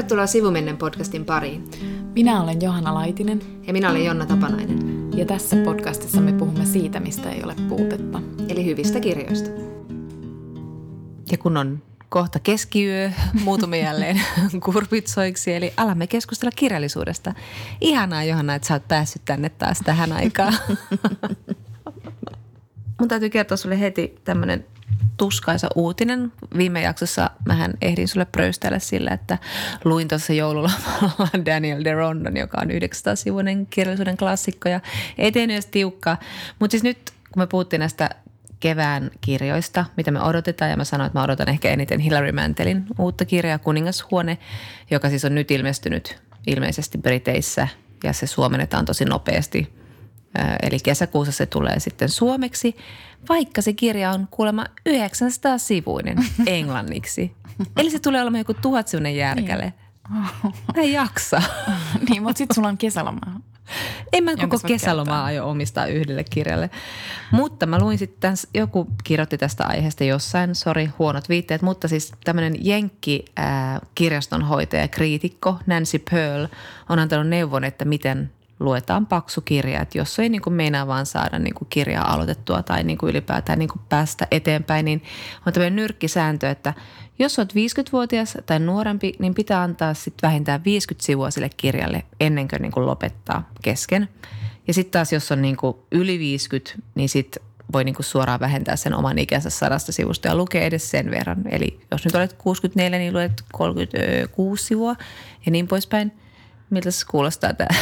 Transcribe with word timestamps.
Tervetuloa 0.00 0.26
Sivumennen 0.26 0.76
podcastin 0.76 1.24
pariin. 1.24 1.70
Minä 2.14 2.42
olen 2.42 2.62
Johanna 2.62 2.94
Laitinen. 2.94 3.42
Ja 3.66 3.72
minä 3.72 3.90
olen 3.90 4.04
Jonna 4.04 4.26
Tapanainen. 4.26 5.10
Ja 5.16 5.26
tässä 5.26 5.56
podcastissa 5.64 6.20
me 6.20 6.32
puhumme 6.32 6.66
siitä, 6.66 7.00
mistä 7.00 7.30
ei 7.30 7.42
ole 7.44 7.54
puutetta. 7.68 8.22
Eli 8.48 8.64
hyvistä 8.64 9.00
kirjoista. 9.00 9.50
Ja 11.30 11.38
kun 11.38 11.56
on 11.56 11.82
kohta 12.08 12.38
keskiyö, 12.38 13.10
muutumme 13.44 13.78
jälleen 13.78 14.20
kurpitsoiksi, 14.64 15.54
eli 15.54 15.72
alamme 15.76 16.06
keskustella 16.06 16.52
kirjallisuudesta. 16.56 17.34
Ihanaa 17.80 18.24
Johanna, 18.24 18.54
että 18.54 18.68
sä 18.68 18.74
oot 18.74 18.88
päässyt 18.88 19.22
tänne 19.24 19.48
taas 19.48 19.78
tähän 19.84 20.12
aikaan. 20.12 20.54
Mun 23.00 23.08
täytyy 23.08 23.30
kertoa 23.30 23.56
sulle 23.56 23.80
heti 23.80 24.14
tämmöinen 24.24 24.66
tuskaisa 25.16 25.68
uutinen. 25.74 26.32
Viime 26.56 26.82
jaksossa 26.82 27.30
mähän 27.44 27.74
ehdin 27.82 28.08
sulle 28.08 28.24
pröystellä 28.24 28.78
sillä, 28.78 29.10
että 29.10 29.38
luin 29.84 30.08
tuossa 30.08 30.32
joululomalla 30.32 31.28
Daniel 31.46 31.84
de 31.84 31.92
Rondon, 31.92 32.36
joka 32.36 32.58
on 32.60 32.68
900-sivuinen 32.70 33.66
kirjallisuuden 33.66 34.16
klassikko 34.16 34.68
ja 34.68 34.80
eteen 35.18 35.50
edes 35.50 35.66
tiukka. 35.66 36.16
Mutta 36.58 36.70
siis 36.70 36.82
nyt, 36.82 36.98
kun 37.32 37.42
me 37.42 37.46
puhuttiin 37.46 37.80
näistä 37.80 38.10
kevään 38.60 39.10
kirjoista, 39.20 39.84
mitä 39.96 40.10
me 40.10 40.22
odotetaan. 40.22 40.70
Ja 40.70 40.76
mä 40.76 40.84
sanoin, 40.84 41.06
että 41.06 41.18
mä 41.18 41.24
odotan 41.24 41.48
ehkä 41.48 41.70
eniten 41.70 42.00
Hilary 42.00 42.32
Mantelin 42.32 42.84
uutta 42.98 43.24
kirjaa 43.24 43.58
Kuningashuone, 43.58 44.38
joka 44.90 45.08
siis 45.08 45.24
on 45.24 45.34
nyt 45.34 45.50
ilmestynyt 45.50 46.22
ilmeisesti 46.46 46.98
Briteissä 46.98 47.68
ja 48.04 48.12
se 48.12 48.26
suomennetaan 48.26 48.84
tosi 48.84 49.04
nopeasti 49.04 49.79
Eli 50.62 50.78
kesäkuussa 50.84 51.32
se 51.32 51.46
tulee 51.46 51.80
sitten 51.80 52.08
suomeksi, 52.08 52.76
vaikka 53.28 53.62
se 53.62 53.72
kirja 53.72 54.10
on 54.10 54.28
kuulemma 54.30 54.66
900 54.86 55.58
sivuinen 55.58 56.16
englanniksi. 56.46 57.32
Eli 57.76 57.90
se 57.90 57.98
tulee 57.98 58.22
olemaan 58.22 58.40
joku 58.40 58.54
tuhat 58.54 58.88
sivuinen 58.88 59.16
järkäle. 59.16 59.72
Niin. 60.10 60.54
Ei 60.74 60.92
jaksa. 60.92 61.42
niin, 62.10 62.22
mutta 62.22 62.38
sitten 62.38 62.54
sulla 62.54 62.68
on 62.68 62.78
kesäloma. 62.78 63.20
En 64.12 64.24
mä 64.24 64.36
koko 64.36 64.58
kesälomaa 64.66 65.24
aio 65.24 65.50
omistaa 65.50 65.86
yhdelle 65.86 66.24
kirjalle. 66.24 66.70
Mutta 67.30 67.66
mä 67.66 67.78
luin 67.78 67.98
sitten, 67.98 68.34
joku 68.54 68.86
kirjoitti 69.04 69.38
tästä 69.38 69.64
aiheesta 69.66 70.04
jossain, 70.04 70.54
sori 70.54 70.90
huonot 70.98 71.28
viitteet, 71.28 71.62
mutta 71.62 71.88
siis 71.88 72.12
tämmöinen 72.24 72.54
Jenkki 72.60 73.24
äh, 73.38 73.46
kirjastonhoitaja, 73.94 74.88
kriitikko 74.88 75.58
Nancy 75.66 75.98
Pearl 76.10 76.46
on 76.88 76.98
antanut 76.98 77.28
neuvon, 77.28 77.64
että 77.64 77.84
miten 77.84 78.30
luetaan 78.60 79.06
paksu 79.06 79.40
kirja, 79.40 79.80
että 79.80 79.98
jos 79.98 80.18
ei 80.18 80.28
niin 80.28 80.42
kuin 80.42 80.54
meinaa 80.54 80.86
vaan 80.86 81.06
saada 81.06 81.38
niin 81.38 81.54
kuin 81.54 81.68
kirjaa 81.70 82.12
aloitettua 82.12 82.62
tai 82.62 82.84
niin 82.84 82.98
kuin 82.98 83.10
ylipäätään 83.10 83.58
niin 83.58 83.68
kuin 83.68 83.82
päästä 83.88 84.26
eteenpäin, 84.30 84.84
niin 84.84 85.02
on 85.46 85.52
tämmöinen 85.52 85.76
nyrkkisääntö, 85.76 86.50
että 86.50 86.74
jos 87.18 87.38
olet 87.38 87.52
50-vuotias 87.52 88.38
tai 88.46 88.58
nuorempi, 88.58 89.12
niin 89.18 89.34
pitää 89.34 89.62
antaa 89.62 89.94
sitten 89.94 90.28
vähintään 90.28 90.64
50 90.64 91.06
sivua 91.06 91.30
sille 91.30 91.50
kirjalle 91.56 92.04
ennen 92.20 92.48
kuin, 92.48 92.62
niin 92.62 92.72
kuin 92.72 92.86
lopettaa 92.86 93.50
kesken. 93.62 94.08
Ja 94.66 94.74
sitten 94.74 94.92
taas 94.92 95.12
jos 95.12 95.32
on 95.32 95.42
niin 95.42 95.56
kuin 95.56 95.76
yli 95.92 96.18
50, 96.18 96.72
niin 96.94 97.08
sitten 97.08 97.42
voi 97.72 97.84
niin 97.84 97.94
kuin 97.94 98.06
suoraan 98.06 98.40
vähentää 98.40 98.76
sen 98.76 98.94
oman 98.94 99.18
ikänsä 99.18 99.50
sadasta 99.50 99.92
sivusta 99.92 100.28
ja 100.28 100.34
lukee 100.34 100.66
edes 100.66 100.90
sen 100.90 101.10
verran. 101.10 101.42
Eli 101.50 101.80
jos 101.90 102.04
nyt 102.04 102.14
olet 102.14 102.32
64, 102.32 102.98
niin 102.98 103.12
luet 103.12 103.42
36 103.52 104.64
sivua 104.64 104.96
ja 105.46 105.52
niin 105.52 105.68
poispäin– 105.68 106.12
Miltä 106.70 106.90
se 106.90 107.06
kuulostaa 107.06 107.54
tämä 107.54 107.68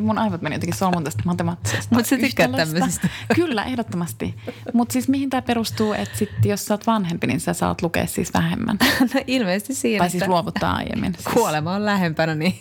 Mun 0.00 0.18
aivot 0.18 0.42
meni 0.42 0.54
jotenkin 0.54 0.78
solmun 0.78 1.04
tästä 1.04 1.22
matemaattisesta 1.26 1.94
Mutta 1.94 2.08
sä 2.08 2.16
tykkäät 2.16 2.52
tämmöisistä. 2.52 3.08
Kyllä, 3.34 3.64
ehdottomasti. 3.64 4.34
Mutta 4.72 4.92
siis 4.92 5.08
mihin 5.08 5.30
tämä 5.30 5.42
perustuu, 5.42 5.92
että 5.92 6.18
sit, 6.18 6.30
jos 6.44 6.66
sä 6.66 6.74
oot 6.74 6.86
vanhempi, 6.86 7.26
niin 7.26 7.40
sä 7.40 7.52
saat 7.52 7.82
lukea 7.82 8.06
siis 8.06 8.34
vähemmän? 8.34 8.78
No 9.14 9.20
ilmeisesti 9.26 9.74
siinä. 9.74 9.98
Tai 9.98 10.10
siis 10.10 10.28
luovuttaa 10.28 10.76
aiemmin. 10.76 11.14
Siis. 11.14 11.34
Kuolema 11.34 11.74
on 11.74 11.84
lähempänä, 11.84 12.34
niin 12.34 12.54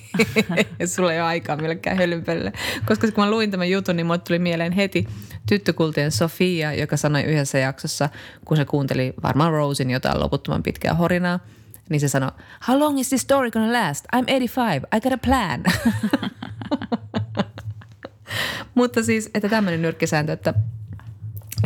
sulla 0.86 1.14
ei 1.14 1.20
ole 1.20 1.28
aikaa 1.28 1.56
millekään 1.56 1.98
hölynpölle. 1.98 2.54
Koska 2.86 3.12
kun 3.12 3.24
mä 3.24 3.32
luin 3.32 3.52
tämän 3.52 3.70
jutun, 3.70 3.96
niin 3.96 4.06
mulle 4.06 4.20
tuli 4.20 4.40
mieleen 4.40 4.72
heti 4.72 5.08
tyttökultien 5.50 6.12
Sofia, 6.12 6.74
joka 6.74 6.98
sanoi 6.98 7.24
yhdessä 7.24 7.58
jaksossa, 7.58 8.10
kun 8.46 8.58
se 8.58 8.66
kuunteli 8.66 9.14
varmaan 9.24 9.52
Rosin 9.52 9.90
jotain 9.90 10.20
loputtoman 10.20 10.64
pitkää 10.64 10.94
horinaa– 10.94 11.40
niin 11.90 12.00
se 12.00 12.08
sanoi, 12.08 12.32
how 12.68 12.80
long 12.80 13.00
is 13.00 13.10
this 13.10 13.22
story 13.22 13.52
gonna 13.52 13.74
last? 13.74 14.06
I'm 14.16 14.26
85, 14.26 14.88
I 14.96 15.00
got 15.00 15.14
a 15.14 15.18
plan. 15.18 15.64
Mutta 18.76 19.04
siis, 19.04 19.30
että 19.34 19.50
tämmöinen 19.50 19.82
nyrkkisääntö, 19.82 20.34
että 20.34 20.54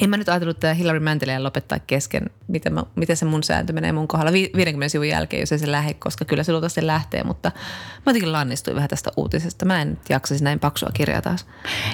en 0.01 0.09
mä 0.09 0.17
nyt 0.17 0.29
ajatellut 0.29 0.57
että 0.57 0.73
Hillary 0.73 1.00
Mantelia 1.00 1.44
lopettaa 1.44 1.79
kesken, 1.79 2.29
miten, 2.47 2.73
mä, 2.73 2.83
miten 2.95 3.17
se 3.17 3.25
mun 3.25 3.44
sääntö 3.44 3.73
menee 3.73 3.91
mun 3.91 4.07
kohdalla 4.07 4.31
50 4.31 4.89
sivun 4.89 5.07
jälkeen, 5.07 5.39
jos 5.39 5.51
ei 5.51 5.59
se 5.59 5.72
lähde, 5.72 5.94
koska 5.94 6.25
kyllä 6.25 6.44
se 6.44 6.51
luultavasti 6.51 6.88
lähtee, 6.88 7.23
mutta 7.23 7.51
mä 8.06 8.09
jotenkin 8.09 8.31
lannistuin 8.31 8.75
vähän 8.75 8.89
tästä 8.89 9.11
uutisesta. 9.17 9.66
Mä 9.66 9.81
en 9.81 10.00
jaksaisi 10.09 10.44
näin 10.44 10.59
paksua 10.59 10.89
kirjaa 10.94 11.22
taas. 11.22 11.45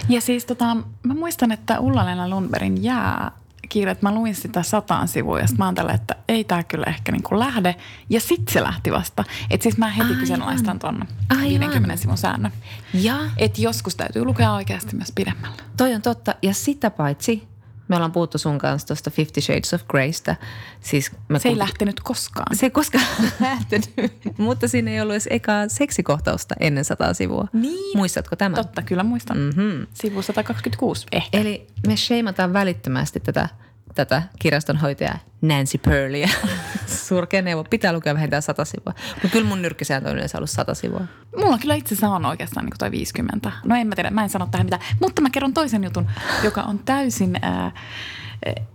Ja 0.09 0.21
siis 0.21 0.45
tota, 0.45 0.77
mä 1.03 1.13
muistan, 1.13 1.51
että 1.51 1.79
Ulla-Leena 1.79 2.29
Lundbergin 2.29 2.83
jää 2.83 3.31
kirja, 3.73 3.95
mä 4.01 4.15
luin 4.15 4.35
sitä 4.35 4.63
sataan 4.63 5.07
sivua 5.07 5.39
ja 5.39 5.45
mä 5.57 5.65
oon 5.65 5.89
että 5.93 6.15
ei 6.27 6.43
tämä 6.43 6.63
kyllä 6.63 6.85
ehkä 6.85 7.11
niin 7.11 7.23
kuin 7.23 7.39
lähde. 7.39 7.75
Ja 8.09 8.19
sitten 8.19 8.53
se 8.53 8.63
lähti 8.63 8.91
vasta. 8.91 9.23
Että 9.49 9.63
siis 9.63 9.77
mä 9.77 9.89
heti 9.89 10.03
Aivan. 10.03 10.19
kyseenalaistan 10.19 10.79
tuon 10.79 11.07
50 11.41 11.95
sivun 11.95 12.17
säännön. 12.17 12.51
Ja. 12.93 13.17
Että 13.37 13.61
joskus 13.61 13.95
täytyy 13.95 14.25
lukea 14.25 14.53
oikeasti 14.53 14.95
myös 14.95 15.11
pidemmällä. 15.15 15.57
Toi 15.77 15.93
on 15.93 16.01
totta. 16.01 16.35
Ja 16.41 16.53
sitä 16.53 16.89
paitsi 16.89 17.47
me 17.87 17.95
ollaan 17.95 18.11
puhuttu 18.11 18.37
sun 18.37 18.57
kanssa 18.57 18.87
tuosta 18.87 19.11
Fifty 19.11 19.41
Shades 19.41 19.73
of 19.73 19.87
Greystä. 19.87 20.35
Siis 20.79 21.11
me 21.29 21.39
se 21.39 21.49
ei 21.49 21.57
lähtenyt 21.57 21.99
koskaan. 21.99 22.55
Se 22.55 22.65
ei 22.65 22.69
koskaan 22.69 23.05
lähtenyt, 23.39 24.13
mutta 24.37 24.67
siinä 24.67 24.91
ei 24.91 25.01
ollut 25.01 25.13
edes 25.13 25.27
ekaa 25.31 25.69
seksikohtausta 25.69 26.55
ennen 26.59 26.85
sataa 26.85 27.13
sivua. 27.13 27.47
Niin. 27.53 27.97
Muistatko 27.97 28.35
tämän? 28.35 28.55
Totta, 28.55 28.81
kyllä 28.81 29.03
muistan. 29.03 29.37
Mm-hmm. 29.37 29.87
Sivu 29.93 30.21
126 30.21 31.05
ehkä. 31.11 31.37
Eli 31.37 31.67
me 31.87 31.97
sheimataan 31.97 32.53
välittömästi 32.53 33.19
tätä 33.19 33.49
tätä 33.95 34.23
kirjastonhoitajaa 34.39 35.17
Nancy 35.41 35.77
Pearlia. 35.77 36.29
Surkea 37.07 37.41
neuvo. 37.41 37.63
Pitää 37.63 37.93
lukea 37.93 38.13
vähintään 38.13 38.41
sata 38.41 38.65
sivua. 38.65 38.93
Mutta 39.13 39.27
kyllä 39.27 39.47
mun 39.47 39.61
nyrkkisääntö 39.61 40.09
on 40.09 40.15
yleensä 40.15 40.37
ollut 40.37 40.49
sata 40.49 40.73
sivua. 40.73 41.01
Mulla 41.37 41.57
kyllä 41.57 41.75
itse 41.75 41.95
asiassa 41.95 42.09
on 42.09 42.25
oikeastaan 42.25 42.65
niin 42.65 42.73
toi 42.79 42.91
50. 42.91 43.51
No 43.65 43.75
en 43.75 43.87
mä 43.87 43.95
tiedä, 43.95 44.11
mä 44.11 44.23
en 44.23 44.29
sano 44.29 44.47
tähän 44.51 44.65
mitään. 44.65 44.81
Mutta 45.01 45.21
mä 45.21 45.29
kerron 45.29 45.53
toisen 45.53 45.83
jutun, 45.83 46.07
joka 46.43 46.61
on 46.61 46.79
täysin... 46.79 47.39
Ää, 47.41 47.71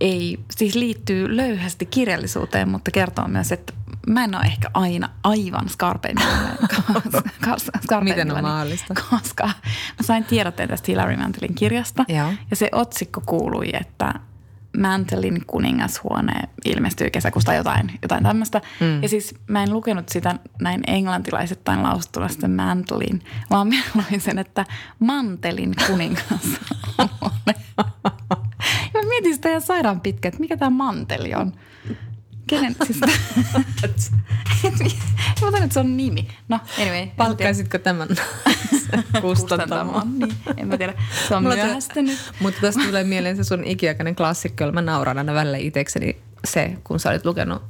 ei, 0.00 0.38
siis 0.50 0.74
liittyy 0.74 1.36
löyhästi 1.36 1.86
kirjallisuuteen, 1.86 2.68
mutta 2.68 2.90
kertoo 2.90 3.28
myös, 3.28 3.52
että 3.52 3.72
mä 4.06 4.24
en 4.24 4.34
ole 4.34 4.44
ehkä 4.44 4.70
aina 4.74 5.08
aivan 5.24 5.68
skarpeimmillaan. 5.68 6.58
Miten 8.04 8.36
on 8.36 8.42
mahdollista? 8.42 8.94
Koska 9.10 9.44
mä 9.98 10.02
sain 10.02 10.24
tiedotteen 10.24 10.68
tästä 10.68 10.86
Hilary 10.88 11.16
Mantelin 11.16 11.54
kirjasta. 11.54 12.04
Joo. 12.08 12.32
Ja 12.50 12.56
se 12.56 12.68
otsikko 12.72 13.22
kuului, 13.26 13.70
että 13.80 14.14
Mantelin 14.76 15.42
kuningashuone 15.46 16.32
ilmestyy 16.64 17.10
kesäkuusta 17.10 17.54
jotain, 17.54 17.92
jotain 18.02 18.24
tämmöistä. 18.24 18.60
Mm. 18.80 19.02
Ja 19.02 19.08
siis 19.08 19.34
mä 19.46 19.62
en 19.62 19.72
lukenut 19.72 20.08
sitä 20.08 20.34
näin 20.60 20.80
englantilaisittain 20.86 21.82
lausuttuna 21.82 22.28
sitä 22.28 22.48
Mantelin, 22.48 23.22
vaan 23.50 23.68
mä 23.68 23.74
luin 23.94 24.20
sen, 24.20 24.38
että 24.38 24.64
Mantelin 24.98 25.74
kuningashuone. 25.86 27.54
ja 28.94 29.02
mä 29.02 29.08
mietin 29.08 29.34
sitä 29.34 29.48
ihan 29.48 29.62
sairaan 29.62 30.00
pitkä, 30.00 30.28
että 30.28 30.40
mikä 30.40 30.56
tämä 30.56 30.70
Manteli 30.70 31.34
on. 31.34 31.52
Kenen, 32.48 32.76
siis, 32.86 33.00
mä 35.52 35.58
että 35.58 35.74
se 35.74 35.80
on 35.80 35.96
nimi. 35.96 36.28
No, 36.48 36.60
anyway. 36.80 37.06
Palkkaisitko 37.16 37.78
tämän 37.78 38.08
kustantamaan? 39.20 40.18
niin, 40.18 40.34
en 40.56 40.68
mä 40.68 40.76
tiedä. 40.76 40.94
Se 41.28 41.34
on 41.34 41.42
myöhästynyt. 41.42 42.18
Mutta 42.40 42.60
tästä 42.60 42.82
tulee 42.86 43.04
mieleen 43.04 43.36
se 43.36 43.44
sun 43.44 43.64
ikiaikainen 43.64 44.16
klassikko, 44.16 44.64
jolla 44.64 44.72
mä 44.72 44.82
nauran 44.82 45.18
aina 45.18 45.34
välillä 45.34 45.56
itsekseni 45.56 46.16
se, 46.44 46.76
kun 46.84 47.00
sä 47.00 47.10
olit 47.10 47.24
lukenut. 47.24 47.62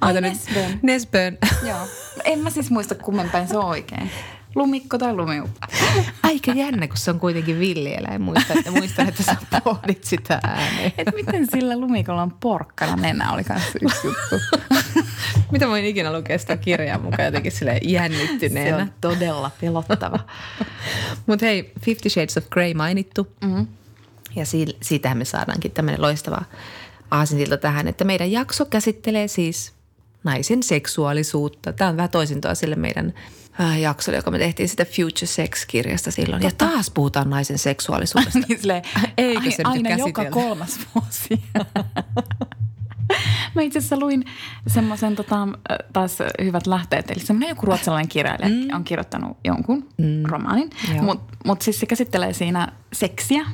Ai 0.00 0.20
Nesbön. 0.20 0.78
Nesbön. 0.82 1.38
Joo. 1.68 1.88
En 2.24 2.38
mä 2.38 2.50
siis 2.50 2.70
muista 2.70 2.94
kummenpäin 2.94 3.48
se 3.48 3.58
on 3.58 3.64
oikein. 3.64 4.10
Lumikko 4.54 4.98
tai 4.98 5.14
lumiuppa. 5.14 5.66
Aika 6.22 6.52
jännä, 6.52 6.88
kun 6.88 6.96
se 6.96 7.10
on 7.10 7.20
kuitenkin 7.20 7.58
villieläin. 7.58 8.22
Muistan, 8.22 8.58
että, 8.58 8.70
muistan, 8.70 9.08
että 9.08 9.22
sä 9.22 9.36
pohdit 9.64 10.04
sitä 10.04 10.40
ääneen. 10.42 10.92
Et 10.98 11.08
miten 11.14 11.46
sillä 11.50 11.80
lumikolla 11.80 12.22
on 12.22 12.32
porkkana 12.40 12.96
nenä 12.96 13.32
oli 13.32 13.44
kanssa 13.44 13.78
yksi 13.82 14.06
juttu. 14.06 14.60
Mitä 15.52 15.68
voin 15.68 15.84
ikinä 15.84 16.12
lukea 16.12 16.38
sitä 16.38 16.56
kirjaa 16.56 16.98
mukaan 16.98 17.24
jotenkin 17.24 17.52
sille 17.52 17.80
jännittyneenä. 17.82 18.76
Se 18.76 18.82
on 18.82 18.92
todella 19.00 19.50
pelottava. 19.60 20.18
Mutta 21.26 21.46
hei, 21.46 21.72
Fifty 21.80 22.08
Shades 22.08 22.36
of 22.36 22.50
Grey 22.50 22.74
mainittu. 22.74 23.28
Mm-hmm. 23.44 23.66
Ja 24.36 24.44
siitähän 24.82 25.18
me 25.18 25.24
saadaankin 25.24 25.70
tämmöinen 25.70 26.02
loistava 26.02 26.42
aasinsilta 27.10 27.56
tähän, 27.56 27.88
että 27.88 28.04
meidän 28.04 28.32
jakso 28.32 28.64
käsittelee 28.64 29.28
siis 29.28 29.72
naisen 30.24 30.62
seksuaalisuutta. 30.62 31.72
Tämä 31.72 31.90
on 31.90 31.96
vähän 31.96 32.10
toisintoa 32.10 32.54
sille 32.54 32.76
meidän 32.76 33.14
Äh, 33.60 33.80
jaksolle, 33.80 34.16
joka 34.16 34.30
me 34.30 34.38
tehtiin 34.38 34.68
sitä 34.68 34.84
Future 34.84 35.26
Sex-kirjasta 35.26 36.10
silloin. 36.10 36.42
Totta. 36.42 36.64
Ja 36.64 36.70
taas 36.70 36.90
puhutaan 36.90 37.30
naisen 37.30 37.58
seksuaalisuudesta. 37.58 38.38
niin 38.48 38.60
silleen, 38.60 38.82
Eikö 39.18 39.50
se 39.50 39.62
aina 39.64 39.90
joka 39.90 40.24
kolmas 40.24 40.80
vuosi. 40.94 41.28
Mä 43.54 43.62
itse 43.62 43.78
asiassa 43.78 43.98
luin 43.98 44.24
semmoisen 44.66 45.16
tota, 45.16 45.48
taas 45.92 46.18
hyvät 46.44 46.66
lähteet, 46.66 47.10
eli 47.10 47.20
semmoinen 47.20 47.48
joku 47.48 47.66
ruotsalainen 47.66 48.08
kirjailija 48.08 48.48
mm. 48.48 48.76
on 48.76 48.84
kirjoittanut 48.84 49.38
jonkun 49.44 49.88
mm. 49.98 50.22
romaanin, 50.24 50.70
mutta 51.00 51.36
mut 51.44 51.62
siis 51.62 51.80
se 51.80 51.86
käsittelee 51.86 52.32
siinä 52.32 52.72
seksiä. 52.92 53.46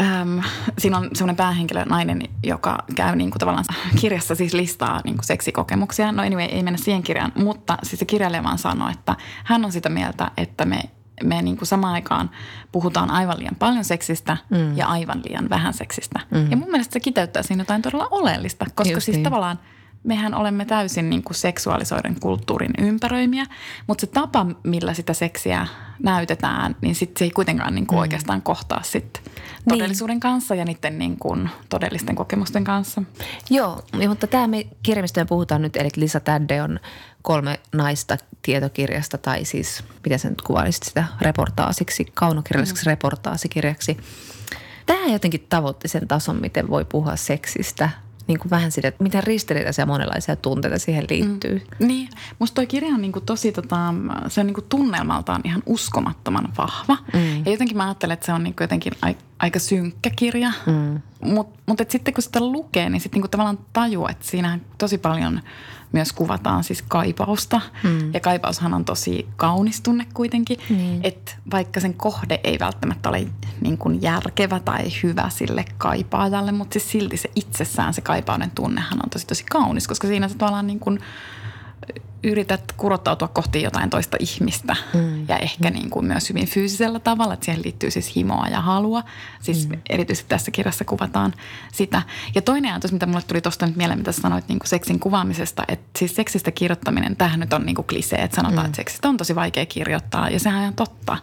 Öm, 0.00 0.42
siinä 0.78 0.96
on 0.98 1.10
semmoinen 1.14 1.36
päähenkilö, 1.36 1.84
nainen, 1.84 2.22
joka 2.44 2.78
käy 2.94 3.16
niin 3.16 3.30
kuin 3.30 3.40
tavallaan 3.40 3.64
kirjassa 4.00 4.34
siis 4.34 4.54
listaa 4.54 5.00
niin 5.04 5.14
kuin 5.14 5.24
seksikokemuksia. 5.24 6.12
No 6.12 6.22
anyway, 6.22 6.44
ei 6.44 6.62
mennä 6.62 6.78
siihen 6.78 7.02
kirjaan, 7.02 7.32
mutta 7.34 7.78
siis 7.82 7.98
se 7.98 8.04
kirjailija 8.04 8.42
vaan 8.42 8.58
sanoo, 8.58 8.88
että 8.88 9.16
hän 9.44 9.64
on 9.64 9.72
sitä 9.72 9.88
mieltä, 9.88 10.30
että 10.36 10.64
me 10.64 10.82
me 11.24 11.42
niin 11.42 11.56
kuin 11.56 11.68
samaan 11.68 11.94
aikaan 11.94 12.30
puhutaan 12.72 13.10
aivan 13.10 13.38
liian 13.38 13.56
paljon 13.58 13.84
seksistä 13.84 14.36
mm. 14.50 14.76
ja 14.76 14.86
aivan 14.86 15.22
liian 15.28 15.50
vähän 15.50 15.74
seksistä. 15.74 16.20
Mm. 16.30 16.50
Ja 16.50 16.56
mun 16.56 16.70
mielestä 16.70 16.92
se 16.92 17.00
kiteyttää 17.00 17.42
siinä 17.42 17.60
jotain 17.60 17.82
todella 17.82 18.08
oleellista, 18.10 18.66
koska 18.74 18.92
Just 18.92 19.04
siis 19.04 19.16
niin. 19.16 19.24
tavallaan 19.24 19.58
mehän 20.04 20.34
olemme 20.34 20.64
täysin 20.64 21.10
niin 21.10 21.22
kuin 21.22 21.34
seksuaalisoiden 21.34 22.20
kulttuurin 22.20 22.72
ympäröimiä, 22.78 23.46
mutta 23.86 24.00
se 24.00 24.06
tapa, 24.06 24.46
millä 24.62 24.94
sitä 24.94 25.12
seksiä 25.12 25.66
näytetään, 26.02 26.76
niin 26.80 26.94
sit 26.94 27.16
se 27.16 27.24
ei 27.24 27.30
kuitenkaan 27.30 27.74
niin 27.74 27.86
kuin 27.86 27.96
mm. 27.96 28.00
oikeastaan 28.00 28.42
kohtaa 28.42 28.82
sit 28.82 29.30
todellisuuden 29.68 30.14
niin. 30.14 30.20
kanssa 30.20 30.54
ja 30.54 30.64
niiden 30.64 30.98
niin 30.98 31.16
kuin 31.18 31.50
todellisten 31.68 32.14
kokemusten 32.14 32.64
kanssa. 32.64 33.02
Joo, 33.50 33.82
mutta 34.08 34.26
tämä 34.26 34.46
me 34.46 34.66
kirjamista 34.82 35.24
puhutaan 35.24 35.62
nyt, 35.62 35.76
eli 35.76 35.88
Lisa 35.96 36.20
Tädde 36.20 36.62
on 36.62 36.80
kolme 37.22 37.60
naista 37.72 38.16
tietokirjasta 38.42 39.18
tai 39.18 39.44
siis, 39.44 39.84
miten 40.04 40.18
sä 40.18 40.30
nyt 40.30 40.42
kuvailisit 40.42 40.82
sitä 40.82 41.04
reportaasiksi, 41.20 42.04
kaunokirjalliseksi 42.14 42.86
mm. 42.86 42.90
reportaasikirjaksi. 42.90 43.96
Tämä 44.86 45.06
jotenkin 45.06 45.46
tavoitti 45.48 45.88
sen 45.88 46.08
tason, 46.08 46.40
miten 46.40 46.70
voi 46.70 46.84
puhua 46.84 47.16
seksistä– 47.16 47.90
niin 48.26 48.38
kuin 48.38 48.50
vähän 48.50 48.72
sitä, 48.72 48.88
että 48.88 49.02
miten 49.02 49.24
ristiriitaisia 49.24 49.86
monenlaisia 49.86 50.36
tunteita 50.36 50.78
siihen 50.78 51.06
liittyy. 51.10 51.62
Mm. 51.78 51.86
Niin, 51.86 52.08
musta 52.38 52.54
toi 52.54 52.66
kirja 52.66 52.94
on 52.94 53.02
niin 53.02 53.12
kuin 53.12 53.24
tosi, 53.24 53.52
tota, 53.52 53.94
se 54.28 54.40
on 54.40 54.46
niin 54.46 54.54
kuin 54.54 54.66
tunnelmaltaan 54.68 55.40
ihan 55.44 55.62
uskomattoman 55.66 56.48
vahva. 56.58 56.96
Mm. 57.12 57.46
Ja 57.46 57.52
jotenkin 57.52 57.76
mä 57.76 57.84
ajattelen, 57.84 58.14
että 58.14 58.26
se 58.26 58.32
on 58.32 58.44
niin 58.44 58.54
kuin 58.54 58.64
jotenkin 58.64 58.92
aika 59.38 59.58
synkkä 59.58 60.10
kirja. 60.16 60.52
Mm. 60.66 61.00
Mutta 61.20 61.60
mut 61.66 61.78
sitten 61.88 62.14
kun 62.14 62.22
sitä 62.22 62.40
lukee, 62.40 62.90
niin 62.90 63.00
sitten 63.00 63.16
niin 63.16 63.22
kuin 63.22 63.30
tavallaan 63.30 63.58
tajuu, 63.72 64.06
että 64.06 64.26
siinä 64.26 64.58
tosi 64.78 64.98
paljon– 64.98 65.40
myös 65.92 66.12
kuvataan 66.12 66.64
siis 66.64 66.82
kaipausta. 66.82 67.60
Mm. 67.82 68.14
Ja 68.14 68.20
kaipaushan 68.20 68.74
on 68.74 68.84
tosi 68.84 69.28
kaunis 69.36 69.80
tunne 69.80 70.06
kuitenkin, 70.14 70.58
niin. 70.68 71.00
että 71.02 71.32
vaikka 71.50 71.80
sen 71.80 71.94
kohde 71.94 72.40
ei 72.44 72.58
välttämättä 72.58 73.08
ole 73.08 73.26
niin 73.60 73.78
kuin 73.78 74.02
järkevä 74.02 74.60
tai 74.60 74.84
hyvä 75.02 75.28
sille 75.28 75.64
kaipaajalle, 75.78 76.52
mutta 76.52 76.72
siis 76.72 76.90
silti 76.90 77.16
se 77.16 77.30
itsessään 77.34 77.94
se 77.94 78.00
kaipauden 78.00 78.50
tunnehan 78.50 79.00
on 79.04 79.10
tosi 79.10 79.26
tosi 79.26 79.44
kaunis, 79.50 79.88
koska 79.88 80.06
siinä 80.06 80.28
se 80.28 80.36
tavallaan 80.36 80.66
niin 80.66 80.80
kuin– 80.80 81.00
yrität 82.24 82.72
kurottautua 82.76 83.28
kohti 83.28 83.62
jotain 83.62 83.90
toista 83.90 84.16
ihmistä 84.20 84.76
mm. 84.94 85.28
ja 85.28 85.38
ehkä 85.38 85.70
mm. 85.70 85.74
niin 85.74 85.90
kuin 85.90 86.06
myös 86.06 86.28
hyvin 86.28 86.46
fyysisellä 86.46 86.98
tavalla, 86.98 87.34
että 87.34 87.44
siihen 87.44 87.62
liittyy 87.64 87.90
siis 87.90 88.16
himoa 88.16 88.46
ja 88.48 88.60
halua. 88.60 89.02
Siis 89.40 89.68
mm. 89.68 89.80
erityisesti 89.90 90.28
tässä 90.28 90.50
kirjassa 90.50 90.84
kuvataan 90.84 91.34
sitä. 91.72 92.02
Ja 92.34 92.42
toinen 92.42 92.72
ajatus, 92.72 92.92
mitä 92.92 93.06
mulle 93.06 93.22
tuli 93.22 93.40
tuosta 93.40 93.66
nyt 93.66 93.76
mieleen, 93.76 93.98
mitä 93.98 94.12
sanoit 94.12 94.48
niin 94.48 94.58
kuin 94.58 94.68
seksin 94.68 95.00
kuvaamisesta, 95.00 95.64
että 95.68 95.98
siis 95.98 96.16
seksistä 96.16 96.50
kirjoittaminen, 96.50 97.16
tähän 97.16 97.40
nyt 97.40 97.52
on 97.52 97.66
niin 97.66 97.76
kuin 97.76 97.86
klisee, 97.86 98.18
että 98.18 98.36
sanotaan, 98.36 98.62
mm. 98.62 98.66
että 98.66 98.76
seksistä 98.76 99.08
on 99.08 99.16
tosi 99.16 99.34
vaikea 99.34 99.66
kirjoittaa 99.66 100.30
ja 100.30 100.40
sehän 100.40 100.56
on 100.56 100.62
ihan 100.62 100.74
totta. 100.74 101.16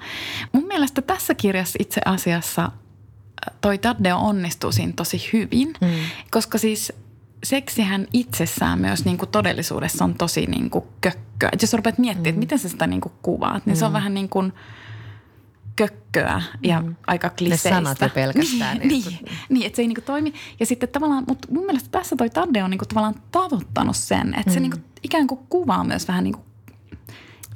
Mun 0.52 0.68
mielestä 0.68 1.02
tässä 1.02 1.36
kirjassa 1.36 1.78
itse 1.82 2.02
asiassa 2.06 2.64
äh, 2.64 3.58
toi 3.62 3.78
Taddeo 3.78 4.18
onnistuu 4.18 4.72
siinä 4.72 4.94
tosi 4.96 5.30
hyvin, 5.34 5.74
mm. 5.82 5.90
koska 6.32 6.58
siis– 6.58 6.94
seksihän 7.44 8.08
itsessään 8.14 8.80
myös 8.80 9.06
niin 9.06 9.18
kuin 9.18 9.30
todellisuudessa 9.30 10.04
on 10.04 10.14
tosi 10.14 10.46
niin 10.46 10.70
kuin 10.70 10.86
kökköä. 11.02 11.50
Et 11.54 11.62
jos 11.62 11.74
rupeat 11.74 11.98
miettimään, 11.98 12.26
mm. 12.26 12.30
että 12.30 12.40
miten 12.40 12.60
sä 12.60 12.70
sitä 12.70 12.88
niin 12.88 13.02
kuin 13.02 13.14
kuvaat, 13.22 13.66
niin 13.66 13.76
mm. 13.76 13.80
se 13.80 13.86
on 13.86 13.92
mm. 13.92 13.94
vähän 13.94 14.14
niin 14.14 14.30
kuin 14.30 14.54
kökköä 15.76 16.42
ja 16.64 16.82
mm. 16.82 16.96
aika 17.08 17.30
kliseistä. 17.30 17.70
Ne 17.70 17.76
sanat 17.76 18.02
jo 18.02 18.10
pelkästään. 18.10 18.78
niin, 18.80 18.90
niin, 18.90 19.04
niin, 19.06 19.38
niin, 19.50 19.66
että 19.66 19.76
se 19.76 19.82
ei 19.82 19.88
niin 19.88 19.96
kuin 19.96 20.06
toimi. 20.06 20.34
Ja 20.60 20.66
sitten 20.66 20.90
tavallaan, 20.90 21.24
mutta 21.28 21.48
mun 21.52 21.66
mielestä 21.66 21.90
tässä 21.92 22.16
toi 22.16 22.30
Tadde 22.30 22.64
on 22.64 22.70
niin 22.70 22.78
kuin 22.78 22.88
tavallaan 22.88 23.22
tavoittanut 23.32 23.96
sen, 23.96 24.34
että 24.34 24.50
mm. 24.50 24.54
se 24.54 24.60
niin 24.60 24.72
kuin 24.72 24.84
ikään 25.04 25.28
kuin 25.28 25.40
kuvaa 25.50 25.84
myös 25.84 26.08
vähän 26.08 26.24
niin 26.24 26.34
kuin 26.34 26.44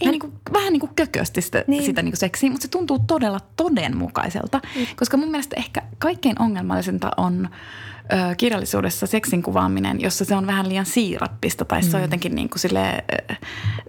ei 0.01 0.11
niin 0.11 0.19
kuin, 0.19 0.33
vähän 0.53 0.73
niin 0.73 0.79
kuin 0.79 0.91
kökösti 0.95 1.41
sitä, 1.41 1.63
niin. 1.67 1.83
sitä 1.83 2.01
niin 2.01 2.11
kuin 2.11 2.19
seksiä, 2.19 2.49
mutta 2.49 2.61
se 2.63 2.67
tuntuu 2.67 2.99
todella 2.99 3.39
todenmukaiselta. 3.55 4.61
Mm. 4.75 4.85
Koska 4.95 5.17
mun 5.17 5.31
mielestä 5.31 5.55
ehkä 5.55 5.81
kaikkein 5.97 6.41
ongelmallisinta 6.41 7.11
on– 7.17 7.49
ö, 8.13 8.35
kirjallisuudessa 8.35 9.07
seksin 9.07 9.43
kuvaaminen, 9.43 10.01
jossa 10.01 10.25
se 10.25 10.35
on 10.35 10.47
vähän 10.47 10.69
liian 10.69 10.85
siirappista 10.85 11.65
tai 11.65 11.83
se 11.83 11.97
on 11.97 12.01
mm. 12.01 12.01
jotenkin 12.01 12.35
niin 12.35 12.49
kuin 12.49 12.59
sille, 12.59 13.03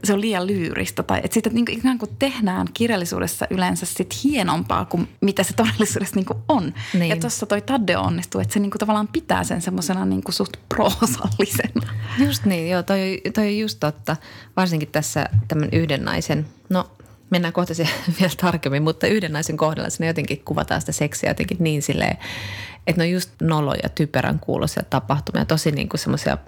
se 0.04 0.12
on 0.12 0.20
liian 0.20 0.46
lyyristä. 0.46 1.02
Tai 1.02 1.20
että 1.24 1.34
sitten 1.34 1.54
niin 1.54 1.64
kuin 1.64 1.78
ikään 1.78 1.98
kuin 1.98 2.10
tehdään 2.18 2.66
kirjallisuudessa 2.74 3.46
yleensä 3.50 3.86
sit 3.86 4.24
hienompaa 4.24 4.84
kuin 4.84 5.08
mitä 5.20 5.42
se 5.42 5.54
todellisuudessa 5.54 6.16
niin 6.16 6.26
kuin 6.26 6.38
on. 6.48 6.74
Niin. 6.94 7.10
Ja 7.10 7.16
tuossa 7.16 7.46
toi 7.46 7.62
Tadde 7.62 7.96
onnistuu, 7.96 8.40
että 8.40 8.54
se 8.54 8.60
niin 8.60 8.70
kuin 8.70 8.80
tavallaan 8.80 9.08
pitää 9.08 9.44
sen 9.44 9.62
semmoisena 9.62 10.06
niin 10.06 10.22
kuin 10.22 10.34
suht 10.34 10.56
proosallisena. 10.68 11.92
Just 12.26 12.44
niin, 12.44 12.70
joo, 12.70 12.82
toi, 12.82 13.20
toi 13.34 13.46
on 13.46 13.58
just 13.58 13.80
totta. 13.80 14.16
Varsinkin 14.56 14.88
tässä 14.88 15.28
tämän 15.48 15.68
yhden 15.72 16.04
naisen, 16.04 16.46
no 16.68 16.90
mennään 17.30 17.52
kohta 17.52 17.74
siihen 17.74 17.94
vielä 18.20 18.32
tarkemmin, 18.40 18.82
mutta 18.82 19.06
yhden 19.06 19.32
naisen 19.32 19.56
kohdalla 19.56 19.90
sinne 19.90 20.06
jotenkin 20.06 20.42
kuvataan 20.44 20.80
sitä 20.80 20.92
seksiä 20.92 21.30
jotenkin 21.30 21.56
niin 21.60 21.82
silleen, 21.82 22.18
että 22.86 23.02
ne 23.02 23.04
on 23.04 23.10
just 23.10 23.30
noloja, 23.42 23.88
typerän 23.94 24.38
kuuloisia 24.40 24.82
tapahtumia, 24.90 25.44
tosi 25.44 25.70
niin 25.70 25.88
kuin 25.88 26.00
semmoisia 26.00 26.38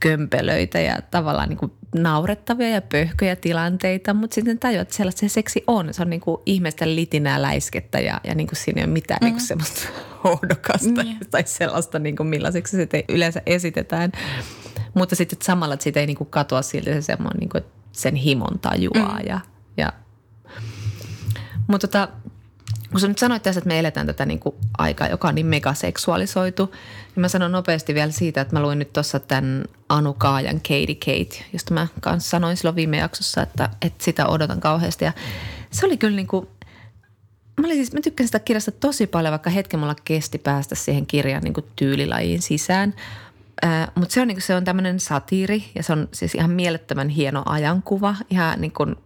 kömpelöitä 0.00 0.80
ja 0.80 0.98
tavallaan 1.10 1.48
niin 1.48 1.56
kuin 1.56 1.72
naurettavia 1.94 2.68
ja 2.68 2.82
pöhköjä 2.82 3.36
tilanteita, 3.36 4.14
mutta 4.14 4.34
sitten 4.34 4.58
tajuat, 4.58 4.82
että 4.82 4.94
sellaista 4.94 5.20
se 5.20 5.28
seksi 5.28 5.64
on. 5.66 5.94
Se 5.94 6.02
on 6.02 6.10
niin 6.10 6.20
kuin 6.20 6.42
ihmisten 6.46 6.96
litinää 6.96 7.42
läiskettä 7.42 8.00
ja, 8.00 8.20
ja 8.24 8.34
niin 8.34 8.46
kuin 8.46 8.56
siinä 8.56 8.80
ei 8.80 8.84
ole 8.84 8.92
mitään 8.92 9.18
mm. 9.20 9.24
niin 9.26 9.34
kuin 9.34 9.46
semmoista 9.46 9.88
hohdokasta 10.24 11.04
mm. 11.04 11.18
tai 11.30 11.42
sellaista, 11.46 11.98
niin 11.98 12.16
kuin 12.16 12.26
millaiseksi 12.26 12.76
se 12.76 13.04
yleensä 13.08 13.42
esitetään. 13.46 14.12
Mutta 14.94 15.16
sitten 15.16 15.38
samalla, 15.42 15.74
että 15.74 15.84
siitä 15.84 16.00
ei 16.00 16.06
niin 16.06 16.16
kuin 16.16 16.30
katoa 16.30 16.62
silti 16.62 16.92
se 16.92 17.02
semmoinen, 17.02 17.40
niin 17.40 17.48
kuin, 17.48 17.64
sen 17.92 18.14
himon 18.14 18.58
tajuaa 18.58 19.18
mm. 19.18 19.26
ja, 19.26 19.40
ja 19.76 19.92
mutta 21.66 21.88
tota, 21.88 22.08
kun 22.92 23.00
sä 23.00 23.08
nyt 23.08 23.18
sanoit 23.18 23.42
tässä, 23.42 23.58
että 23.58 23.68
me 23.68 23.78
eletään 23.78 24.06
tätä 24.06 24.26
niin 24.26 24.38
kuin 24.38 24.54
aikaa, 24.78 25.08
joka 25.08 25.28
on 25.28 25.34
niin 25.34 25.46
megaseksuaalisoitu, 25.46 26.66
niin 27.14 27.20
mä 27.20 27.28
sanon 27.28 27.52
nopeasti 27.52 27.94
vielä 27.94 28.12
siitä, 28.12 28.40
että 28.40 28.56
mä 28.56 28.62
luin 28.62 28.78
nyt 28.78 28.92
tuossa 28.92 29.20
tämän 29.20 29.64
Anu 29.88 30.14
Kaajan 30.14 30.56
Katie 30.56 30.94
Kate, 30.94 31.44
josta 31.52 31.74
mä 31.74 31.86
kanssa 32.00 32.30
sanoin 32.30 32.56
silloin 32.56 32.76
viime 32.76 32.96
jaksossa, 32.96 33.42
että, 33.42 33.68
että 33.82 34.04
sitä 34.04 34.26
odotan 34.26 34.60
kauheasti. 34.60 35.04
Ja 35.04 35.12
se 35.70 35.86
oli 35.86 35.96
kyllä 35.96 36.16
niin 36.16 36.26
kuin, 36.26 36.48
mä, 37.60 37.66
olin 37.66 37.76
siis, 37.76 37.92
mä 37.92 38.00
tykkäsin 38.00 38.28
sitä 38.28 38.38
kirjasta 38.38 38.72
tosi 38.72 39.06
paljon, 39.06 39.32
vaikka 39.32 39.50
hetken 39.50 39.80
mulla 39.80 39.96
kesti 40.04 40.38
päästä 40.38 40.74
siihen 40.74 41.06
kirjan 41.06 41.42
niin 41.42 41.54
kuin 41.54 41.66
tyylilajiin 41.76 42.42
sisään. 42.42 42.94
Mutta 43.94 44.14
se 44.14 44.20
on, 44.20 44.28
niin 44.28 44.42
se 44.42 44.54
on 44.54 44.64
tämmöinen 44.64 45.00
satiiri 45.00 45.64
ja 45.74 45.82
se 45.82 45.92
on 45.92 46.08
siis 46.12 46.34
ihan 46.34 46.50
mielettömän 46.50 47.08
hieno 47.08 47.42
ajankuva. 47.46 48.14
Ihan 48.30 48.60
niin 48.60 48.72
kuin 48.72 48.96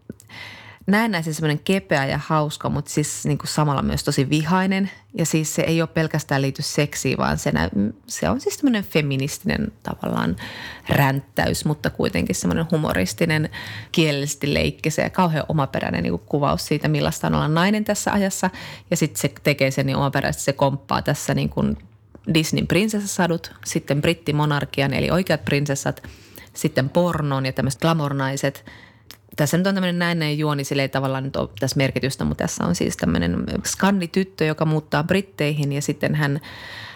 näennäisen 0.87 1.35
semmoinen 1.35 1.59
kepeä 1.59 2.07
ja 2.07 2.21
hauska, 2.27 2.69
mutta 2.69 2.91
siis 2.91 3.25
niin 3.25 3.39
kuin 3.39 3.49
samalla 3.49 3.83
myös 3.83 4.05
tosi 4.05 4.31
vihainen. 4.31 4.91
Ja 5.19 5.27
siis 5.27 5.55
se 5.55 5.63
ei 5.63 5.83
ole 5.83 5.89
pelkästään 5.95 6.43
liity 6.43 6.63
seksiin, 6.63 7.19
vaan 7.19 7.39
se, 7.39 7.53
se 8.07 8.29
on 8.29 8.41
siis 8.41 8.55
semmoinen 8.55 8.85
feministinen 8.85 9.73
tavallaan 9.83 10.37
ränttäys, 10.89 11.65
mutta 11.65 11.91
kuitenkin 11.91 12.35
semmoinen 12.35 12.67
humoristinen, 12.71 13.51
kielellisesti 13.93 14.55
leikkisä 14.55 15.03
ja 15.03 15.11
kauhean 15.11 15.45
omaperäinen 15.49 16.03
niin 16.03 16.13
kuin 16.13 16.23
kuvaus 16.27 16.67
siitä, 16.67 16.89
millaista 16.89 17.27
on 17.27 17.35
olla 17.35 17.49
nainen 17.49 17.85
tässä 17.85 18.13
ajassa. 18.13 18.51
Ja 18.91 18.97
sitten 18.97 19.21
se 19.21 19.33
tekee 19.43 19.71
sen 19.71 19.87
niin 19.87 19.97
omaperäisesti, 19.97 20.45
se 20.45 20.53
komppaa 20.53 21.03
tässä 21.03 21.35
niin 21.35 21.49
kuin 21.49 21.79
Disneyn 22.35 22.67
prinsessasadut, 22.67 23.53
sitten 23.65 24.01
brittimonarkian 24.01 24.93
eli 24.93 25.11
oikeat 25.11 25.45
prinsessat, 25.45 26.03
sitten 26.55 26.89
pornon 26.89 27.47
ja 27.47 27.53
tämmöiset 27.53 27.81
glamornaiset– 27.81 28.65
tässä 29.37 29.57
nyt 29.57 29.67
on 29.67 29.75
tämmöinen 29.75 29.99
näennäinen 29.99 30.39
juoni, 30.39 30.65
sillä 30.65 30.83
ei 30.83 30.89
tavallaan 30.89 31.25
nyt 31.25 31.37
ole 31.37 31.49
tässä 31.61 31.77
merkitystä, 31.77 32.25
mutta 32.25 32.45
tässä 32.45 32.65
on 32.65 32.75
siis 32.75 32.97
tämmöinen 32.97 33.45
skandityttö, 33.65 34.45
joka 34.45 34.65
muuttaa 34.65 35.05
Britteihin 35.05 35.73
ja 35.73 35.83
sitten 35.83 36.15
hän, 36.15 36.41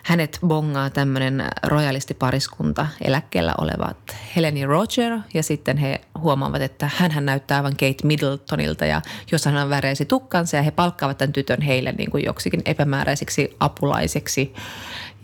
hänet 0.03 0.39
bongaa 0.47 0.91
tämmöinen 0.91 1.45
royalistipariskunta 1.63 2.87
eläkkeellä 3.05 3.55
olevat 3.59 4.17
Heleni 4.37 4.67
Roger 4.67 5.19
ja 5.35 5.43
sitten 5.43 5.77
he 5.77 6.01
huomaavat, 6.19 6.63
että 6.63 6.91
hän 6.97 7.27
näyttää 7.27 7.57
aivan 7.57 7.73
Kate 7.73 8.05
Middletonilta 8.05 8.87
ja 8.87 9.03
jos 9.33 9.45
hän 9.45 9.57
on 9.57 9.71
väreisi 9.71 10.05
tukkansa 10.05 10.57
ja 10.57 10.63
he 10.63 10.71
palkkaavat 10.71 11.19
tämän 11.19 11.33
tytön 11.33 11.63
heille 11.63 11.93
niin 11.93 12.11
kuin 12.11 12.25
joksikin 12.25 12.63
epämääräiseksi 12.65 13.57
apulaiseksi 13.61 14.55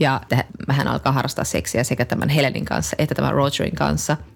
ja 0.01 0.21
hän 0.69 0.89
alkaa 0.89 1.13
harrastaa 1.13 1.45
seksiä 1.45 1.85
sekä 1.85 2.05
tämän 2.05 2.29
Helenin 2.29 2.65
kanssa 2.65 2.97
että 2.99 3.15
tämän 3.15 3.35
Rogerin 3.35 3.75
kanssa– 3.75 4.17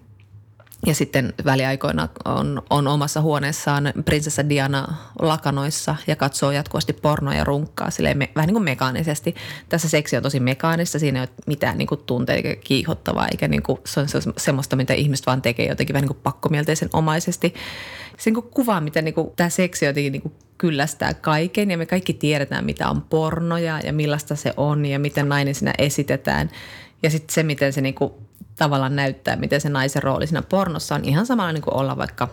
Ja 0.85 0.95
sitten 0.95 1.33
väliaikoina 1.45 2.09
on, 2.25 2.61
on 2.69 2.87
omassa 2.87 3.21
huoneessaan 3.21 3.93
prinsessa 4.05 4.49
Diana 4.49 4.95
lakanoissa 5.19 5.95
ja 6.07 6.15
katsoo 6.15 6.51
jatkuvasti 6.51 6.93
pornoa 6.93 7.33
ja 7.33 7.43
runkkaa 7.43 7.89
silleen 7.89 8.17
me, 8.17 8.29
vähän 8.35 8.47
niin 8.47 8.55
kuin 8.55 8.63
mekaanisesti. 8.63 9.35
Tässä 9.69 9.89
seksi 9.89 10.17
on 10.17 10.23
tosi 10.23 10.39
mekaanista, 10.39 10.99
siinä 10.99 11.19
ei 11.19 11.23
ole 11.23 11.43
mitään 11.47 11.77
niin 11.77 11.87
kuin 11.87 12.03
tunteita 12.05 12.49
kiihottavaa 12.63 13.27
eikä 13.27 13.47
niin 13.47 13.63
kuin, 13.63 13.79
se 13.85 13.99
on 13.99 14.07
semmoista, 14.37 14.75
mitä 14.75 14.93
ihmiset 14.93 15.25
vaan 15.25 15.41
tekee 15.41 15.67
jotenkin 15.67 15.93
vähän 15.93 16.01
niin 16.01 16.15
kuin 16.15 16.23
pakkomielteisen 16.23 16.89
omaisesti. 16.93 17.53
Se 18.17 18.31
niin 18.31 18.43
kuvaa, 18.43 18.81
miten 18.81 19.05
niin 19.05 19.13
kuin, 19.13 19.31
tämä 19.35 19.49
seksi 19.49 19.85
jotenkin 19.85 20.11
niin 20.11 20.21
kuin 20.21 20.33
kyllästää 20.57 21.13
kaiken 21.13 21.71
ja 21.71 21.77
me 21.77 21.85
kaikki 21.85 22.13
tiedetään, 22.13 22.65
mitä 22.65 22.89
on 22.89 23.01
pornoja 23.01 23.79
ja 23.83 23.93
millaista 23.93 24.35
se 24.35 24.53
on 24.57 24.85
ja 24.85 24.99
miten 24.99 25.29
nainen 25.29 25.55
siinä 25.55 25.73
esitetään. 25.77 26.49
Ja 27.03 27.09
sitten 27.09 27.33
se, 27.33 27.43
miten 27.43 27.73
se 27.73 27.81
niinku 27.81 28.20
tavallaan 28.55 28.95
näyttää, 28.95 29.35
miten 29.35 29.61
se 29.61 29.69
naisen 29.69 30.03
rooli 30.03 30.27
siinä 30.27 30.41
pornossa 30.41 30.95
on 30.95 31.05
ihan 31.05 31.25
samalla 31.25 31.51
niin 31.51 31.61
kuin 31.61 31.77
olla 31.77 31.97
vaikka 31.97 32.29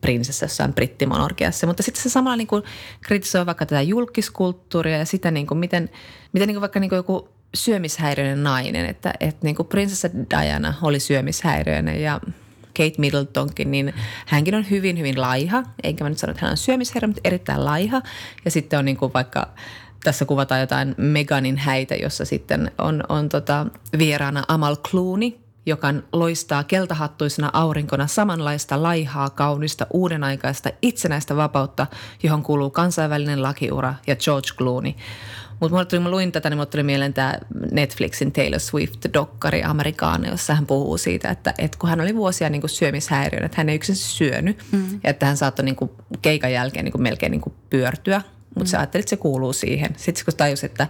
prinsessa 0.00 0.44
jossain 0.44 0.74
brittimonorkiassa. 0.74 1.66
Mutta 1.66 1.82
sitten 1.82 2.02
se 2.02 2.08
samalla 2.08 2.36
niin 2.36 2.46
kuin 2.46 2.62
kritisoi 3.00 3.46
vaikka 3.46 3.66
tätä 3.66 3.82
julkiskulttuuria 3.82 4.98
ja 4.98 5.04
sitä, 5.04 5.30
niin 5.30 5.46
kuin 5.46 5.58
miten, 5.58 5.90
miten 6.32 6.46
niin 6.46 6.54
kuin 6.54 6.60
vaikka 6.60 6.80
niin 6.80 6.88
kuin 6.88 6.96
joku 6.96 7.28
syömishäiriöinen 7.54 8.42
nainen, 8.42 8.86
että, 8.86 9.14
että 9.20 9.40
niin 9.44 9.56
kuin 9.56 9.68
prinsessa 9.68 10.08
Diana 10.30 10.74
oli 10.82 11.00
syömishäiriöinen 11.00 12.02
ja 12.02 12.20
Kate 12.76 12.94
Middletonkin, 12.98 13.70
niin 13.70 13.94
hänkin 14.26 14.54
on 14.54 14.70
hyvin, 14.70 14.98
hyvin 14.98 15.20
laiha. 15.20 15.62
Eikä 15.82 16.04
mä 16.04 16.10
nyt 16.10 16.18
sano, 16.18 16.30
että 16.30 16.46
hän 16.46 16.50
on 16.50 16.56
syömishäiriö, 16.56 17.06
mutta 17.06 17.20
erittäin 17.24 17.64
laiha. 17.64 18.02
Ja 18.44 18.50
sitten 18.50 18.78
on 18.78 18.84
niin 18.84 18.96
kuin 18.96 19.12
vaikka 19.12 19.48
tässä 20.04 20.24
kuvataan 20.24 20.60
jotain 20.60 20.94
Meganin 20.96 21.56
häitä, 21.56 21.94
jossa 21.94 22.24
sitten 22.24 22.70
on, 22.78 23.04
on 23.08 23.28
tota 23.28 23.66
vieraana 23.98 24.42
Amal 24.48 24.76
Clooney, 24.76 25.32
joka 25.66 25.94
loistaa 26.12 26.64
keltahattuisena 26.64 27.50
aurinkona 27.52 28.06
samanlaista 28.06 28.82
laihaa, 28.82 29.30
kaunista, 29.30 29.86
uudenaikaista, 29.92 30.70
itsenäistä 30.82 31.36
vapautta, 31.36 31.86
johon 32.22 32.42
kuuluu 32.42 32.70
kansainvälinen 32.70 33.42
lakiura 33.42 33.94
ja 34.06 34.16
George 34.16 34.48
Clooney. 34.56 34.92
Mutta 35.60 35.74
mulle 35.74 35.84
tuli, 35.84 36.00
mä 36.00 36.10
luin 36.10 36.32
tätä, 36.32 36.50
niin 36.50 36.56
mulle 36.56 36.66
tuli 36.66 36.82
mieleen 36.82 37.14
tämä 37.14 37.34
Netflixin 37.70 38.32
Taylor 38.32 38.60
Swift-dokkari 38.60 39.64
Amerikaana, 39.64 40.28
jossa 40.28 40.54
hän 40.54 40.66
puhuu 40.66 40.98
siitä, 40.98 41.28
että, 41.28 41.54
että 41.58 41.78
kun 41.78 41.90
hän 41.90 42.00
oli 42.00 42.16
vuosia 42.16 42.50
niin 42.50 42.60
kuin 42.60 42.70
syömishäiriön, 42.70 43.44
että 43.44 43.56
hän 43.56 43.68
ei 43.68 43.74
yksin 43.74 43.96
syönyt, 43.96 44.62
mm. 44.72 45.00
ja 45.04 45.10
että 45.10 45.26
hän 45.26 45.36
saattoi 45.36 45.64
niin 45.64 45.76
kuin 45.76 45.90
keikan 46.22 46.52
jälkeen 46.52 46.84
niin 46.84 46.92
kuin 46.92 47.02
melkein 47.02 47.32
niin 47.32 47.40
kuin 47.40 47.54
pyörtyä 47.70 48.22
mutta 48.54 48.64
mm. 48.64 48.66
se 48.66 48.76
ajatteli, 48.76 49.00
että 49.00 49.10
se 49.10 49.16
kuuluu 49.16 49.52
siihen. 49.52 49.90
Sitten 49.96 50.24
kun 50.24 50.34
tajusi, 50.36 50.66
että, 50.66 50.88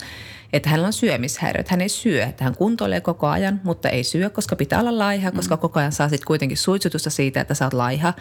että 0.52 0.69
hänellä 0.69 0.87
on 0.87 0.92
syömishäiriö, 0.92 1.61
että 1.61 1.73
hän 1.73 1.81
ei 1.81 1.88
syö, 1.88 2.25
että 2.25 2.45
hän 2.45 2.57
kuntoilee 2.57 3.00
koko 3.00 3.26
ajan, 3.26 3.61
mutta 3.64 3.88
ei 3.88 4.04
syö, 4.04 4.31
koska 4.31 4.57
pitää 4.57 4.81
olla 4.81 4.99
laiha, 4.99 5.31
mm. 5.31 5.37
koska 5.37 5.57
koko 5.57 5.81
ajan 5.81 5.92
saa 5.92 6.09
sitten 6.09 6.26
kuitenkin 6.26 6.59
suitsutusta 6.59 7.11
siitä, 7.11 7.40
että 7.40 7.54
sä 7.54 7.64
oot 7.64 7.73
laiha. 7.73 8.14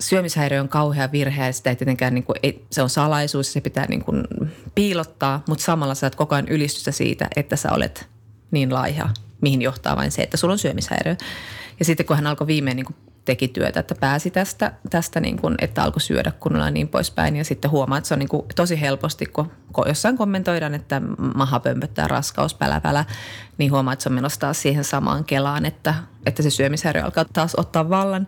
Syömishäiriö 0.00 0.60
on 0.60 0.68
kauhea 0.68 1.12
virhe 1.12 1.46
ja 1.46 1.52
sitä 1.52 1.70
ei 1.70 1.76
tietenkään, 1.76 2.14
niin 2.14 2.24
kuin, 2.24 2.36
ei, 2.42 2.64
se 2.70 2.82
on 2.82 2.90
salaisuus 2.90 3.48
ja 3.48 3.52
se 3.52 3.60
pitää 3.60 3.86
niin 3.88 4.04
kuin 4.04 4.24
piilottaa, 4.74 5.42
mutta 5.48 5.64
samalla 5.64 5.94
saat 5.94 6.14
koko 6.14 6.34
ajan 6.34 6.48
ylistystä 6.48 6.90
siitä, 6.90 7.28
että 7.36 7.56
sä 7.56 7.72
olet 7.72 8.08
niin 8.50 8.74
laiha, 8.74 9.10
mihin 9.40 9.62
johtaa 9.62 9.96
vain 9.96 10.10
se, 10.10 10.22
että 10.22 10.36
sulla 10.36 10.52
on 10.52 10.58
syömishäiriö. 10.58 11.16
Ja 11.78 11.84
sitten 11.84 12.06
kun 12.06 12.16
hän 12.16 12.26
alkoi 12.26 12.46
viimein 12.46 12.76
niin 12.76 12.86
kuin 12.86 12.96
teki 13.24 13.48
työtä, 13.48 13.80
että 13.80 13.94
pääsi 13.94 14.30
tästä, 14.30 14.72
tästä 14.90 15.20
niin 15.20 15.36
kuin, 15.36 15.54
että 15.58 15.82
alkoi 15.82 16.00
syödä 16.00 16.32
kunnolla 16.40 16.70
niin 16.70 16.88
poispäin. 16.88 17.36
Ja 17.36 17.44
sitten 17.44 17.70
huomaa, 17.70 17.98
että 17.98 18.08
se 18.08 18.14
on 18.14 18.18
niin 18.18 18.28
kuin 18.28 18.46
tosi 18.56 18.80
helposti, 18.80 19.26
kun 19.26 19.50
jossain 19.86 20.16
kommentoidaan, 20.16 20.74
että 20.74 21.02
maha 21.34 21.60
pömpöttää 21.60 22.08
raskaus 22.08 22.54
pälä, 22.54 23.04
niin 23.58 23.72
huomaa, 23.72 23.92
että 23.92 24.02
se 24.02 24.08
on 24.08 24.14
menossa 24.14 24.40
taas 24.40 24.62
siihen 24.62 24.84
samaan 24.84 25.24
kelaan, 25.24 25.64
että, 25.66 25.94
että 26.26 26.42
se 26.42 26.50
syömishäiriö 26.50 27.04
alkaa 27.04 27.24
taas 27.32 27.54
ottaa 27.56 27.90
vallan. 27.90 28.26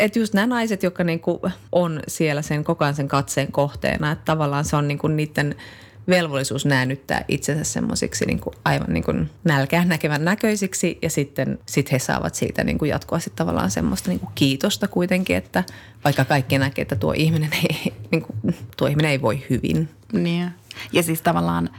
Että 0.00 0.18
just 0.18 0.34
nämä 0.34 0.46
naiset, 0.46 0.82
jotka 0.82 1.04
niin 1.04 1.20
kuin 1.20 1.38
on 1.72 2.00
siellä 2.08 2.42
sen 2.42 2.64
koko 2.64 2.84
ajan 2.84 2.94
sen 2.94 3.08
katseen 3.08 3.52
kohteena, 3.52 4.12
että 4.12 4.24
tavallaan 4.24 4.64
se 4.64 4.76
on 4.76 4.88
niin 4.88 4.98
kuin 4.98 5.16
niiden– 5.16 5.54
velvollisuus 6.08 6.66
näännyttää 6.66 7.24
itsensä 7.28 7.64
semmoisiksi 7.64 8.26
niin 8.26 8.40
aivan 8.64 8.92
niin 8.92 9.04
kuin 9.04 9.30
nälkää 9.44 9.84
näkevän 9.84 10.24
näköisiksi 10.24 10.98
ja 11.02 11.10
sitten 11.10 11.58
sit 11.66 11.92
he 11.92 11.98
saavat 11.98 12.34
siitä 12.34 12.64
niin 12.64 12.78
kuin 12.78 12.88
jatkuvasti 12.88 13.32
tavallaan 13.36 13.70
semmoista 13.70 14.10
niin 14.10 14.20
kuin 14.20 14.32
kiitosta 14.34 14.88
kuitenkin, 14.88 15.36
että 15.36 15.64
vaikka 16.04 16.24
kaikki 16.24 16.58
näkee, 16.58 16.82
että 16.82 16.96
tuo 16.96 17.12
ihminen 17.16 17.50
ei, 17.52 17.92
niin 18.10 18.22
kuin, 18.22 18.56
tuo 18.76 18.88
ihminen 18.88 19.10
ei 19.10 19.22
voi 19.22 19.46
hyvin. 19.50 19.88
Niin. 20.12 20.50
Ja 20.92 21.02
siis 21.02 21.22
tavallaan 21.22 21.70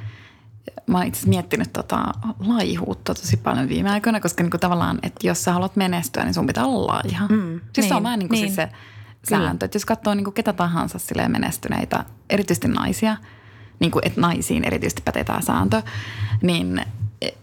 mä 0.88 0.98
oon 0.98 1.08
itse 1.08 1.28
miettinyt 1.28 1.74
tota 1.74 2.06
laihuutta 2.40 3.14
tosi 3.14 3.38
paljon 3.38 3.70
viime 3.70 3.90
aikoina, 3.90 4.20
koska 4.20 4.44
niinku 4.44 4.58
tavallaan, 4.58 5.00
että 5.04 5.28
jos 5.28 5.44
sä 5.44 5.54
haluat 5.54 5.76
menestyä, 5.76 6.24
niin 6.24 6.34
sun 6.34 6.48
pitää 6.48 6.66
olla 6.66 6.94
laiha. 6.94 7.28
Mm, 7.28 7.60
siis 7.60 7.78
niin, 7.78 7.88
se 7.88 7.94
on 7.94 7.98
niin, 7.98 8.04
vähän 8.04 8.20
niin 8.20 8.30
kuin 8.30 8.42
niin. 8.42 8.48
siis 8.48 8.56
se 8.56 8.70
sääntö, 9.30 9.66
että 9.66 9.76
jos 9.76 9.86
katsoo 9.86 10.14
niinku 10.14 10.32
ketä 10.32 10.54
tahansa 10.54 11.00
menestyneitä, 11.28 12.06
erityisesti 12.30 12.68
naisia– 12.68 13.18
niin 13.84 13.92
kuin, 13.92 14.08
että 14.08 14.22
naisiin 14.22 14.64
erityisesti 14.64 15.02
pätee 15.06 15.24
tämä 15.24 15.42
sääntö, 15.42 15.82
niin 16.42 16.82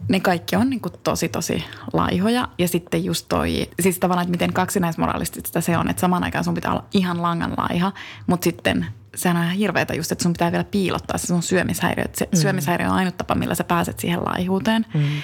ne 0.08 0.20
kaikki 0.20 0.56
on 0.56 0.70
niin 0.70 0.80
kuin 0.80 0.92
tosi 1.02 1.28
tosi 1.28 1.64
laihoja. 1.92 2.48
Ja 2.58 2.68
sitten 2.68 3.04
just 3.04 3.26
toi, 3.28 3.68
siis 3.80 3.98
tavallaan, 3.98 4.22
että 4.22 4.30
miten 4.30 4.52
kaksinaismoralistista 4.52 5.60
se 5.60 5.78
on, 5.78 5.90
että 5.90 6.00
samaan 6.00 6.24
aikaan 6.24 6.44
sun 6.44 6.54
pitää 6.54 6.70
olla 6.72 6.84
ihan 6.92 7.22
langan 7.22 7.54
laiha, 7.56 7.92
mutta 8.26 8.44
sitten 8.44 8.86
sehän 9.14 9.36
on 9.36 9.44
ihan 9.44 9.56
hirveätä 9.56 9.94
just, 9.94 10.12
että 10.12 10.22
sun 10.22 10.32
pitää 10.32 10.52
vielä 10.52 10.64
piilottaa 10.64 11.18
se 11.18 11.26
sun 11.26 11.42
syömishäiriö. 11.42 12.04
Että 12.04 12.18
se 12.18 12.28
mm. 12.32 12.38
syömishäiriö 12.38 12.88
on 12.88 12.94
ainut 12.94 13.16
tapa, 13.16 13.34
millä 13.34 13.54
sä 13.54 13.64
pääset 13.64 13.98
siihen 13.98 14.24
laihuuteen. 14.24 14.86
Mm. 14.94 15.22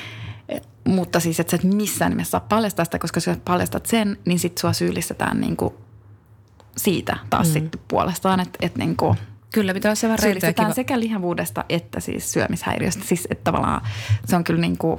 Mutta 0.93 1.21
siis, 1.21 1.41
että 1.41 1.51
sä 1.51 1.57
et 1.57 1.75
missään 1.75 2.11
nimessä 2.13 2.31
saa 2.31 2.41
paljastaa 2.41 2.85
sitä, 2.85 2.99
koska 2.99 3.21
jos 3.27 3.39
paljastat 3.45 3.87
sen, 3.87 4.19
niin 4.25 4.39
sitten 4.39 4.61
sua 4.61 4.73
syyllistetään 4.73 5.41
niin 5.41 5.57
kuin 5.57 5.75
siitä 6.77 7.17
taas 7.31 7.47
mm. 7.47 7.53
sitten 7.53 7.81
puolestaan, 7.89 8.41
että, 8.41 8.59
että 8.63 8.79
niin 8.79 8.97
kuin– 8.97 9.17
Kyllä, 9.53 9.75
pitää 9.75 9.89
olla 9.89 9.95
se 9.95 10.09
Syyllistetään 10.23 10.75
sekä 10.75 11.01
lihavuudesta 11.01 11.65
että 11.69 12.01
siis 12.01 12.33
syömishäiriöstä. 12.33 13.05
Siis 13.05 13.27
että 13.31 13.45
tavallaan 13.45 13.81
se 14.25 14.37
on 14.37 14.45
kyllä 14.45 14.61
niin 14.61 14.79
kuin, 14.79 14.99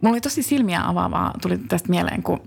mulla 0.00 0.14
oli 0.14 0.20
tosi 0.20 0.42
silmiä 0.42 0.88
avaavaa, 0.88 1.34
tuli 1.42 1.58
tästä 1.58 1.88
mieleen, 1.88 2.22
kun 2.22 2.40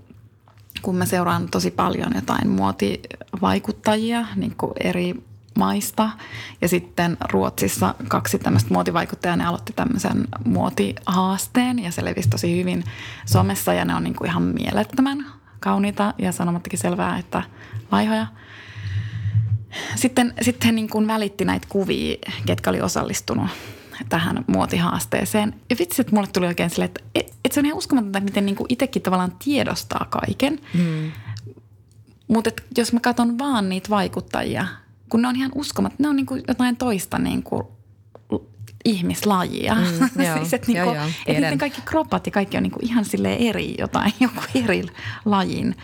kun 0.82 0.96
mä 0.96 1.06
seuraan 1.06 1.48
tosi 1.48 1.70
paljon 1.70 2.12
jotain 2.14 2.48
muotivaikuttajia 2.48 4.26
niin 4.36 4.54
kuin 4.58 4.72
eri 4.80 5.14
maista. 5.58 6.10
Ja 6.60 6.68
sitten 6.68 7.16
Ruotsissa 7.32 7.94
kaksi 8.08 8.38
tämmöistä 8.38 8.74
muotivaikuttajaa, 8.74 9.36
ne 9.36 9.46
aloitti 9.46 9.72
tämmöisen 9.72 10.24
muotihaasteen 10.44 11.78
ja 11.78 11.90
se 11.90 12.04
levisi 12.04 12.28
tosi 12.28 12.60
hyvin 12.60 12.84
somessa 13.26 13.74
ja 13.74 13.84
ne 13.84 13.94
on 13.94 14.04
niin 14.04 14.14
kuin 14.14 14.28
ihan 14.30 14.42
mielettömän 14.42 15.26
kauniita 15.60 16.14
ja 16.18 16.32
sanomattakin 16.32 16.78
selvää, 16.78 17.18
että 17.18 17.42
laihoja– 17.90 18.26
sitten, 19.96 20.34
sitten 20.42 20.74
niin 20.74 20.88
kuin 20.88 21.06
välitti 21.06 21.44
näitä 21.44 21.66
kuvia, 21.70 22.16
ketkä 22.46 22.70
oli 22.70 22.80
osallistunut 22.80 23.50
tähän 24.08 24.44
muotihaasteeseen. 24.46 25.54
Ja 25.70 25.76
vitsi, 25.78 26.02
että 26.02 26.14
mulle 26.14 26.28
tuli 26.32 26.46
oikein 26.46 26.70
silleen, 26.70 26.90
että, 26.94 27.00
että 27.14 27.54
se 27.54 27.60
on 27.60 27.66
ihan 27.66 27.78
uskomatonta, 27.78 28.20
miten 28.20 28.46
niin 28.46 28.56
kuin 28.56 28.66
itsekin 28.68 29.02
tavallaan 29.02 29.36
tiedostaa 29.44 30.06
kaiken. 30.10 30.60
Mm. 30.74 31.12
Mutta 32.28 32.50
jos 32.76 32.92
mä 32.92 33.00
katson 33.00 33.38
vaan 33.38 33.68
niitä 33.68 33.90
vaikuttajia, 33.90 34.66
kun 35.08 35.22
ne 35.22 35.28
on 35.28 35.36
ihan 35.36 35.52
uskomat, 35.54 35.98
ne 35.98 36.08
on 36.08 36.16
niin 36.16 36.26
kuin 36.26 36.44
jotain 36.48 36.76
toista 36.76 37.18
niin 37.18 37.42
kuin 37.42 37.66
ihmislajia. 38.86 39.74
Mm, 39.74 40.24
joo, 40.24 40.36
siis, 40.36 40.54
että 40.54 40.72
niinku, 40.72 40.90
et 41.26 41.36
niiden 41.36 41.58
kaikki 41.58 41.82
kropat 41.84 42.26
ja 42.26 42.32
kaikki 42.32 42.56
on 42.56 42.62
niinku 42.62 42.78
ihan 42.82 43.04
sille 43.04 43.36
eri 43.40 43.74
jotain, 43.78 44.12
joku 44.20 44.40
eri 44.54 44.82
lajin 45.24 45.76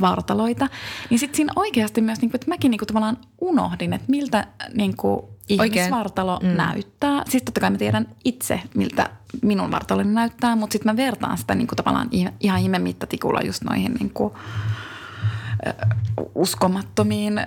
vartaloita. 0.00 0.68
Niin 1.10 1.18
sitten 1.18 1.36
siinä 1.36 1.52
oikeasti 1.56 2.00
myös, 2.00 2.20
niinku, 2.20 2.36
että 2.36 2.48
mäkin 2.48 2.70
niinku 2.70 2.86
tavallaan 2.86 3.18
unohdin, 3.40 3.92
että 3.92 4.10
miltä 4.10 4.46
niinku 4.74 5.32
ihmisvartalo 5.48 6.40
mm. 6.42 6.48
näyttää. 6.48 7.22
Siis 7.28 7.42
totta 7.42 7.60
kai 7.60 7.70
mä 7.70 7.78
tiedän 7.78 8.08
itse, 8.24 8.60
miltä 8.74 9.10
minun 9.42 9.70
vartaloni 9.70 10.12
näyttää, 10.12 10.56
mutta 10.56 10.72
sitten 10.72 10.92
mä 10.92 10.96
vertaan 10.96 11.38
sitä 11.38 11.54
niinku 11.54 11.74
tavallaan 11.74 12.08
ihan 12.40 12.60
ihme 12.60 12.78
mittatikulla 12.78 13.40
just 13.40 13.64
noihin 13.64 13.94
niinku, 13.94 14.36
uskomattomiin 16.34 17.40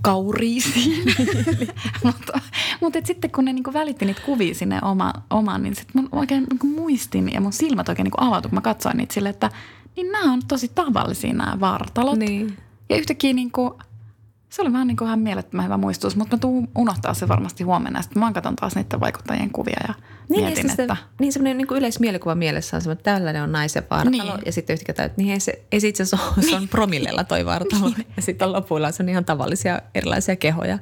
kauriisiin. 0.00 1.14
mutta 2.04 2.40
mutta 2.80 2.98
sitten 3.04 3.30
kun 3.30 3.44
ne 3.44 3.52
niinku 3.52 3.72
välitti 3.72 4.04
niitä 4.04 4.22
kuvia 4.26 4.54
sinne 4.54 4.78
oma, 4.82 5.12
omaan, 5.30 5.62
niin 5.62 5.76
sitten 5.76 6.02
mun 6.02 6.08
oikein 6.12 6.46
niinku 6.50 6.66
muistin 6.66 7.32
ja 7.32 7.40
mun 7.40 7.52
silmät 7.52 7.88
oikein 7.88 8.04
niinku 8.04 8.24
avautui, 8.24 8.48
kun 8.48 8.56
mä 8.56 8.60
katsoin 8.60 8.96
niitä 8.96 9.14
silleen, 9.14 9.30
että 9.30 9.50
niin 9.96 10.12
nämä 10.12 10.32
on 10.32 10.42
tosi 10.48 10.68
tavallisia 10.74 11.32
nämä 11.32 11.60
vartalot. 11.60 12.18
Niin. 12.18 12.56
Ja 12.88 12.96
yhtäkkiä 12.96 13.32
niinku, 13.32 13.78
se 14.50 14.62
oli 14.62 14.72
vähän 14.72 14.86
niin 14.86 14.96
kuin 14.96 15.06
ihan 15.06 15.18
mielettömän 15.18 15.64
hyvä 15.64 15.76
muistutus, 15.76 16.16
mutta 16.16 16.36
mä 16.36 16.40
tuun 16.40 16.68
unohtaa 16.78 17.14
se 17.14 17.28
varmasti 17.28 17.64
huomenna. 17.64 18.02
Sitten 18.02 18.20
mä 18.20 18.32
katson 18.32 18.56
taas 18.56 18.74
niiden 18.74 19.00
vaikuttajien 19.00 19.50
kuvia 19.50 19.80
ja 19.88 19.94
niin, 20.28 20.44
mietin, 20.44 20.66
ja 20.66 20.74
että... 20.78 20.96
niin 21.20 21.32
semmoinen 21.32 21.58
niin 21.58 21.68
yleismielikuva 21.70 22.34
mielessä 22.34 22.76
on 22.76 22.80
semmoinen, 22.80 22.98
että 22.98 23.14
tällainen 23.14 23.42
on 23.42 23.52
naisen 23.52 23.82
vartalo. 23.90 24.10
Niin. 24.10 24.46
Ja 24.46 24.52
sitten 24.52 24.74
yhtäkkiä 24.74 25.04
että 25.04 25.22
niin 25.22 25.32
ei 25.32 25.40
se, 25.40 25.62
ei 25.72 25.80
se 25.80 25.88
itse 25.88 26.02
asiassa 26.02 26.32
ole, 26.36 26.46
se 26.46 26.56
on 26.56 26.68
promillella 26.68 27.24
toi 27.24 27.46
vartalo. 27.46 27.88
niin. 27.88 28.06
Ja 28.16 28.22
sitten 28.22 28.52
lopuilla 28.52 28.92
se 28.92 29.02
on 29.02 29.08
ihan 29.08 29.24
tavallisia 29.24 29.80
erilaisia 29.94 30.36
kehoja. 30.36 30.78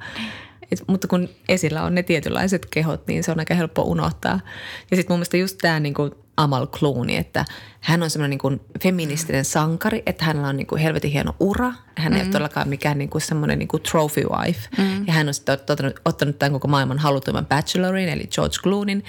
Et, 0.72 0.84
mutta 0.86 1.08
kun 1.08 1.28
esillä 1.48 1.82
on 1.82 1.94
ne 1.94 2.02
tietynlaiset 2.02 2.66
kehot, 2.66 3.06
niin 3.06 3.24
se 3.24 3.32
on 3.32 3.38
aika 3.38 3.54
helppo 3.54 3.82
unohtaa. 3.82 4.40
Ja 4.90 4.96
sitten 4.96 5.14
mun 5.14 5.18
mielestä 5.18 5.36
just 5.36 5.58
tämä, 5.58 5.80
niin 5.80 5.94
Amal 6.38 6.66
Clooney, 6.66 7.16
että 7.16 7.44
hän 7.80 8.02
on 8.02 8.10
semmoinen 8.10 8.30
niin 8.30 8.38
kuin 8.38 8.60
feministinen 8.82 9.44
sankari, 9.44 10.02
että 10.06 10.24
hänellä 10.24 10.48
on 10.48 10.56
niin 10.56 10.66
kuin 10.66 10.82
helvetin 10.82 11.10
hieno 11.10 11.36
ura. 11.40 11.72
Hän 11.94 12.12
ei 12.12 12.18
mm. 12.18 12.26
ole 12.26 12.32
todellakaan 12.32 12.68
mikään 12.68 12.98
niin 12.98 13.10
kuin 13.10 13.22
semmoinen 13.22 13.58
niin 13.58 13.68
kuin 13.68 13.82
trophy 13.82 14.24
wife. 14.36 14.68
Mm. 14.78 15.06
Ja 15.06 15.12
hän 15.12 15.28
on 15.28 15.34
sitten 15.34 15.52
ottanut, 15.52 16.00
ottanut 16.04 16.38
tämän 16.38 16.52
koko 16.52 16.68
maailman 16.68 16.98
halutumman 16.98 17.46
bachelorin, 17.46 18.08
eli 18.08 18.28
George 18.34 18.56
Clooneyn. 18.62 19.02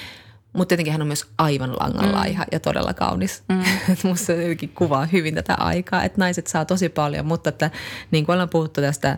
Mutta 0.54 0.70
tietenkin 0.70 0.92
hän 0.92 1.02
on 1.02 1.08
myös 1.08 1.28
aivan 1.38 1.76
langalla 1.80 2.24
mm. 2.24 2.36
ja 2.52 2.60
todella 2.60 2.94
kaunis. 2.94 3.44
Mm. 3.50 3.64
Musta 4.10 4.26
se 4.26 4.42
jotenkin 4.42 4.70
kuvaa 4.70 5.06
hyvin 5.06 5.36
tätä 5.36 5.56
aikaa, 5.56 6.04
että 6.04 6.22
naiset 6.22 6.48
saa 6.48 6.66
tosi 6.66 6.90
paljon, 6.90 7.26
mutta 7.26 7.50
että 7.50 7.72
niin 8.12 8.26
kuin 8.26 8.34
ollaan 8.34 8.50
puhuttu 8.50 8.82
tästä 8.82 9.18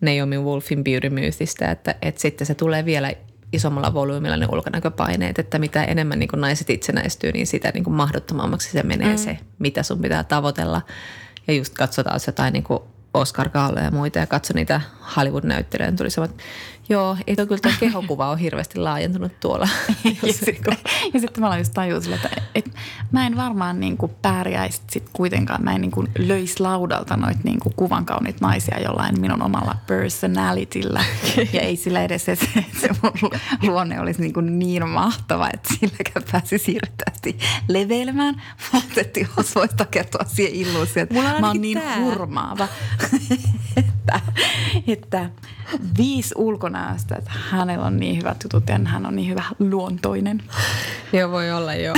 Naomi 0.00 0.38
Wolfin 0.38 0.84
Beauty 0.84 1.10
Mythistä, 1.10 1.70
että, 1.70 1.94
että 2.02 2.20
sitten 2.20 2.46
se 2.46 2.54
tulee 2.54 2.84
vielä 2.84 3.12
isommalla 3.52 3.94
volyymilla 3.94 4.36
ne 4.36 4.46
ulkonäköpaineet, 4.52 5.38
että 5.38 5.58
mitä 5.58 5.84
enemmän 5.84 6.18
niin 6.18 6.28
naiset 6.36 6.70
itsenäistyy, 6.70 7.32
niin 7.32 7.46
sitä 7.46 7.70
niin 7.74 7.84
kuin 7.84 7.94
mahdottomammaksi 7.94 8.70
se 8.70 8.82
menee 8.82 9.12
mm. 9.12 9.18
se, 9.18 9.38
mitä 9.58 9.82
sun 9.82 10.00
pitää 10.00 10.24
tavoitella. 10.24 10.82
Ja 11.46 11.54
just 11.54 11.74
katsotaan 11.74 12.20
jotain 12.26 12.52
niin 12.52 12.64
kuin 12.64 12.82
Oscar 13.14 13.48
Galle 13.48 13.80
ja 13.80 13.90
muita 13.90 14.18
ja 14.18 14.26
katso 14.26 14.54
niitä 14.54 14.80
Hollywood-näyttelyjä, 15.16 15.90
niin 15.90 15.96
tuli 15.96 16.24
että 16.24 16.42
Joo, 16.88 17.16
ei 17.26 17.36
kyllä 17.36 17.58
tämä 17.62 17.74
kehokuva 17.80 18.30
on 18.30 18.38
hirveästi 18.38 18.78
laajentunut 18.78 19.40
tuolla. 19.40 19.68
ja, 20.04 20.32
sitten, 20.32 20.76
ja 21.14 21.20
sitten 21.20 21.40
mä 21.40 21.46
olen 21.46 21.58
just 21.58 21.72
tajunnut 21.74 22.14
että, 22.14 22.28
että 22.54 22.70
mä 23.12 23.26
en 23.26 23.36
varmaan 23.36 23.80
niin 23.80 23.96
kuin 23.96 24.12
pärjäisi 24.22 24.82
sit 24.90 25.04
kuitenkaan, 25.12 25.64
mä 25.64 25.74
en 25.74 25.80
niin 25.80 25.90
kuin 25.90 26.08
löisi 26.18 26.60
laudalta 26.60 27.16
noita 27.16 27.40
niin 27.44 27.60
kuin 27.60 27.74
kuvan 27.76 28.06
kauniit 28.06 28.40
naisia 28.40 28.80
jollain 28.80 29.20
minun 29.20 29.42
omalla 29.42 29.76
personalityllä. 29.86 31.04
ja 31.52 31.60
ei 31.60 31.76
sillä 31.76 32.02
edes 32.02 32.24
se, 32.24 32.36
se 32.80 32.88
mun 33.02 33.30
luonne 33.62 34.00
olisi 34.00 34.20
niin, 34.20 34.32
kuin 34.32 34.58
niin 34.58 34.88
mahtava, 34.88 35.48
että 35.52 35.74
silläkään 35.80 36.24
pääsi 36.32 36.58
siirryttävästi 36.58 37.38
leveilemään. 37.68 38.42
Mutta 38.72 39.00
että 39.00 39.20
jos 39.20 39.54
voisi 39.54 39.74
kertoa 39.90 40.24
siihen 40.26 40.54
illuusioon, 40.54 41.08
että 41.10 41.40
mä 41.40 41.46
oon 41.46 41.60
niin 41.60 41.78
tää. 41.78 42.00
hurmaava, 42.00 42.68
että, 43.76 44.20
että 44.92 45.30
viisi 45.98 46.34
ulkonäöstä, 46.36 47.16
että 47.16 47.30
hänellä 47.50 47.86
on 47.86 48.00
niin 48.00 48.16
hyvät 48.16 48.36
jutut 48.44 48.68
ja 48.68 48.78
hän 48.84 49.06
on 49.06 49.16
niin 49.16 49.28
hyvä 49.28 49.44
luontoinen. 49.58 50.42
Joo, 51.12 51.30
voi 51.30 51.52
olla 51.52 51.74
joo. 51.74 51.94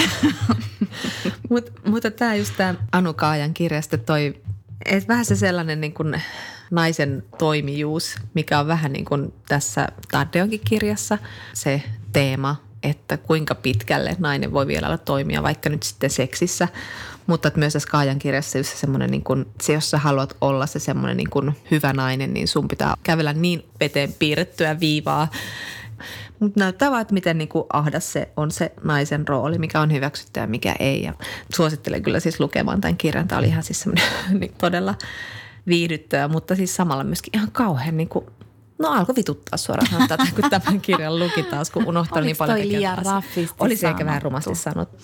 Mut, 1.51 1.73
mutta 1.87 2.11
tämä 2.11 2.35
just 2.35 2.55
tämä 2.57 2.75
Anu 2.93 3.15
Kaajan 3.15 3.55
kirjasta 3.55 3.99
toi, 3.99 4.43
että 4.85 5.09
vähän 5.09 5.25
se 5.25 5.37
sellainen 5.37 5.81
niin 5.81 5.95
kuin 5.95 6.23
naisen 6.71 7.23
toimijuus, 7.39 8.17
mikä 8.35 8.59
on 8.59 8.67
vähän 8.67 8.93
niin 8.93 9.05
kuin 9.05 9.35
tässä 9.49 9.89
Taddeonkin 10.11 10.61
kirjassa 10.65 11.19
se 11.53 11.83
teema, 12.13 12.57
että 12.83 13.17
kuinka 13.17 13.55
pitkälle 13.55 14.17
nainen 14.19 14.53
voi 14.53 14.67
vielä 14.67 14.99
toimia 14.99 15.43
vaikka 15.43 15.71
nyt 15.71 15.83
sitten 15.83 16.11
seksissä– 16.11 16.69
mutta 17.27 17.49
että 17.49 17.61
myös 17.61 17.73
tässä 17.73 17.89
Kaajan 17.91 18.19
kirjassa 18.19 18.59
just 18.59 18.71
se 18.71 18.77
semmoinen, 18.77 19.11
niin 19.11 19.25
kun, 19.25 19.47
se 19.63 19.73
jos 19.73 19.91
sä 19.91 19.99
haluat 19.99 20.37
olla 20.41 20.67
se 20.67 20.79
semmoinen 20.79 21.17
niin 21.17 21.31
kun 21.31 21.53
hyvä 21.71 21.93
nainen, 21.93 22.35
niin 22.35 22.49
sun 22.49 22.69
pitää 22.69 22.95
kävellä 23.03 23.33
niin 23.33 23.65
veteen 23.81 24.13
piirrettyä 24.13 24.81
viivaa. 24.81 25.29
Mutta 26.41 26.61
näyttää 26.61 26.91
vaan, 26.91 27.03
että 27.03 27.15
miten 27.15 27.39
niin 27.39 27.49
kuin 27.49 27.65
ahdas 27.73 28.13
se 28.13 28.29
on 28.37 28.51
se 28.51 28.73
naisen 28.83 29.29
rooli, 29.29 29.59
mikä 29.59 29.81
on 29.81 29.93
hyväksytty 29.93 30.41
ja 30.41 30.47
mikä 30.47 30.75
ei. 30.79 31.03
Ja 31.03 31.15
suosittelen 31.55 32.03
kyllä 32.03 32.21
siis 32.21 32.41
lukemaan 32.41 32.81
tämän 32.81 32.97
kirjan. 32.97 33.29
Tämä 33.29 33.39
oli 33.39 33.49
ihan 33.49 33.63
siis 33.63 33.81
semmoinen 33.81 34.07
niin 34.41 34.55
todella 34.59 34.95
viihdyttävä, 35.67 36.29
mutta 36.29 36.55
siis 36.57 36.77
samalla 36.77 37.05
myöskin 37.05 37.37
ihan 37.37 37.53
kauhean 37.53 37.97
niin 37.97 38.09
kuin 38.09 38.27
No 38.79 38.89
alkoi 38.89 39.17
vituttaa 39.17 39.57
suoraan 39.57 40.09
tätä, 40.09 40.27
kun 40.35 40.51
tämän 40.51 40.81
kirjan 40.81 41.19
luki 41.19 41.43
taas, 41.43 41.71
kun 41.71 41.87
unohtaa 41.87 42.21
niin 42.21 42.37
paljon. 42.37 42.59
Liian 42.59 42.99
Oli 43.59 43.77
se 43.77 43.89
ehkä 43.89 44.05
vähän 44.05 44.23
rumasti 44.23 44.55
sanottu. 44.55 44.97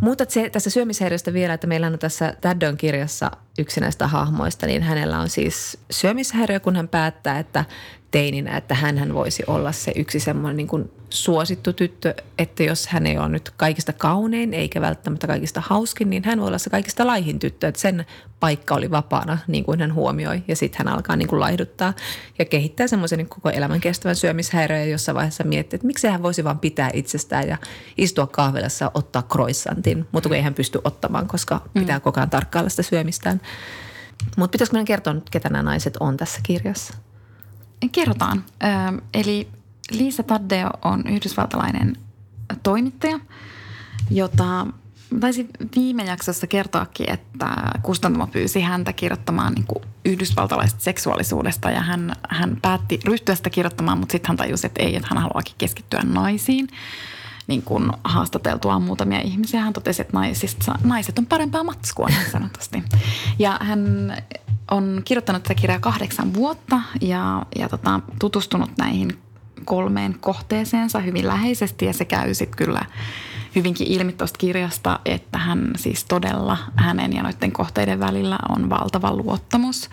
Mutta 0.00 0.24
se, 0.28 0.50
tässä 0.50 0.70
syömishäiriöstä 0.70 1.32
vielä, 1.32 1.54
että 1.54 1.66
meillä 1.66 1.86
on 1.86 1.98
tässä 1.98 2.34
Taddon 2.40 2.76
kirjassa 2.76 3.30
yksi 3.58 3.80
näistä 3.80 4.06
hahmoista, 4.06 4.66
niin 4.66 4.82
hänellä 4.82 5.18
on 5.18 5.28
siis 5.28 5.78
syömishäiriö, 5.90 6.60
kun 6.60 6.76
hän 6.76 6.88
päättää, 6.88 7.38
että 7.38 7.64
teininä, 8.10 8.56
että 8.56 8.74
hän 8.74 9.14
voisi 9.14 9.42
olla 9.46 9.72
se 9.72 9.92
yksi 9.96 10.20
semmoinen 10.20 10.56
niin 10.56 10.68
kuin 10.68 10.90
suosittu 11.10 11.72
tyttö, 11.72 12.14
että 12.38 12.62
jos 12.62 12.86
hän 12.86 13.06
ei 13.06 13.18
ole 13.18 13.28
nyt 13.28 13.50
kaikista 13.56 13.92
kaunein 13.92 14.54
eikä 14.54 14.80
välttämättä 14.80 15.26
kaikista 15.26 15.62
hauskin, 15.66 16.10
niin 16.10 16.24
hän 16.24 16.40
voi 16.40 16.48
olla 16.48 16.58
se 16.58 16.70
kaikista 16.70 17.06
laihin 17.06 17.38
tyttö, 17.38 17.68
että 17.68 17.80
sen 17.80 18.06
paikka 18.40 18.74
oli 18.74 18.90
vapaana, 18.90 19.38
niin 19.46 19.64
kuin 19.64 19.80
hän 19.80 19.94
huomioi. 19.94 20.42
Ja 20.48 20.56
sitten 20.56 20.78
hän 20.78 20.94
alkaa 20.94 21.16
niin 21.16 21.28
kuin 21.28 21.40
laihduttaa 21.40 21.92
ja 22.38 22.44
kehittää 22.44 22.86
semmoisen 22.86 23.16
niin 23.16 23.28
koko 23.28 23.50
elämän 23.50 23.80
kestävän 23.80 24.16
syömishäiriön, 24.16 24.80
ja 24.80 24.86
jossain 24.86 25.16
vaiheessa 25.16 25.44
miettii, 25.44 25.76
että 25.76 25.86
miksi 25.86 26.08
hän 26.08 26.22
voisi 26.22 26.44
vaan 26.44 26.58
pitää 26.58 26.90
itsestään 26.92 27.48
ja 27.48 27.58
istua 27.96 28.26
kahvilassa 28.26 28.84
ja 28.84 28.90
ottaa 28.94 29.22
croissantin, 29.22 30.06
mutta 30.12 30.28
kun 30.28 30.36
ei 30.36 30.42
hän 30.42 30.54
pysty 30.54 30.80
ottamaan, 30.84 31.28
koska 31.28 31.60
pitää 31.74 31.98
mm. 31.98 32.02
koko 32.02 32.20
ajan 32.20 32.30
tarkkailla 32.30 32.70
sitä 32.70 32.82
syömistään. 32.82 33.40
Mutta 34.36 34.52
pitäisikö 34.52 34.74
meidän 34.74 34.86
kertoa 34.86 35.12
nyt, 35.12 35.30
ketä 35.30 35.48
nämä 35.48 35.62
naiset 35.62 35.96
on 36.00 36.16
tässä 36.16 36.40
kirjassa? 36.42 36.94
Kerrotaan. 37.92 38.44
Eli 39.14 39.48
Liisa 39.90 40.22
Taddeo 40.22 40.70
on 40.82 41.04
yhdysvaltalainen 41.06 41.96
toimittaja, 42.62 43.20
jota 44.10 44.66
taisin 45.20 45.48
viime 45.76 46.04
jaksossa 46.04 46.46
kertoakin, 46.46 47.10
että 47.10 47.46
kustantamo 47.82 48.26
pyysi 48.26 48.60
häntä 48.60 48.92
kirjoittamaan 48.92 49.52
niin 49.54 49.66
yhdysvaltalaisesta 50.04 50.82
seksuaalisuudesta 50.82 51.70
ja 51.70 51.80
hän, 51.80 52.12
hän 52.28 52.58
päätti 52.62 53.00
ryhtyä 53.04 53.34
sitä 53.34 53.50
kirjoittamaan, 53.50 53.98
mutta 53.98 54.12
sitten 54.12 54.28
hän 54.28 54.36
tajusi, 54.36 54.66
että 54.66 54.82
ei, 54.82 54.96
että 54.96 55.08
hän 55.10 55.22
haluaakin 55.22 55.54
keskittyä 55.58 56.00
naisiin. 56.02 56.68
Niin 57.46 57.62
kuin 57.62 57.92
haastateltua 58.04 58.78
muutamia 58.78 59.20
ihmisiä. 59.20 59.60
Hän 59.60 59.72
totesi, 59.72 60.02
että 60.02 60.16
naisista, 60.16 60.74
naiset 60.84 61.18
on 61.18 61.26
parempaa 61.26 61.64
matskua 61.64 62.06
niin 62.06 62.30
sanotusti. 62.32 62.82
Ja 63.38 63.58
hän 63.60 64.14
on 64.70 65.02
kirjoittanut 65.04 65.42
tätä 65.42 65.54
kirjaa 65.54 65.80
kahdeksan 65.80 66.34
vuotta 66.34 66.80
ja, 67.00 67.46
ja 67.58 67.68
tota, 67.68 68.00
tutustunut 68.18 68.70
näihin 68.78 69.18
kolmeen 69.64 70.16
kohteeseensa 70.20 70.98
hyvin 71.00 71.26
läheisesti 71.26 71.84
ja 71.84 71.92
se 71.92 72.04
käy 72.04 72.34
sitten 72.34 72.56
kyllä 72.56 72.80
hyvinkin 73.54 73.86
ilmi 73.86 74.12
tuosta 74.12 74.38
kirjasta, 74.38 75.00
että 75.04 75.38
hän 75.38 75.70
siis 75.76 76.04
todella 76.04 76.58
hänen 76.76 77.12
ja 77.12 77.22
noiden 77.22 77.52
kohteiden 77.52 78.00
välillä 78.00 78.38
on 78.48 78.70
valtava 78.70 79.16
luottamus. 79.16 79.90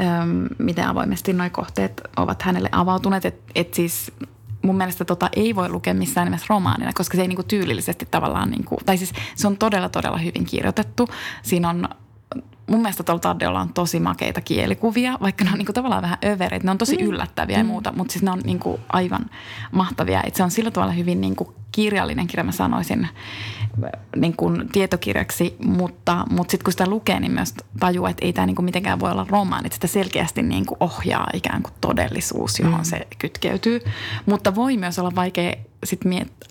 Öm, 0.00 0.46
miten 0.58 0.88
avoimesti 0.88 1.32
nuo 1.32 1.50
kohteet 1.50 2.00
ovat 2.16 2.42
hänelle 2.42 2.68
avautuneet. 2.72 3.24
Että 3.24 3.52
et 3.54 3.74
siis 3.74 4.12
mun 4.62 4.76
mielestä 4.76 5.04
tota 5.04 5.28
ei 5.36 5.54
voi 5.54 5.68
lukea 5.68 5.94
missään 5.94 6.26
nimessä 6.26 6.46
romaanina, 6.48 6.92
koska 6.94 7.16
se 7.16 7.22
ei 7.22 7.28
niinku 7.28 7.42
tyylillisesti 7.42 8.08
tavallaan, 8.10 8.50
niinku, 8.50 8.78
tai 8.86 8.98
siis 8.98 9.12
se 9.36 9.46
on 9.46 9.56
todella 9.56 9.88
todella 9.88 10.18
hyvin 10.18 10.44
kirjoitettu. 10.44 11.08
Siinä 11.42 11.68
on 11.68 11.88
mun 12.66 12.80
mielestä 12.80 13.04
tuolla 13.04 13.20
Taddeolla 13.20 13.60
on 13.60 13.72
tosi 13.72 14.00
makeita 14.00 14.40
kielikuvia, 14.40 15.18
vaikka 15.22 15.44
ne 15.44 15.50
on 15.50 15.58
niinku 15.58 15.72
tavallaan 15.72 16.02
vähän 16.02 16.18
övereitä. 16.24 16.64
Ne 16.64 16.70
on 16.70 16.78
tosi 16.78 16.96
mm. 16.96 17.04
yllättäviä 17.06 17.56
mm. 17.56 17.60
ja 17.60 17.64
muuta, 17.64 17.92
mutta 17.96 18.12
siis 18.12 18.22
ne 18.22 18.30
on 18.30 18.40
niinku 18.44 18.80
aivan 18.88 19.30
mahtavia. 19.72 20.22
Et 20.26 20.34
se 20.34 20.42
on 20.42 20.50
sillä 20.50 20.70
tavalla 20.70 20.92
hyvin 20.92 21.20
niinku 21.20 21.54
kirjallinen 21.72 22.26
kirja, 22.26 22.44
mä 22.44 22.52
sanoisin, 22.52 23.08
niin 24.16 24.36
kuin 24.36 24.68
tietokirjaksi, 24.72 25.56
mutta, 25.64 26.24
mutta 26.30 26.50
sitten 26.50 26.64
kun 26.64 26.72
sitä 26.72 26.86
lukee, 26.86 27.20
niin 27.20 27.32
myös 27.32 27.54
tajuu, 27.80 28.06
että 28.06 28.26
ei 28.26 28.32
tämä 28.32 28.46
niin 28.46 28.56
kuin 28.56 28.64
mitenkään 28.64 29.00
voi 29.00 29.10
olla 29.10 29.26
romaani, 29.30 29.66
että 29.66 29.76
sitä 29.76 29.86
selkeästi 29.86 30.42
niin 30.42 30.66
kuin 30.66 30.76
ohjaa 30.80 31.26
ikään 31.34 31.62
kuin 31.62 31.74
todellisuus, 31.80 32.58
johon 32.58 32.80
mm. 32.80 32.84
se 32.84 33.06
kytkeytyy. 33.18 33.80
Mutta 34.26 34.54
voi 34.54 34.76
myös 34.76 34.98
olla 34.98 35.12
vaikea 35.14 35.52
sitten 35.84 36.12
miet- 36.12 36.48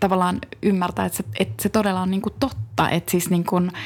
tavallaan 0.00 0.38
ymmärtää, 0.62 1.06
että 1.06 1.16
se, 1.16 1.24
että 1.38 1.62
se 1.62 1.68
todella 1.68 2.00
on 2.00 2.10
niin 2.10 2.22
kuin 2.22 2.34
totta, 2.40 2.90
että 2.90 3.10
siis 3.10 3.30
niin 3.30 3.44
kuin– 3.44 3.72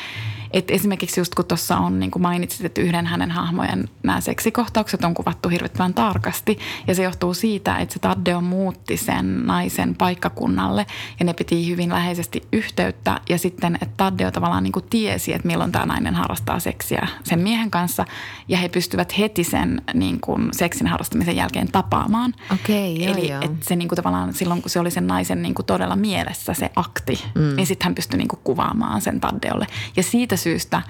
et 0.52 0.70
esimerkiksi 0.70 1.20
just 1.20 1.34
kun 1.34 1.44
tuossa 1.44 1.76
on, 1.76 2.00
niin 2.00 2.10
kuin 2.10 2.22
mainitsit, 2.22 2.66
että 2.66 2.80
yhden 2.80 3.06
hänen 3.06 3.30
hahmojen 3.30 3.88
nämä 4.02 4.20
seksikohtaukset 4.20 5.04
on 5.04 5.14
kuvattu 5.14 5.48
hirvittävän 5.48 5.94
tarkasti. 5.94 6.58
Ja 6.86 6.94
se 6.94 7.02
johtuu 7.02 7.34
siitä, 7.34 7.76
että 7.76 7.92
se 7.92 7.98
Taddeo 7.98 8.40
muutti 8.40 8.96
sen 8.96 9.46
naisen 9.46 9.94
paikkakunnalle 9.94 10.86
ja 11.20 11.24
ne 11.24 11.34
piti 11.34 11.68
hyvin 11.70 11.90
läheisesti 11.90 12.42
yhteyttä. 12.52 13.20
Ja 13.28 13.38
sitten, 13.38 13.74
että 13.74 13.94
Taddeo 13.96 14.30
tavallaan 14.30 14.62
niin 14.62 14.72
kuin 14.72 14.84
tiesi, 14.90 15.34
että 15.34 15.46
milloin 15.46 15.72
tämä 15.72 15.86
nainen 15.86 16.14
harrastaa 16.14 16.60
seksiä 16.60 17.08
sen 17.24 17.38
miehen 17.38 17.70
kanssa. 17.70 18.04
Ja 18.48 18.58
he 18.58 18.68
pystyvät 18.68 19.18
heti 19.18 19.44
sen 19.44 19.82
niin 19.94 20.20
kuin 20.20 20.48
seksin 20.52 20.86
harrastamisen 20.86 21.36
jälkeen 21.36 21.72
tapaamaan. 21.72 22.34
Okei, 22.52 22.94
okay, 22.94 23.04
joo, 23.04 23.16
Eli 23.16 23.30
joo. 23.30 23.40
Että 23.42 23.64
se 23.68 23.76
niin 23.76 23.88
kuin 23.88 23.96
tavallaan 23.96 24.34
silloin, 24.34 24.62
kun 24.62 24.70
se 24.70 24.80
oli 24.80 24.90
sen 24.90 25.06
naisen 25.06 25.42
niin 25.42 25.54
kuin 25.54 25.66
todella 25.66 25.96
mielessä 25.96 26.54
se 26.54 26.70
akti, 26.76 27.24
mm. 27.34 27.56
niin 27.56 27.66
sitten 27.66 27.84
hän 27.84 27.94
pystyi 27.94 28.18
niin 28.18 28.28
kuin 28.28 28.40
kuvaamaan 28.44 29.00
sen 29.00 29.20
Taddeolle. 29.20 29.66
Ja 29.96 30.02
siitä 30.02 30.36
syystä, 30.40 30.82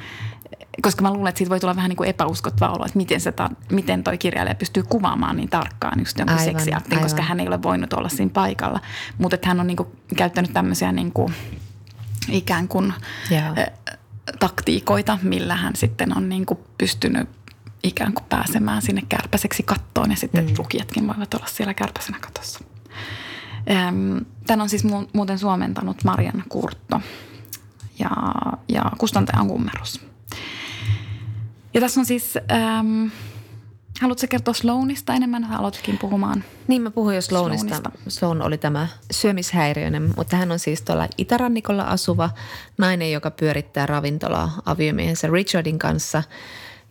koska 0.82 1.02
mä 1.02 1.12
luulen, 1.12 1.28
että 1.28 1.38
siitä 1.38 1.50
voi 1.50 1.60
tulla 1.60 1.76
vähän 1.76 1.88
niin 1.88 1.96
kuin 1.96 2.08
epäuskottava 2.08 2.72
olo, 2.72 2.84
että 2.84 2.96
miten, 2.96 3.20
se 3.20 3.32
ta, 3.32 3.50
miten 3.72 4.04
toi 4.04 4.18
kirjailija 4.18 4.54
pystyy 4.54 4.82
kuvaamaan 4.82 5.36
niin 5.36 5.48
tarkkaan 5.48 5.98
just 5.98 6.18
jonkun 6.18 6.38
aivan, 6.38 6.54
seksiaktin, 6.54 6.92
aivan. 6.92 7.02
koska 7.02 7.22
hän 7.22 7.40
ei 7.40 7.48
ole 7.48 7.62
voinut 7.62 7.92
olla 7.92 8.08
siinä 8.08 8.30
paikalla. 8.34 8.80
Mutta 9.18 9.34
että 9.34 9.48
hän 9.48 9.60
on 9.60 9.66
niin 9.66 9.76
kuin 9.76 9.88
käyttänyt 10.16 10.52
tämmöisiä 10.52 10.92
niin 10.92 11.12
kuin 11.12 11.34
ikään 12.28 12.68
kuin 12.68 12.92
yeah. 13.30 13.54
taktiikoita, 14.38 15.18
millä 15.22 15.56
hän 15.56 15.76
sitten 15.76 16.16
on 16.16 16.28
niin 16.28 16.46
kuin 16.46 16.58
pystynyt 16.78 17.28
ikään 17.82 18.12
kuin 18.12 18.24
pääsemään 18.28 18.82
sinne 18.82 19.02
kärpäseksi 19.08 19.62
kattoon 19.62 20.10
ja 20.10 20.16
sitten 20.16 20.44
mm. 20.44 20.54
lukijatkin 20.58 21.06
voivat 21.06 21.34
olla 21.34 21.46
siellä 21.46 21.74
kärpäsenä 21.74 22.18
katossa. 22.20 22.60
Tän 24.46 24.60
on 24.60 24.68
siis 24.68 24.84
muuten 25.12 25.38
suomentanut 25.38 26.04
Marian 26.04 26.44
Kurtto 26.48 27.00
ja, 28.00 28.10
ja 28.68 28.82
kustantaja 28.98 29.40
on 29.40 29.48
Kummerus. 29.48 30.00
Ja 31.74 31.80
tässä 31.80 32.00
on 32.00 32.06
siis, 32.06 32.38
ähm, 32.52 33.06
haluatko 34.00 34.26
kertoa 34.30 34.54
Sloanista 34.54 35.14
enemmän? 35.14 35.44
Aloitkin 35.44 35.98
puhumaan. 35.98 36.44
Niin 36.68 36.82
mä 36.82 36.90
puhuin 36.90 37.14
jo 37.14 37.22
Sloanista. 37.22 37.68
Sloanista. 37.68 37.90
Sloan 38.08 38.42
oli 38.42 38.58
tämä 38.58 38.88
syömishäiriöinen, 39.10 40.12
mutta 40.16 40.36
hän 40.36 40.52
on 40.52 40.58
siis 40.58 40.82
tuolla 40.82 41.08
itärannikolla 41.18 41.82
asuva 41.82 42.30
nainen, 42.78 43.12
joka 43.12 43.30
pyörittää 43.30 43.86
ravintolaa 43.86 44.62
aviomiehensä 44.66 45.28
Richardin 45.28 45.78
kanssa. 45.78 46.22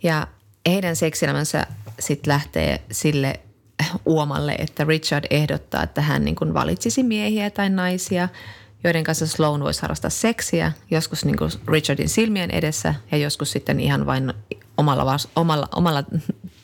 Ja 0.03 0.27
heidän 0.67 0.95
seksielämänsä 0.95 1.67
sitten 1.99 2.33
lähtee 2.33 2.81
sille 2.91 3.39
uomalle, 4.05 4.51
että 4.51 4.83
Richard 4.83 5.25
ehdottaa, 5.29 5.83
että 5.83 6.01
hän 6.01 6.25
niin 6.25 6.35
kuin 6.35 6.53
valitsisi 6.53 7.03
miehiä 7.03 7.49
tai 7.49 7.69
naisia, 7.69 8.29
joiden 8.83 9.03
kanssa 9.03 9.27
Sloan 9.27 9.63
voisi 9.63 9.81
harrastaa 9.81 10.09
seksiä, 10.09 10.71
joskus 10.91 11.25
niin 11.25 11.37
kuin 11.37 11.51
Richardin 11.67 12.09
silmien 12.09 12.51
edessä 12.51 12.95
ja 13.11 13.17
joskus 13.17 13.51
sitten 13.51 13.79
ihan 13.79 14.05
vain 14.05 14.33
omalla, 14.77 15.17
omalla, 15.35 15.67
omalla 15.75 16.03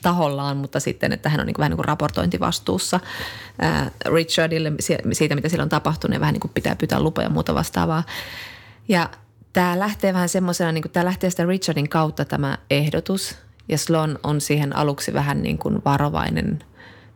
tahollaan, 0.02 0.56
mutta 0.56 0.80
sitten, 0.80 1.12
että 1.12 1.28
hän 1.28 1.40
on 1.40 1.46
niin 1.46 1.54
kuin 1.54 1.60
vähän 1.60 1.70
niin 1.70 1.76
kuin 1.76 1.84
raportointivastuussa 1.84 3.00
ää, 3.58 3.90
Richardille 4.14 4.72
siitä, 5.12 5.34
mitä 5.34 5.48
siellä 5.48 5.62
on 5.62 5.68
tapahtunut 5.68 6.14
ja 6.14 6.20
vähän 6.20 6.32
niin 6.32 6.40
kuin 6.40 6.52
pitää 6.54 6.76
pyytää 6.76 7.00
lupa 7.00 7.22
ja 7.22 7.28
muuta 7.28 7.54
vastaavaa. 7.54 8.02
Ja 8.88 9.10
tämä 9.52 9.78
lähtee 9.78 10.14
vähän 10.14 10.28
semmoisena, 10.28 10.72
niin 10.72 10.82
kuin 10.82 10.92
tämä 10.92 11.04
lähtee 11.04 11.30
sitä 11.30 11.46
Richardin 11.46 11.88
kautta 11.88 12.24
tämä 12.24 12.58
ehdotus 12.70 13.36
ja 13.68 13.78
Sloan 13.78 14.18
on 14.22 14.40
siihen 14.40 14.76
aluksi 14.76 15.12
vähän 15.14 15.42
niin 15.42 15.58
kuin 15.58 15.82
varovainen– 15.84 16.58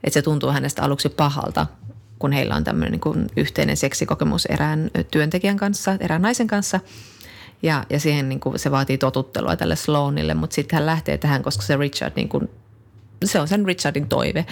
että 0.04 0.14
se 0.14 0.22
tuntuu 0.22 0.50
hänestä 0.50 0.82
aluksi 0.82 1.08
pahalta, 1.08 1.66
kun 2.20 2.32
heillä 2.32 2.54
on 2.54 2.64
tämmöinen 2.64 2.92
niin 2.92 3.00
kuin 3.00 3.26
yhteinen 3.36 3.76
seksikokemus 3.76 4.46
erään 4.46 4.90
työntekijän 5.10 5.56
kanssa, 5.56 5.96
erään 6.00 6.22
naisen 6.22 6.46
kanssa. 6.46 6.80
Ja, 7.62 7.84
ja 7.90 8.00
siihen 8.00 8.28
niin 8.28 8.40
kuin 8.40 8.58
se 8.58 8.70
vaatii 8.70 8.98
totuttelua 8.98 9.56
tälle 9.56 9.76
Sloanille, 9.76 10.34
mutta 10.34 10.54
sitten 10.54 10.76
hän 10.76 10.86
lähtee 10.86 11.18
tähän, 11.18 11.42
koska 11.42 11.62
se 11.62 11.76
Richard 11.76 12.12
niin 12.16 12.28
kuin, 12.28 12.50
se 13.24 13.40
on 13.40 13.48
sen 13.48 13.66
Richardin 13.66 14.08
toive. 14.08 14.46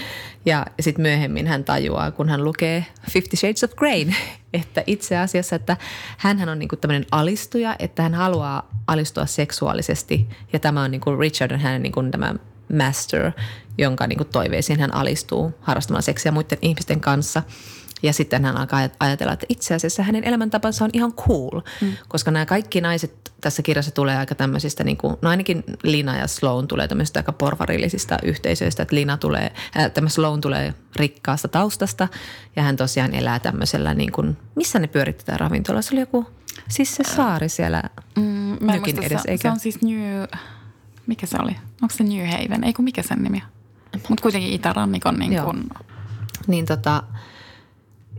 Ja, 0.46 0.66
sitten 0.80 1.02
myöhemmin 1.02 1.46
hän 1.46 1.64
tajuaa, 1.64 2.10
kun 2.10 2.28
hän 2.28 2.44
lukee 2.44 2.86
Fifty 3.10 3.36
Shades 3.36 3.64
of 3.64 3.74
Grey, 3.74 4.06
että 4.52 4.84
itse 4.86 5.16
asiassa, 5.16 5.56
että 5.56 5.76
hän 6.18 6.48
on 6.48 6.58
niin 6.58 6.68
kuin 6.68 6.80
tämmöinen 6.80 7.06
alistuja, 7.10 7.76
että 7.78 8.02
hän 8.02 8.14
haluaa 8.14 8.70
alistua 8.86 9.26
seksuaalisesti. 9.26 10.26
Ja 10.52 10.58
tämä 10.58 10.82
on 10.82 10.90
niin 10.90 11.00
kuin 11.00 11.18
Richard 11.18 11.52
on 11.52 11.60
hänen 11.60 11.82
niin 11.82 11.92
kuin 11.92 12.10
tämä 12.10 12.34
master, 12.78 13.32
jonka 13.78 14.06
niin 14.06 14.16
kuin 14.16 14.28
toiveisiin 14.28 14.80
hän 14.80 14.94
alistuu 14.94 15.54
harrastamaan 15.60 16.02
seksiä 16.02 16.32
muiden 16.32 16.58
ihmisten 16.62 17.00
kanssa. 17.00 17.42
Ja 18.02 18.12
sitten 18.12 18.44
hän 18.44 18.56
alkaa 18.56 18.88
ajatella, 19.00 19.32
että 19.32 19.46
itse 19.48 19.74
asiassa 19.74 20.02
hänen 20.02 20.24
elämäntapansa 20.24 20.84
on 20.84 20.90
ihan 20.92 21.12
cool, 21.12 21.60
mm. 21.80 21.92
koska 22.08 22.30
nämä 22.30 22.46
kaikki 22.46 22.80
naiset 22.80 23.28
tässä 23.40 23.62
kirjassa 23.62 23.90
tulee 23.90 24.16
aika 24.16 24.34
tämmöisistä, 24.34 24.84
niin 24.84 24.96
kuin, 24.96 25.16
no 25.22 25.30
ainakin 25.30 25.64
Lina 25.82 26.16
ja 26.16 26.26
Sloan 26.26 26.68
tulee 26.68 26.88
tämmöisistä 26.88 27.20
aika 27.20 27.32
porvarillisista 27.32 28.18
yhteisöistä, 28.22 28.82
että 28.82 28.96
Lina 28.96 29.16
tulee, 29.16 29.52
äh, 29.76 29.90
tämä 29.90 30.08
Sloan 30.08 30.40
tulee 30.40 30.74
rikkaasta 30.96 31.48
taustasta 31.48 32.08
ja 32.56 32.62
hän 32.62 32.76
tosiaan 32.76 33.14
elää 33.14 33.38
tämmöisellä 33.38 33.94
niin 33.94 34.12
kuin, 34.12 34.36
missä 34.54 34.78
ne 34.78 34.86
pyöritetään 34.86 35.40
ravintola? 35.40 35.82
Se 35.82 35.94
oli 35.94 36.00
joku, 36.00 36.26
siis 36.68 36.96
se 36.96 37.04
saari 37.04 37.48
siellä 37.48 37.82
mm, 38.16 38.56
nykin 38.60 39.02
edes, 39.02 39.22
se, 39.22 39.30
eikä? 39.30 39.48
Se 39.48 39.52
on 39.52 39.60
siis 39.60 39.82
New, 39.82 40.22
mikä 41.06 41.26
se 41.26 41.36
oli? 41.42 41.56
Onko 41.82 41.94
se 41.94 42.04
New 42.04 42.26
Haven? 42.26 42.64
Ei 42.64 42.72
kun 42.72 42.84
mikä 42.84 43.02
sen 43.02 43.22
nimi 43.22 43.42
Mutta 44.08 44.22
kuitenkin 44.22 44.52
itärannikon 44.52 45.18
niin 45.18 45.42
kun... 45.42 45.70
Niin 46.46 46.66
tota, 46.66 47.02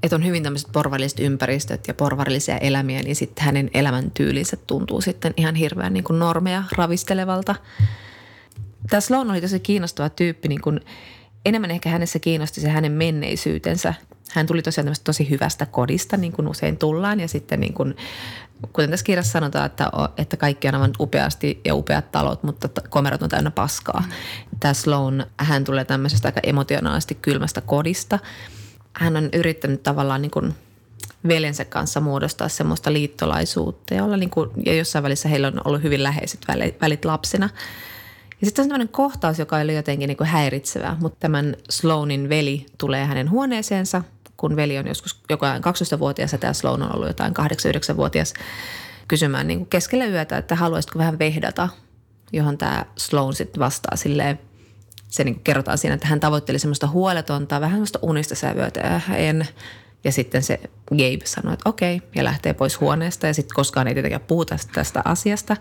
että 0.03 0.15
on 0.15 0.25
hyvin 0.25 0.43
tämmöiset 0.43 0.71
porvarilliset 0.71 1.19
ympäristöt 1.19 1.87
ja 1.87 1.93
porvarillisia 1.93 2.57
elämiä, 2.57 3.01
niin 3.01 3.15
sitten 3.15 3.45
hänen 3.45 3.69
elämäntyylinsä 3.73 4.57
tuntuu 4.57 5.01
sitten 5.01 5.33
ihan 5.37 5.55
hirveän 5.55 5.93
niin 5.93 6.03
kuin 6.03 6.19
normeja 6.19 6.63
ravistelevalta. 6.77 7.55
Tämä 8.89 9.01
Sloan 9.01 9.31
oli 9.31 9.41
tosi 9.41 9.59
kiinnostava 9.59 10.09
tyyppi, 10.09 10.47
niin 10.47 10.61
kuin 10.61 10.79
enemmän 11.45 11.71
ehkä 11.71 11.89
hänessä 11.89 12.19
kiinnosti 12.19 12.61
se 12.61 12.69
hänen 12.69 12.91
menneisyytensä. 12.91 13.93
Hän 14.31 14.47
tuli 14.47 14.61
tosiaan 14.61 14.95
tosi 15.03 15.29
hyvästä 15.29 15.65
kodista, 15.65 16.17
niin 16.17 16.31
kuin 16.31 16.47
usein 16.47 16.77
tullaan, 16.77 17.19
ja 17.19 17.27
sitten 17.27 17.59
niin 17.59 17.73
kuin 17.73 17.95
kuten 18.73 18.89
tässä 18.89 19.03
kirjassa 19.03 19.31
sanotaan, 19.31 19.65
että, 19.65 19.91
että 20.17 20.37
kaikki 20.37 20.67
on 20.67 20.75
aivan 20.75 20.91
upeasti 20.99 21.61
ja 21.65 21.75
upeat 21.75 22.11
talot, 22.11 22.43
mutta 22.43 22.69
komerot 22.89 23.23
on 23.23 23.29
täynnä 23.29 23.51
paskaa. 23.51 24.03
Mm. 24.05 24.11
Tämä 24.59 24.73
Sloan, 24.73 25.25
hän 25.37 25.63
tulee 25.63 25.85
tämmöisestä 25.85 26.27
aika 26.27 26.39
emotionaalisesti 26.43 27.15
kylmästä 27.15 27.61
kodista. 27.61 28.19
Hän 28.93 29.17
on 29.17 29.29
yrittänyt 29.33 29.83
tavallaan 29.83 30.21
niin 30.21 30.31
kuin 30.31 30.55
veljensä 31.27 31.65
kanssa 31.65 31.99
muodostaa 31.99 32.49
semmoista 32.49 32.93
liittolaisuutta 32.93 33.93
ja, 33.93 34.03
olla 34.03 34.17
niin 34.17 34.29
kuin, 34.29 34.49
ja 34.65 34.75
jossain 34.75 35.03
välissä 35.03 35.29
heillä 35.29 35.47
on 35.47 35.61
ollut 35.65 35.83
hyvin 35.83 36.03
läheiset 36.03 36.39
välit 36.81 37.05
lapsena. 37.05 37.49
Ja 38.41 38.45
sitten 38.45 38.63
on 38.63 38.69
tämmöinen 38.69 38.89
kohtaus, 38.89 39.39
joka 39.39 39.57
oli 39.57 39.75
jotenkin 39.75 40.07
niin 40.07 40.17
kuin 40.17 40.27
häiritsevä, 40.27 40.97
mutta 40.99 41.17
tämän 41.19 41.55
Sloanin 41.69 42.29
veli 42.29 42.65
tulee 42.77 43.05
hänen 43.05 43.29
huoneeseensa– 43.29 44.03
kun 44.39 44.55
veli 44.55 44.77
on 44.77 44.87
joskus 44.87 45.21
joko 45.29 45.45
12-vuotias 45.45 46.31
ja 46.31 46.37
tämä 46.37 46.53
Sloan 46.53 46.83
on 46.83 46.95
ollut 46.95 47.07
jotain 47.07 47.33
8-9-vuotias 47.39 48.33
kysymään 49.07 49.47
niin 49.47 49.59
kuin 49.59 49.69
keskellä 49.69 50.05
yötä, 50.05 50.37
että 50.37 50.55
haluaisitko 50.55 50.99
vähän 50.99 51.19
vehdata, 51.19 51.69
johon 52.33 52.57
tämä 52.57 52.85
Sloan 52.97 53.33
sitten 53.33 53.59
vastaa 53.59 53.95
silleen, 53.95 54.39
se 55.09 55.23
niin 55.23 55.39
kerrotaan 55.39 55.77
siinä, 55.77 55.93
että 55.93 56.07
hän 56.07 56.19
tavoitteli 56.19 56.59
semmoista 56.59 56.87
huoletonta, 56.87 57.61
vähän 57.61 57.75
semmoista 57.75 57.99
unista 58.01 58.35
sävyötä 58.35 58.79
ja 58.79 59.15
en. 59.15 59.47
Ja 60.03 60.11
sitten 60.11 60.43
se 60.43 60.59
Gabe 60.89 61.25
sanoi, 61.25 61.53
että 61.53 61.69
okei, 61.69 62.01
ja 62.15 62.23
lähtee 62.23 62.53
pois 62.53 62.79
huoneesta. 62.79 63.27
Ja 63.27 63.33
sitten 63.33 63.55
koskaan 63.55 63.87
ei 63.87 63.93
tietenkään 63.93 64.21
puhuta 64.27 64.55
tästä 64.73 65.01
asiasta 65.05 65.57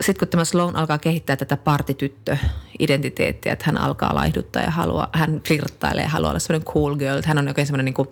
sitten 0.00 0.18
kun 0.18 0.28
tämä 0.28 0.44
Sloan 0.44 0.76
alkaa 0.76 0.98
kehittää 0.98 1.36
tätä 1.36 1.56
partityttö-identiteettiä, 1.56 3.52
että 3.52 3.64
hän 3.66 3.78
alkaa 3.78 4.14
laihduttaa 4.14 4.62
ja 4.62 4.70
haluaa, 4.70 5.08
hän 5.12 5.40
flirttailee 5.46 6.02
ja 6.02 6.08
haluaa 6.08 6.30
olla 6.30 6.38
semmoinen 6.38 6.72
cool 6.72 6.96
girl. 6.96 7.16
Että 7.16 7.28
hän 7.28 7.38
on 7.38 7.48
oikein 7.48 7.66
semmoinen 7.66 7.84
niin 7.84 7.94
kuin 7.94 8.08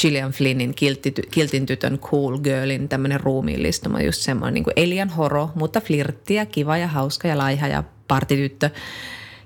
Gillian 0.00 0.32
Flynnin 0.32 0.74
kiltin 1.30 1.66
tytön 1.66 1.98
cool 1.98 2.38
girlin 2.38 2.88
tämmöinen 2.88 3.20
ruumiillistuma, 3.20 4.02
just 4.02 4.20
semmoinen 4.20 4.54
niin 4.54 4.64
kuin 4.64 4.74
Elian 4.76 5.10
horo, 5.10 5.50
mutta 5.54 5.80
flirttiä, 5.80 6.46
kiva 6.46 6.76
ja 6.76 6.88
hauska 6.88 7.28
ja 7.28 7.38
laiha 7.38 7.68
ja 7.68 7.84
partityttö. 8.08 8.70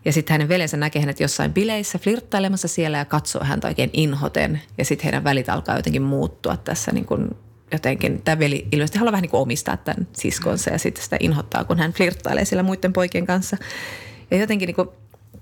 Ja 0.04 0.12
sitten 0.12 0.34
hänen 0.34 0.48
veljensä 0.48 0.76
näkee 0.76 1.02
hänet 1.02 1.20
jossain 1.20 1.52
bileissä 1.52 1.98
flirttailemassa 1.98 2.68
siellä 2.68 2.98
ja 2.98 3.04
katsoo 3.04 3.44
häntä 3.44 3.68
oikein 3.68 3.90
inhoten. 3.92 4.62
Ja 4.78 4.84
sitten 4.84 5.04
heidän 5.04 5.24
välit 5.24 5.48
alkaa 5.48 5.76
jotenkin 5.76 6.02
muuttua 6.02 6.56
tässä 6.56 6.92
niin 6.92 7.06
kuin 7.06 7.28
jotenkin, 7.72 8.22
tämä 8.22 8.38
veli 8.38 8.68
ilmeisesti 8.72 8.98
haluaa 8.98 9.12
vähän 9.12 9.22
niin 9.22 9.30
kuin 9.30 9.40
omistaa 9.40 9.76
tämän 9.76 10.06
siskonsa 10.12 10.70
ja 10.70 10.78
sitten 10.78 11.04
sitä 11.04 11.16
inhottaa, 11.20 11.64
kun 11.64 11.78
hän 11.78 11.92
flirttailee 11.92 12.44
siellä 12.44 12.62
muiden 12.62 12.92
poikien 12.92 13.26
kanssa. 13.26 13.56
Ja 14.30 14.36
jotenkin 14.36 14.66
niin 14.66 14.76
kuin, 14.76 14.88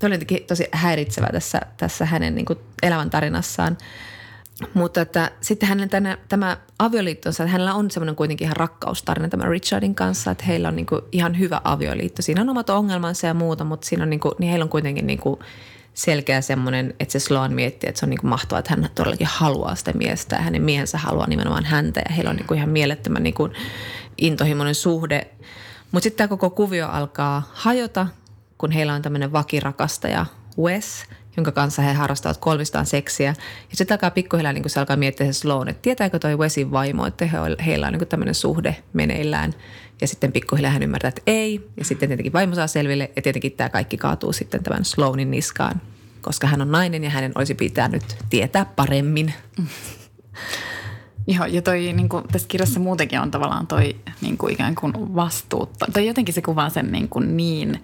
oli 0.03 0.13
jotenkin 0.13 0.43
tosi 0.43 0.67
häiritsevä 0.71 1.27
tässä, 1.31 1.61
tässä 1.77 2.05
hänen 2.05 2.35
niin 2.35 2.45
kuin 2.45 2.59
elämäntarinassaan. 2.83 3.77
Mutta 4.73 5.01
että 5.01 5.31
sitten 5.41 5.69
hänen 5.69 5.89
tänä, 5.89 6.17
tämä 6.29 6.57
avioliittonsa, 6.79 7.43
että 7.43 7.51
hänellä 7.51 7.73
on 7.73 7.91
semmoinen 7.91 8.15
kuitenkin 8.15 8.45
ihan 8.45 8.55
rakkaustarina 8.55 9.29
tämän 9.29 9.49
Richardin 9.49 9.95
kanssa, 9.95 10.31
että 10.31 10.43
heillä 10.43 10.67
on 10.67 10.75
niin 10.75 10.85
kuin 10.85 11.01
ihan 11.11 11.39
hyvä 11.39 11.61
avioliitto. 11.63 12.21
Siinä 12.21 12.41
on 12.41 12.49
omat 12.49 12.69
ongelmansa 12.69 13.27
ja 13.27 13.33
muuta, 13.33 13.63
mutta 13.63 13.87
siinä 13.87 14.03
on 14.03 14.09
niin 14.09 14.19
kuin, 14.19 14.33
niin 14.39 14.49
heillä 14.49 14.63
on 14.63 14.69
kuitenkin 14.69 15.07
niin 15.07 15.19
kuin 15.19 15.39
selkeä 15.95 16.41
semmoinen, 16.41 16.93
että 16.99 17.11
se 17.11 17.19
Sloan 17.19 17.53
miettii, 17.53 17.89
että 17.89 17.99
se 17.99 18.05
on 18.05 18.09
niin 18.09 18.21
kuin 18.21 18.29
mahtavaa, 18.29 18.59
että 18.59 18.75
hän 18.75 18.89
todellakin 18.95 19.27
haluaa 19.29 19.75
sitä 19.75 19.91
miestä 19.93 20.35
ja 20.35 20.41
hänen 20.41 20.61
miehensä 20.61 20.97
haluaa 20.97 21.27
nimenomaan 21.27 21.65
häntä 21.65 22.01
ja 22.09 22.13
heillä 22.15 22.29
on 22.29 22.35
niin 22.35 22.47
kuin 22.47 22.57
ihan 22.57 22.69
mielettömän 22.69 23.23
niin 23.23 23.33
kuin 23.33 23.53
intohimoinen 24.17 24.75
suhde. 24.75 25.27
Mutta 25.91 26.03
sitten 26.03 26.17
tämä 26.17 26.27
koko 26.27 26.49
kuvio 26.49 26.87
alkaa 26.87 27.51
hajota, 27.53 28.07
kun 28.57 28.71
heillä 28.71 28.93
on 28.93 29.01
tämmöinen 29.01 29.31
vakirakastaja 29.31 30.25
Wes, 30.59 31.05
jonka 31.37 31.51
kanssa 31.51 31.81
he 31.81 31.93
harrastavat 31.93 32.37
kolmistaan 32.37 32.85
seksiä. 32.85 33.29
Ja 33.69 33.77
sitten 33.77 33.95
alkaa 33.95 34.11
pikkuhiljaa, 34.11 34.53
niin 34.53 34.69
se 34.69 34.79
alkaa 34.79 34.97
miettiä 34.97 35.25
se 35.25 35.33
Sloan, 35.33 35.67
että 35.67 35.81
tietääkö 35.81 36.19
toi 36.19 36.37
Wesin 36.37 36.71
vaimo, 36.71 37.05
että 37.05 37.25
he, 37.25 37.37
heillä 37.65 37.87
on 37.87 37.93
niin 37.93 38.07
tämmöinen 38.07 38.35
suhde 38.35 38.75
meneillään. 38.93 39.53
Ja 40.01 40.07
sitten 40.07 40.31
pikkuhiljaa 40.31 40.71
hän 40.71 40.83
ymmärtää, 40.83 41.09
että 41.09 41.21
ei. 41.27 41.69
Ja 41.77 41.85
sitten 41.85 42.09
tietenkin 42.09 42.33
vaimo 42.33 42.55
saa 42.55 42.67
selville 42.67 43.11
ja 43.15 43.21
tietenkin 43.21 43.51
tämä 43.51 43.69
kaikki 43.69 43.97
kaatuu 43.97 44.33
sitten 44.33 44.63
tämän 44.63 44.85
Sloanin 44.85 45.31
niskaan, 45.31 45.81
koska 46.21 46.47
hän 46.47 46.61
on 46.61 46.71
nainen 46.71 47.03
ja 47.03 47.09
hänen 47.09 47.31
olisi 47.35 47.55
pitänyt 47.55 48.03
tietää 48.29 48.65
paremmin. 48.65 49.33
Joo, 51.27 51.45
ja 51.45 51.61
toi 51.61 51.93
niin 51.93 52.09
kuin, 52.09 52.23
tässä 52.31 52.47
kirjassa 52.47 52.79
muutenkin 52.79 53.19
on 53.19 53.31
tavallaan 53.31 53.67
toi 53.67 53.95
niin 54.21 54.37
kuin 54.37 54.53
ikään 54.53 54.75
kuin 54.75 55.15
vastuutta. 55.15 55.85
Tai 55.93 56.07
jotenkin 56.07 56.33
se 56.33 56.41
kuvaa 56.41 56.69
sen 56.69 56.91
niin, 56.91 57.09
kuin 57.09 57.37
niin 57.37 57.83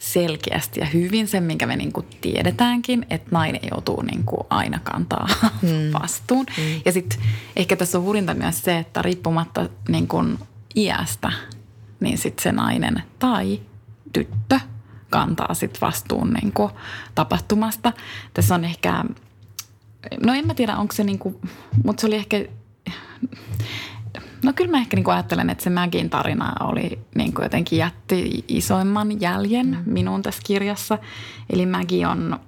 selkeästi 0.00 0.80
ja 0.80 0.86
hyvin 0.86 1.28
sen, 1.28 1.42
minkä 1.42 1.66
me 1.66 1.76
niin 1.76 1.92
kuin 1.92 2.06
tiedetäänkin, 2.20 3.06
että 3.10 3.28
nainen 3.30 3.60
joutuu 3.70 4.02
niin 4.02 4.24
kuin 4.24 4.40
aina 4.50 4.80
kantaa 4.84 5.28
hmm. 5.62 5.92
vastuun. 6.00 6.46
Hmm. 6.56 6.80
Ja 6.84 6.92
sitten 6.92 7.18
ehkä 7.56 7.76
tässä 7.76 7.98
on 7.98 8.04
hurinta 8.04 8.34
myös 8.34 8.62
se, 8.62 8.78
että 8.78 9.02
riippumatta 9.02 9.68
niin 9.88 10.08
kuin 10.08 10.38
iästä, 10.76 11.32
niin 12.00 12.18
sitten 12.18 12.42
se 12.42 12.52
nainen 12.52 13.02
tai 13.18 13.60
tyttö 14.12 14.60
kantaa 15.10 15.54
sitten 15.54 15.80
vastuun 15.80 16.32
niin 16.32 16.52
kuin 16.52 16.70
tapahtumasta. 17.14 17.92
Tässä 18.34 18.54
on 18.54 18.64
ehkä 18.64 19.04
no 20.24 20.34
en 20.34 20.46
mä 20.46 20.54
tiedä 20.54 20.76
onko 20.76 20.94
se 20.94 21.04
niinku, 21.04 21.40
mutta 21.84 22.00
se 22.00 22.06
oli 22.06 22.16
ehkä, 22.16 22.44
no 24.42 24.52
kyllä 24.52 24.70
mä 24.70 24.78
ehkä 24.78 24.96
niinku 24.96 25.10
ajattelen, 25.10 25.50
että 25.50 25.64
se 25.64 25.70
Mägin 25.70 26.10
tarina 26.10 26.52
oli 26.60 26.98
niinku 27.14 27.42
jotenkin 27.42 27.78
jätti 27.78 28.44
isoimman 28.48 29.20
jäljen 29.20 29.66
mm. 29.66 29.92
minun 29.92 30.22
tässä 30.22 30.42
kirjassa. 30.44 30.98
Eli 31.50 31.66
Mägi 31.66 32.04
on, 32.04 32.40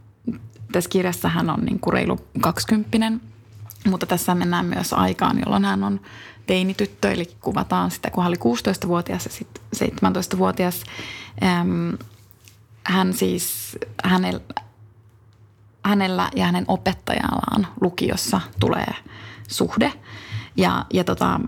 tässä 0.72 0.90
kirjassa 0.90 1.28
hän 1.28 1.50
on 1.50 1.61
niinku 1.61 1.90
reilu 1.90 2.18
kaksikymppinen, 2.40 3.20
mutta 3.87 4.07
tässä 4.07 4.35
mennään 4.35 4.66
myös 4.66 4.92
aikaan, 4.92 5.38
jolloin 5.38 5.64
hän 5.64 5.85
on 5.85 6.00
teinityttö, 6.46 7.12
eli 7.12 7.24
kuvataan 7.40 7.90
sitä, 7.90 8.11
kun 8.11 8.22
hän 8.22 8.31
oli 8.31 8.37
16-vuotias 8.37 9.24
ja 9.24 9.31
sitten 9.31 9.62
17-vuotias. 9.76 10.85
hän 12.85 13.14
siis, 13.14 13.78
hänellä, 14.05 14.40
hänellä 15.85 16.31
ja 16.37 16.46
hänen 16.46 16.64
opettajallaan 16.68 17.66
lukiossa 17.81 18.40
tulee 18.61 18.94
suhde. 19.48 19.92
Ja, 20.57 20.87
ja 20.92 21.05
tota, 21.05 21.40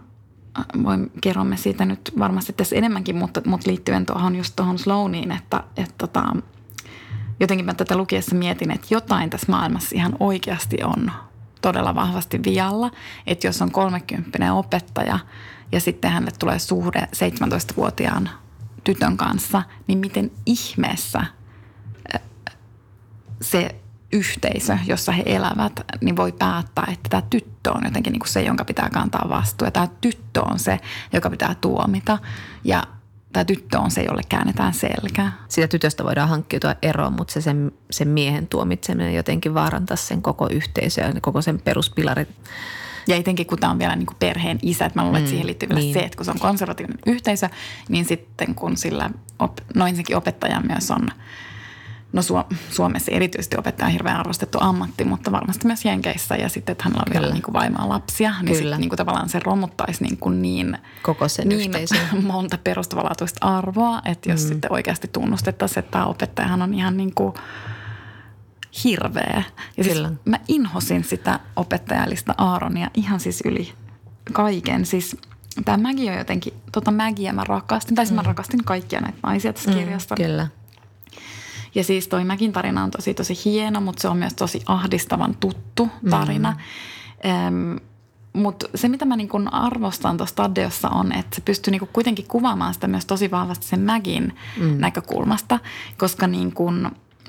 voin, 0.85 1.11
kerromme 1.21 1.57
siitä 1.57 1.85
nyt 1.85 2.12
varmasti 2.19 2.53
tässä 2.53 2.77
enemmänkin, 2.77 3.17
mutta, 3.17 3.43
mutta 3.47 3.71
liittyen 3.71 4.07
tuohon 4.07 4.37
just 4.37 4.57
tuohon 4.57 4.79
Slowniin, 4.79 5.33
että, 5.33 5.64
että 5.77 5.95
tota, 5.99 6.37
jotenkin 7.40 7.67
mä 7.67 7.75
tätä 7.75 7.97
lukiessa 7.97 8.37
mietin, 8.37 8.71
että 8.71 8.87
jotain 8.90 9.31
tässä 9.31 9.53
maailmassa 9.53 9.97
ihan 9.97 10.17
oikeasti 10.21 10.77
on 10.85 11.11
todella 11.61 11.95
vahvasti 11.95 12.40
vialla, 12.45 12.90
että 13.27 13.47
jos 13.47 13.62
on 13.62 13.71
30 13.71 14.55
opettaja 14.55 15.19
ja 15.73 15.81
sitten 15.81 16.11
hänelle 16.11 16.33
tulee 16.38 16.59
suhde 16.59 17.09
17-vuotiaan 17.17 18.31
tytön 18.85 19.17
kanssa, 19.17 19.62
niin 19.87 19.99
miten 19.99 20.31
ihmeessä 20.47 21.25
se 23.43 23.75
yhteisö, 24.12 24.79
jossa 24.87 25.12
he 25.12 25.23
elävät, 25.27 25.81
niin 26.01 26.17
voi 26.17 26.33
päättää, 26.33 26.88
että 26.93 27.09
tämä 27.09 27.23
tyttö 27.64 27.79
on 27.79 27.85
jotenkin 27.85 28.12
niin 28.12 28.20
kuin 28.20 28.29
se, 28.29 28.42
jonka 28.42 28.64
pitää 28.64 28.88
kantaa 28.92 29.27
vastuu. 29.29 29.66
Ja 29.66 29.70
tämä 29.70 29.88
tyttö 30.00 30.42
on 30.42 30.59
se, 30.59 30.81
joka 31.12 31.31
pitää 31.31 31.55
tuomita. 31.61 32.18
Ja 32.64 32.83
tämä 33.33 33.44
tyttö 33.44 33.79
on 33.79 33.90
se, 33.90 34.03
jolle 34.03 34.22
käännetään 34.29 34.74
selkää. 34.74 35.33
Sitä 35.48 35.68
tytöstä 35.68 36.05
voidaan 36.05 36.29
hankkiutua 36.29 36.74
eroon, 36.83 37.12
mutta 37.12 37.33
se 37.33 37.40
sen, 37.40 37.72
sen 37.90 38.09
miehen 38.09 38.46
tuomitseminen 38.46 39.14
jotenkin 39.14 39.55
vaarantaa 39.55 39.96
sen 39.96 40.22
koko 40.22 40.48
yhteisö 40.50 41.00
ja 41.00 41.20
koko 41.20 41.42
sen 41.42 41.61
peruspilarit. 41.61 42.29
Ja 43.09 43.16
etenkin 43.16 43.46
kun 43.46 43.59
tämä 43.59 43.70
on 43.70 43.79
vielä 43.79 43.96
niin 43.96 44.07
kuin 44.07 44.16
perheen 44.18 44.59
isä, 44.62 44.85
että 44.85 44.98
mä 44.98 45.05
luulen, 45.05 45.18
että 45.18 45.29
mm, 45.29 45.31
siihen 45.31 45.46
liittyy 45.46 45.68
vielä 45.68 45.81
niin. 45.81 45.94
se, 45.94 46.00
että 46.00 46.16
kun 46.16 46.24
se 46.24 46.31
on 46.31 46.38
konservatiivinen 46.38 46.98
yhteisö, 47.07 47.48
niin 47.88 48.05
sitten 48.05 48.55
kun 48.55 48.77
sillä, 48.77 49.11
op, 49.38 49.59
no 49.74 49.87
ensinnäkin 49.87 50.16
opettaja 50.16 50.61
myös 50.61 50.90
on– 50.90 51.09
no 52.14 52.22
Suomessa 52.70 53.12
erityisesti 53.12 53.57
opettaja 53.59 53.87
on 53.87 53.92
hirveän 53.92 54.16
arvostettu 54.16 54.59
ammatti, 54.61 55.05
mutta 55.05 55.33
varmasti 55.33 55.66
myös 55.66 55.85
Jenkeissä 55.85 56.37
ja 56.37 56.48
sitten, 56.48 56.72
että 56.72 56.85
hänellä 56.85 57.03
on 57.07 57.12
Kyllä. 57.12 57.20
vielä 57.20 57.33
niin 57.33 57.42
kuin 57.42 57.53
vaimaa 57.53 57.88
lapsia, 57.88 58.35
niin 58.42 58.57
sitten 58.57 58.81
niin 58.81 58.88
kuin 58.88 58.96
tavallaan 58.96 59.29
se 59.29 59.40
romuttaisi 59.40 60.05
niin, 60.05 60.16
kuin 60.16 60.42
niin, 60.42 60.79
Koko 61.03 61.29
sen 61.29 61.48
niin 61.48 61.72
monta 62.22 62.59
perustavanlaatuista 62.64 63.46
arvoa, 63.46 64.03
että 64.05 64.31
jos 64.31 64.42
mm. 64.42 64.48
sitten 64.48 64.72
oikeasti 64.72 65.09
tunnustettaisiin, 65.09 65.79
että 65.79 65.90
tämä 65.90 66.07
opettajahan 66.07 66.62
on 66.62 66.74
ihan 66.74 66.96
niin 66.96 67.14
kuin 67.14 67.35
hirveä. 68.85 69.42
Ja 69.77 69.85
siis 69.85 69.98
mä 70.24 70.38
inhosin 70.48 71.05
sitä 71.05 71.40
opettajallista 71.57 72.35
Aaronia 72.38 72.90
ihan 72.94 73.20
siis 73.20 73.42
yli 73.44 73.72
kaiken. 74.33 74.87
Siis 74.87 75.16
tämä 75.64 75.77
Mägi 75.77 76.11
on 76.11 76.16
jotenkin, 76.16 76.55
tota 76.72 76.90
Mägiä 76.90 77.33
mä 77.33 77.44
rakastin, 77.44 77.94
tai 77.94 78.07
siis 78.07 78.12
mm. 78.12 78.16
mä 78.16 78.22
rakastin 78.22 78.64
kaikkia 78.64 79.00
näitä 79.00 79.18
naisia 79.22 79.53
tässä 79.53 79.70
mm, 79.70 79.77
kirjassa. 79.77 80.14
Kyllä. 80.14 80.48
Ja 81.74 81.84
siis 81.84 82.08
toi 82.08 82.24
Mäkin 82.24 82.52
tarina 82.52 82.84
on 82.84 82.90
tosi 82.90 83.14
tosi 83.14 83.34
hieno, 83.44 83.80
mutta 83.80 84.02
se 84.02 84.08
on 84.08 84.16
myös 84.16 84.34
tosi 84.34 84.62
ahdistavan 84.66 85.37
tuttu 85.40 85.88
tarina. 86.10 86.56
Mm. 87.24 87.30
Ähm, 87.30 87.76
mutta 88.32 88.66
se, 88.74 88.88
mitä 88.88 89.04
mä 89.04 89.16
niinku 89.16 89.40
arvostan 89.52 90.16
tuossa 90.16 90.37
Taddeossa 90.37 90.88
on, 90.88 91.12
että 91.12 91.37
se 91.37 91.42
pystyy 91.42 91.70
niinku 91.70 91.88
kuitenkin 91.92 92.26
kuvaamaan 92.28 92.74
sitä 92.74 92.87
myös 92.87 93.06
tosi 93.06 93.30
vahvasti 93.30 93.66
sen 93.66 93.80
Mägin 93.80 94.37
mm. 94.60 94.76
näkökulmasta, 94.78 95.58
koska 95.96 96.26
niinku, 96.26 96.70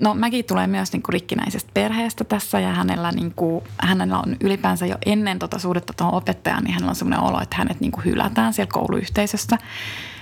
no 0.01 0.13
Mägi 0.13 0.43
tulee 0.43 0.67
myös 0.67 0.93
niinku 0.93 1.11
rikkinäisestä 1.11 1.71
perheestä 1.73 2.23
tässä 2.23 2.59
ja 2.59 2.73
hänellä, 2.73 3.11
niinku, 3.11 3.63
hänellä 3.77 4.19
on 4.19 4.35
ylipäänsä 4.41 4.85
jo 4.85 4.95
ennen 5.05 5.39
tota 5.39 5.59
suhdetta 5.59 5.93
tuohon 5.93 6.15
opettajaan, 6.15 6.63
niin 6.63 6.73
hänellä 6.73 6.89
on 6.89 6.95
sellainen 6.95 7.27
olo, 7.29 7.41
että 7.41 7.55
hänet 7.55 7.79
niinku 7.79 8.01
hylätään 8.05 8.53
siellä 8.53 8.71
kouluyhteisössä 8.73 9.57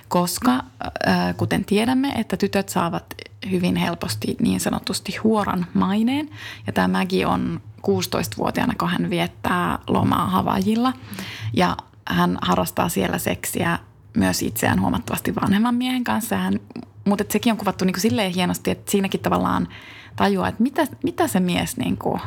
koska 0.08 0.52
äh, 0.52 1.36
kuten 1.38 1.66
tiedämme, 1.66 2.10
että 2.10 2.38
tytöt 2.38 2.70
saavat 2.70 3.06
hyvin 3.52 3.76
helposti 3.76 4.36
niin 4.42 4.60
sanotusti 4.60 5.16
huoran 5.18 5.66
maineen. 5.74 6.30
Ja 6.68 6.74
tämä 6.74 6.88
Mägi 6.88 7.26
on 7.26 7.62
16-vuotiaana, 7.88 8.74
kun 8.80 8.90
hän 8.90 9.10
viettää 9.10 9.80
lomaa 9.88 10.30
Havajilla. 10.30 10.94
Ja 11.54 11.78
hän 12.08 12.38
harrastaa 12.42 12.90
siellä 12.90 13.18
seksiä 13.18 13.80
myös 14.18 14.42
itseään 14.42 14.82
huomattavasti 14.82 15.36
vanhemman 15.36 15.76
miehen 15.76 16.04
kanssa. 16.04 16.38
Hän, 16.38 16.60
mutta 17.06 17.24
sekin 17.30 17.52
on 17.52 17.58
kuvattu 17.58 17.86
niin 17.86 17.94
kuin 17.94 18.02
silleen 18.02 18.32
hienosti, 18.32 18.72
että 18.72 18.92
siinäkin 18.92 19.20
tavallaan 19.20 19.68
tajuaa, 20.16 20.48
että 20.48 20.64
mitä, 20.64 20.88
mitä 21.04 21.28
se 21.28 21.40
mies 21.40 21.78
niin 21.78 21.98
kuin 21.98 22.22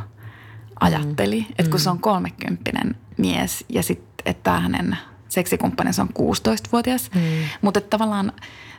ajatteli. 0.81 1.41
Mm. 1.41 1.55
Että 1.59 1.71
kun 1.71 1.81
se 1.81 1.91
on 1.91 1.99
kolmekymppinen 1.99 2.97
mies 3.17 3.65
ja 3.69 3.83
sitten, 3.83 4.07
että 4.25 4.61
hänen 4.61 4.99
seksikumppaninsa 5.29 6.03
on 6.03 6.09
16-vuotias. 6.09 7.11
Mm. 7.15 7.21
Mutta 7.63 7.81
tavallaan 7.81 8.33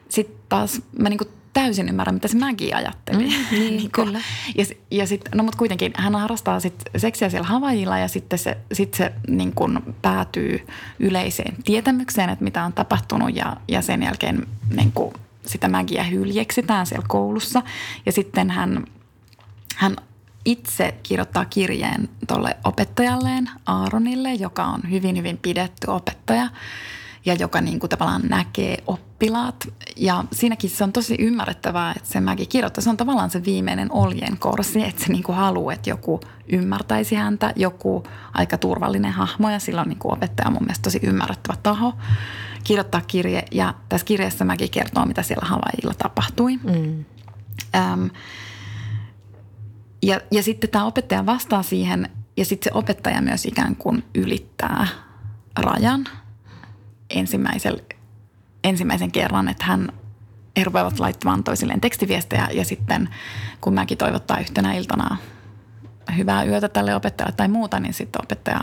sitten 0.10 0.38
taas 0.50 0.82
mä 1.00 1.10
niinku 1.10 1.26
täysin 1.62 1.90
ymmärrän, 1.90 2.16
mitä 2.16 2.28
se 2.28 2.38
Maggie 2.38 2.74
ajatteli. 2.74 3.24
Mm, 3.24 3.34
niin, 3.60 3.78
niin 3.78 3.92
kyllä. 3.92 4.22
Ja, 4.58 4.66
ja 4.92 5.08
sit, 5.08 5.22
no 5.36 5.44
mutta 5.44 5.58
kuitenkin 5.58 5.92
hän 5.96 6.16
harrastaa 6.16 6.60
sit 6.60 6.84
seksiä 6.98 7.30
siellä 7.30 7.48
Havajilla 7.48 7.98
ja 7.98 8.08
sitten 8.08 8.40
se, 8.40 8.58
sit 8.74 8.94
se 8.94 9.14
niin 9.28 9.54
kun 9.54 9.96
päätyy 10.02 10.68
yleiseen 11.00 11.56
tietämykseen, 11.64 12.30
että 12.30 12.44
mitä 12.44 12.64
on 12.66 12.74
tapahtunut 12.74 13.36
ja, 13.36 13.58
ja 13.68 13.82
sen 13.82 14.04
jälkeen 14.04 14.48
niin 14.76 14.92
kun 14.92 15.14
sitä 15.46 15.68
Mägiä 15.68 16.04
hyljeksitään 16.04 16.86
siellä 16.86 17.06
koulussa. 17.08 17.62
Ja 18.06 18.12
sitten 18.12 18.50
hän, 18.50 18.86
hän 19.76 19.96
itse 20.46 20.96
kirjoittaa 21.04 21.46
kirjeen 21.46 22.10
tuolle 22.28 22.58
opettajalleen 22.64 23.50
Aaronille, 23.66 24.34
joka 24.34 24.66
on 24.66 24.82
hyvin, 24.92 25.18
hyvin 25.18 25.38
pidetty 25.38 25.92
opettaja 25.92 26.50
ja 27.28 27.34
joka 27.34 27.62
niin 27.62 27.80
kuin 27.80 27.90
tavallaan 27.90 28.22
näkee 28.30 28.84
oppilaat. 28.88 29.68
Ja 29.96 30.24
siinäkin 30.32 30.70
se 30.70 30.84
on 30.84 30.94
tosi 30.94 31.16
ymmärrettävää, 31.20 31.94
että 31.98 32.10
se 32.10 32.22
Mäki 32.22 32.46
kirjoittaa. 32.46 32.84
Se 32.84 32.90
on 32.90 32.98
tavallaan 32.98 33.30
se 33.30 33.46
viimeinen 33.46 33.92
oljen 33.92 34.38
korsi, 34.38 34.84
että 34.84 35.04
se 35.04 35.12
niin 35.12 35.24
kuin 35.24 35.36
haluaa, 35.36 35.74
että 35.74 35.90
joku 35.90 36.20
ymmärtäisi 36.48 37.16
häntä, 37.16 37.54
joku 37.56 38.04
aika 38.34 38.58
turvallinen 38.58 39.12
hahmo 39.12 39.50
ja 39.50 39.60
silloin 39.60 39.90
niin 39.90 40.00
kuin 40.00 40.14
opettaja 40.14 40.48
on 40.48 40.54
mun 40.54 40.64
mielestä 40.64 40.84
tosi 40.84 41.00
ymmärrettävä 41.04 41.58
taho 41.64 41.94
kirjoittaa 42.64 43.02
kirje. 43.02 43.46
Ja 43.52 43.74
tässä 43.90 44.06
kirjassa 44.06 44.46
Mäki 44.46 44.70
kertoo, 44.70 45.06
mitä 45.06 45.24
siellä 45.24 45.48
Havaijilla 45.48 45.94
tapahtui. 45.98 46.58
Mm. 46.58 47.06
Öm, 47.76 48.10
ja, 50.02 50.22
ja 50.32 50.44
sitten 50.44 50.70
tämä 50.70 50.86
opettaja 50.86 51.26
vastaa 51.26 51.64
siihen 51.64 52.10
ja 52.38 52.46
sitten 52.46 52.72
se 52.72 52.78
opettaja 52.78 53.22
myös 53.22 53.46
ikään 53.46 53.76
kuin 53.76 54.04
ylittää 54.16 54.88
rajan 55.56 56.06
ensimmäisen, 57.10 57.78
ensimmäisen 58.64 59.12
kerran, 59.12 59.50
että 59.50 59.66
hän 59.66 59.92
he 60.58 60.64
rupeavat 60.64 61.00
laittamaan 61.00 61.44
toisilleen 61.44 61.82
tekstiviestejä 61.82 62.48
ja 62.52 62.66
sitten 62.66 63.10
kun 63.62 63.74
mäkin 63.74 63.98
toivottaa 63.98 64.40
yhtenä 64.40 64.74
iltana 64.74 65.18
hyvää 66.18 66.44
yötä 66.44 66.70
tälle 66.70 66.96
opettajalle 66.96 67.36
tai 67.38 67.48
muuta, 67.48 67.80
niin 67.80 67.94
sitten 67.94 68.22
opettaja 68.26 68.60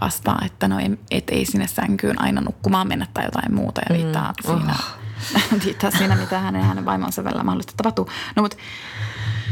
vastaa, 0.00 0.42
että 0.46 0.68
no 0.68 0.76
et 1.10 1.30
ei 1.30 1.46
sinne 1.46 1.66
sänkyyn 1.66 2.22
aina 2.22 2.40
nukkumaan 2.40 2.88
mennä 2.88 3.06
tai 3.14 3.24
jotain 3.24 3.54
muuta 3.54 3.80
ja 3.88 3.96
viittaa 3.96 4.32
mm. 4.32 4.46
siinä, 4.46 4.72
oh. 4.72 5.60
viittaa 5.64 5.90
siinä, 5.90 6.16
mitä 6.16 6.38
hänen 6.38 6.60
ja 6.60 6.66
hänen 6.66 6.84
vaimonsa 6.84 7.24
välillä 7.24 7.42
mahdollisesti 7.42 7.74
tapahtuu. 7.76 8.08
No, 8.36 8.42
mutta 8.42 8.56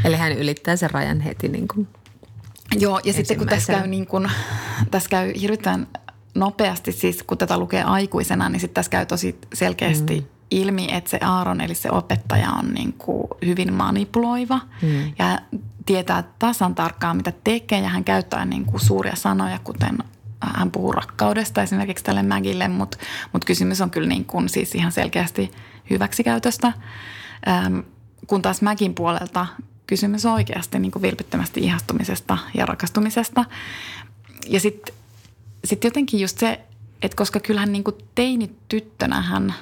Eli 0.03 0.15
hän 0.15 0.31
ylittää 0.31 0.75
sen 0.75 0.91
rajan 0.91 1.19
heti 1.19 1.47
niin 1.47 1.67
kuin 1.67 1.87
Joo, 2.79 3.01
ja 3.03 3.13
sitten 3.13 3.37
kun 3.37 3.47
tässä 3.47 3.73
käy, 3.73 3.87
niin 3.87 4.07
kuin, 4.07 4.31
tässä 4.91 5.09
käy 5.09 5.33
hirveän 5.41 5.87
nopeasti, 6.35 6.91
siis 6.91 7.23
kun 7.23 7.37
tätä 7.37 7.57
lukee 7.57 7.83
aikuisena, 7.83 8.49
niin 8.49 8.59
sitten 8.59 8.75
tässä 8.75 8.89
käy 8.89 9.05
tosi 9.05 9.39
selkeästi 9.53 10.19
mm. 10.19 10.25
ilmi, 10.51 10.87
että 10.91 11.09
se 11.09 11.19
Aaron, 11.21 11.61
eli 11.61 11.75
se 11.75 11.91
opettaja 11.91 12.51
on 12.51 12.73
niin 12.73 12.93
kuin 12.93 13.27
hyvin 13.45 13.73
manipuloiva 13.73 14.59
mm. 14.81 15.13
ja 15.19 15.39
tietää 15.85 16.23
tasan 16.39 16.75
tarkkaan, 16.75 17.17
mitä 17.17 17.33
tekee 17.43 17.79
ja 17.79 17.89
hän 17.89 18.03
käyttää 18.03 18.45
niin 18.45 18.65
kuin 18.65 18.81
suuria 18.81 19.15
sanoja, 19.15 19.59
kuten 19.63 19.97
hän 20.41 20.71
puhuu 20.71 20.91
rakkaudesta 20.91 21.63
esimerkiksi 21.63 22.03
tälle 22.03 22.23
Mägille, 22.23 22.67
mutta, 22.67 22.97
mutta 23.33 23.45
kysymys 23.45 23.81
on 23.81 23.89
kyllä 23.89 24.07
niin 24.07 24.25
kuin 24.25 24.49
siis 24.49 24.75
ihan 24.75 24.91
selkeästi 24.91 25.51
hyväksikäytöstä. 25.89 26.73
Ähm, 27.47 27.79
kun 28.27 28.41
taas 28.41 28.61
Mäkin 28.61 28.95
puolelta 28.95 29.47
kysymys 29.87 30.25
oikeasti 30.25 30.79
niin 30.79 30.91
kuin 30.91 31.01
vilpittömästi 31.01 31.61
ihastumisesta 31.61 32.37
ja 32.57 32.65
rakastumisesta. 32.65 33.45
Ja 34.47 34.59
sitten 34.59 34.95
sit 35.65 35.83
jotenkin 35.83 36.19
just 36.19 36.37
se, 36.37 36.61
että 37.01 37.15
koska 37.15 37.39
kyllähän 37.39 37.71
niin 37.71 37.83
kuin 37.83 37.95
teinityttönä 38.15 39.21
hän 39.21 39.53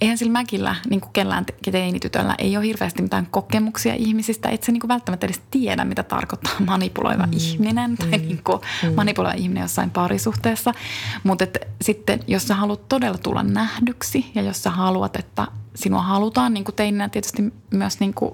eihän 0.00 0.18
sillä 0.18 0.32
Mäkillä, 0.32 0.76
niin 0.90 1.00
kuin 1.00 1.12
kellään 1.12 1.46
teinitytöllä, 1.70 2.34
ei 2.38 2.56
ole 2.56 2.66
hirveästi 2.66 3.02
mitään 3.02 3.26
kokemuksia 3.30 3.94
ihmisistä. 3.94 4.48
Et 4.48 4.62
se 4.62 4.72
niin 4.72 4.80
kuin 4.80 4.88
välttämättä 4.88 5.26
edes 5.26 5.42
tiedä, 5.50 5.84
mitä 5.84 6.02
tarkoittaa 6.02 6.52
manipuloiva 6.66 7.26
mm. 7.26 7.32
ihminen 7.32 7.96
tai 7.96 8.18
mm. 8.18 8.26
niin 8.26 8.40
kuin 8.44 8.60
mm. 8.82 8.94
manipuloiva 8.94 9.34
ihminen 9.34 9.62
jossain 9.62 9.90
parisuhteessa. 9.90 10.74
Mutta 11.24 11.46
sitten, 11.82 12.20
jos 12.26 12.48
sä 12.48 12.54
haluat 12.54 12.88
todella 12.88 13.18
tulla 13.18 13.42
nähdyksi 13.42 14.30
ja 14.34 14.42
jos 14.42 14.62
sä 14.62 14.70
haluat, 14.70 15.16
että 15.16 15.46
sinua 15.74 16.02
halutaan, 16.02 16.54
niin 16.54 16.64
kuin 16.64 16.74
teininä 16.74 17.08
tietysti 17.08 17.52
myös 17.70 18.00
niin 18.00 18.14
kuin 18.14 18.32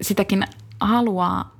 sitäkin 0.00 0.44
haluaa 0.80 1.56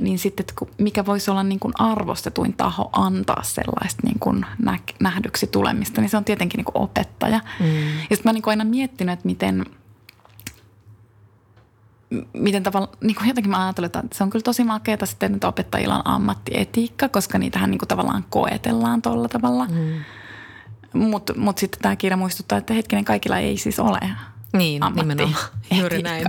niin 0.00 0.18
sitten, 0.18 0.46
että 0.48 0.74
mikä 0.78 1.06
voisi 1.06 1.30
olla 1.30 1.42
niin 1.42 1.60
kuin 1.60 1.74
arvostetuin 1.78 2.52
taho 2.52 2.90
antaa 2.92 3.42
sellaista 3.42 4.02
niin 4.04 4.18
kuin 4.18 4.46
nähdyksi 5.00 5.46
tulemista, 5.46 6.00
niin 6.00 6.08
se 6.08 6.16
on 6.16 6.24
tietenkin 6.24 6.58
niin 6.58 6.64
kuin 6.64 6.82
opettaja. 6.82 7.40
Mm. 7.60 7.86
Ja 7.86 8.16
sitten 8.16 8.20
mä 8.24 8.32
niin 8.32 8.42
kuin 8.42 8.52
aina 8.52 8.64
miettinyt, 8.64 9.12
että 9.12 9.26
miten, 9.26 9.66
miten 12.32 12.62
tavalla, 12.62 12.88
niin 13.00 13.14
kuin 13.14 13.28
jotenkin 13.28 13.50
mä 13.50 13.64
ajattelen, 13.66 13.86
että 13.86 14.06
se 14.12 14.24
on 14.24 14.30
kyllä 14.30 14.42
tosi 14.42 14.64
makeata 14.64 15.06
sitten, 15.06 15.34
että 15.34 15.48
opettajilla 15.48 15.96
on 15.96 16.06
ammattietiikka, 16.06 17.08
koska 17.08 17.38
niitähän 17.38 17.70
niin 17.70 17.78
kuin 17.78 17.88
tavallaan 17.88 18.24
koetellaan 18.30 19.02
tuolla 19.02 19.28
tavalla. 19.28 19.66
Mm. 19.66 20.04
Mutta 20.92 21.34
mut 21.36 21.58
sitten 21.58 21.80
tämä 21.82 21.96
kirja 21.96 22.16
muistuttaa, 22.16 22.58
että 22.58 22.74
hetkinen 22.74 23.04
kaikilla 23.04 23.38
ei 23.38 23.58
siis 23.58 23.80
ole 23.80 24.00
Niin, 24.52 24.82
nimenomaan. 24.94 25.34
Juuri 25.80 26.02
näin. 26.02 26.26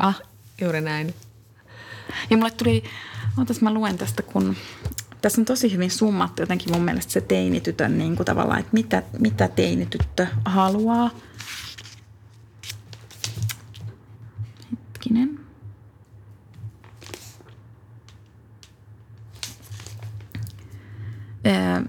Juuri 0.62 0.82
näin. 0.82 1.14
Ja 2.30 2.38
mulle 2.38 2.52
tuli 2.52 2.84
Ootas 3.38 3.62
mä 3.62 3.74
luen 3.74 3.98
tästä, 3.98 4.24
kun 4.24 4.56
tässä 5.22 5.42
on 5.42 5.46
tosi 5.46 5.74
hyvin 5.74 5.92
summattu 5.92 6.42
jotenkin 6.42 6.74
mun 6.74 6.82
mielestä 6.82 7.12
se 7.12 7.22
teinitytön 7.22 7.98
niin 7.98 8.16
kuin 8.16 8.26
tavallaan, 8.26 8.60
että 8.60 8.74
mitä, 8.74 9.04
mitä 9.20 9.48
teinityttö 9.48 10.28
haluaa. 10.46 11.10
Hetkinen. 14.72 15.40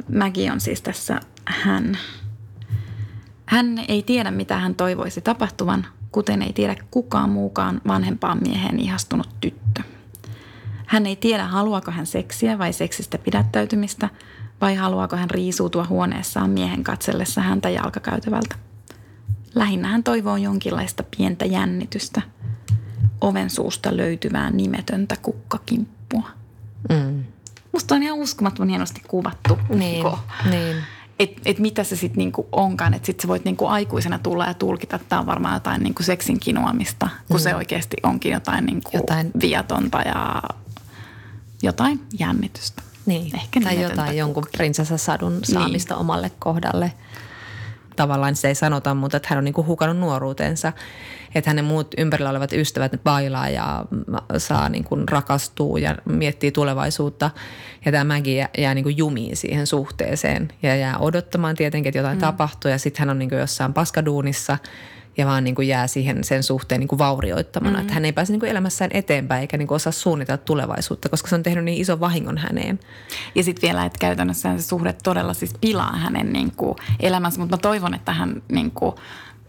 Mäki 0.08 0.50
on 0.50 0.60
siis 0.60 0.82
tässä 0.82 1.20
hän. 1.44 1.98
Hän 3.46 3.78
ei 3.88 4.02
tiedä, 4.02 4.30
mitä 4.30 4.58
hän 4.58 4.74
toivoisi 4.74 5.20
tapahtuvan, 5.20 5.86
kuten 6.12 6.42
ei 6.42 6.52
tiedä 6.52 6.76
kukaan 6.90 7.30
muukaan 7.30 7.80
vanhempaan 7.86 8.38
mieheen 8.42 8.80
ihastunut 8.80 9.28
tyttö. 9.40 9.97
Hän 10.88 11.06
ei 11.06 11.16
tiedä, 11.16 11.44
haluaako 11.44 11.90
hän 11.90 12.06
seksiä 12.06 12.58
vai 12.58 12.72
seksistä 12.72 13.18
pidättäytymistä, 13.18 14.08
vai 14.60 14.74
haluaako 14.74 15.16
hän 15.16 15.30
riisuutua 15.30 15.86
huoneessaan 15.86 16.50
miehen 16.50 16.84
katsellessa 16.84 17.40
häntä 17.40 17.70
jalkakäytävältä. 17.70 18.54
Lähinnä 19.54 19.88
hän 19.88 20.04
toivoo 20.04 20.36
jonkinlaista 20.36 21.04
pientä 21.16 21.44
jännitystä, 21.44 22.22
oven 23.20 23.50
suusta 23.50 23.96
löytyvää 23.96 24.50
nimetöntä 24.50 25.16
kukkakimppua. 25.22 26.28
Mm. 26.88 27.24
Musta 27.72 27.94
on 27.94 28.02
ihan 28.02 28.18
uskomattoman 28.18 28.68
hienosti 28.68 29.02
kuvattu. 29.08 29.58
Niin, 29.68 30.06
niin. 30.50 30.76
Että 31.18 31.42
et 31.44 31.58
mitä 31.58 31.84
se 31.84 31.96
sitten 31.96 32.18
niinku 32.18 32.48
onkaan, 32.52 32.94
että 32.94 33.06
sitten 33.06 33.22
sä 33.22 33.28
voit 33.28 33.44
niinku 33.44 33.66
aikuisena 33.66 34.18
tulla 34.18 34.46
ja 34.46 34.54
tulkita, 34.54 34.96
että 34.96 35.08
tämä 35.08 35.20
on 35.20 35.26
varmaan 35.26 35.54
jotain 35.54 35.82
niinku 35.82 36.02
seksin 36.02 36.40
kinoamista, 36.40 37.08
kun 37.28 37.36
mm. 37.36 37.42
se 37.42 37.54
oikeasti 37.54 37.96
onkin 38.02 38.32
jotain, 38.32 38.66
niinku 38.66 38.90
jotain 38.94 39.30
viatonta 39.40 39.98
ja 39.98 40.42
jotain 41.62 42.00
jännitystä. 42.18 42.82
Niin, 43.06 43.36
Ehkä 43.36 43.60
tai 43.60 43.82
jotain 43.82 44.16
jonkun 44.16 44.46
prinsessasadun 44.56 45.40
saamista 45.42 45.94
niin. 45.94 46.00
omalle 46.00 46.30
kohdalle. 46.38 46.92
Tavallaan 47.96 48.36
se 48.36 48.48
ei 48.48 48.54
sanota, 48.54 48.94
mutta 48.94 49.16
että 49.16 49.28
hän 49.30 49.38
on 49.38 49.44
niin 49.44 49.66
hukannut 49.66 49.98
nuoruutensa. 49.98 50.72
Että 51.34 51.50
hänen 51.50 51.64
muut 51.64 51.94
ympärillä 51.98 52.30
olevat 52.30 52.52
ystävät 52.52 52.92
bailaa 53.04 53.48
ja 53.48 53.84
saa 54.38 54.68
niin 54.68 54.84
kuin 54.84 55.08
rakastuu 55.08 55.76
ja 55.76 55.96
miettii 56.04 56.52
tulevaisuutta. 56.52 57.30
Ja 57.84 57.92
tämä 57.92 58.14
Maggie 58.14 58.34
jää, 58.34 58.48
jää 58.58 58.74
niin 58.74 58.82
kuin 58.82 58.96
jumiin 58.96 59.36
siihen 59.36 59.66
suhteeseen 59.66 60.52
ja 60.62 60.76
jää 60.76 60.98
odottamaan 60.98 61.56
tietenkin, 61.56 61.88
että 61.88 61.98
jotain 61.98 62.18
mm. 62.18 62.20
tapahtuu. 62.20 62.70
Ja 62.70 62.78
sitten 62.78 62.98
hän 63.00 63.10
on 63.10 63.18
niin 63.18 63.28
kuin 63.28 63.38
jossain 63.38 63.74
paskaduunissa– 63.74 64.58
ja 65.18 65.26
vaan 65.26 65.44
niin 65.44 65.54
kuin 65.54 65.68
jää 65.68 65.86
siihen 65.86 66.24
sen 66.24 66.42
suhteen 66.42 66.80
niin 66.80 66.88
kuin 66.88 66.98
vaurioittamana. 66.98 67.70
Mm-hmm. 67.70 67.80
Että 67.82 67.94
hän 67.94 68.04
ei 68.04 68.12
pääse 68.12 68.32
niin 68.32 68.40
kuin 68.40 68.50
elämässään 68.50 68.90
eteenpäin 68.94 69.40
eikä 69.40 69.56
niin 69.56 69.68
kuin 69.68 69.76
osaa 69.76 69.92
suunnitella 69.92 70.38
tulevaisuutta, 70.38 71.08
koska 71.08 71.28
se 71.28 71.34
on 71.34 71.42
tehnyt 71.42 71.64
niin 71.64 71.80
ison 71.80 72.00
vahingon 72.00 72.38
häneen. 72.38 72.80
Ja 73.34 73.44
sitten 73.44 73.68
vielä, 73.68 73.84
että 73.84 73.98
käytännössä 73.98 74.58
se 74.58 74.62
suhde 74.62 74.94
todella 75.02 75.34
siis 75.34 75.54
pilaa 75.60 75.96
hänen 75.96 76.32
niin 76.32 76.52
kuin 76.56 76.76
elämänsä, 77.00 77.40
mutta 77.40 77.56
mä 77.56 77.60
toivon, 77.60 77.94
että 77.94 78.12
hän 78.12 78.42
niin 78.48 78.70
kuin 78.70 78.94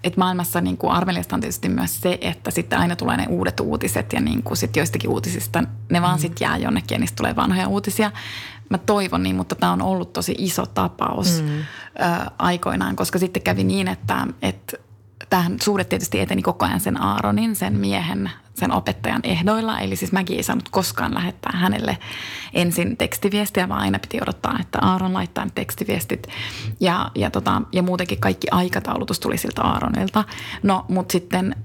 että 0.03 0.19
maailmassa 0.19 0.62
niin 0.62 0.77
kuin 0.77 0.91
armeliasta 0.91 1.36
on 1.36 1.41
tietysti 1.41 1.69
myös 1.69 2.01
se, 2.01 2.17
että 2.21 2.51
sitten 2.51 2.79
aina 2.79 2.95
tulee 2.95 3.17
ne 3.17 3.25
uudet 3.29 3.60
uutiset 3.60 4.13
ja 4.13 4.21
niin 4.21 4.43
kuin 4.43 4.58
sit 4.58 4.75
joistakin 4.75 5.10
uutisista 5.10 5.63
ne 5.89 6.01
vaan 6.01 6.17
mm. 6.17 6.21
sitten 6.21 6.45
jää 6.45 6.58
jonnekin 6.58 6.95
ja 6.95 6.99
niistä 6.99 7.15
tulee 7.15 7.36
vanhoja 7.36 7.67
uutisia. 7.67 8.12
Mä 8.69 8.77
toivon 8.77 9.23
niin, 9.23 9.36
mutta 9.36 9.55
tämä 9.55 9.71
on 9.71 9.82
ollut 9.82 10.13
tosi 10.13 10.36
iso 10.38 10.65
tapaus 10.65 11.43
mm. 11.43 11.60
ö, 11.60 11.63
aikoinaan, 12.38 12.95
koska 12.95 13.19
sitten 13.19 13.43
kävi 13.43 13.63
niin, 13.63 13.88
että, 13.88 14.27
että 14.41 14.77
tähän 15.29 15.58
suhde 15.62 15.84
tietysti 15.84 16.19
eteni 16.19 16.41
koko 16.41 16.65
ajan 16.65 16.79
sen 16.79 17.01
Aaronin, 17.01 17.55
sen 17.55 17.77
miehen, 17.77 18.32
sen 18.53 18.71
opettajan 18.71 19.21
ehdoilla. 19.23 19.79
Eli 19.79 19.95
siis 19.95 20.12
mäkin 20.12 20.38
ei 20.38 20.43
saanut 20.43 20.69
koskaan 20.69 21.13
lähettää 21.13 21.51
hänelle 21.55 21.97
ensin 22.53 22.97
tekstiviestiä, 22.97 23.69
vaan 23.69 23.82
aina 23.82 23.99
piti 23.99 24.19
odottaa, 24.21 24.58
että 24.60 24.79
Aaron 24.82 25.13
laittaa 25.13 25.45
ne 25.45 25.51
tekstiviestit. 25.55 26.27
Ja, 26.79 27.12
ja, 27.15 27.32
tota, 27.32 27.62
ja 27.71 27.84
muutenkin 27.84 28.19
kaikki 28.19 28.47
aikataulutus 28.51 29.19
tuli 29.19 29.38
siltä 29.38 29.62
Aaronilta. 29.62 30.23
No, 30.63 30.86
mutta 30.88 31.12
sitten 31.12 31.55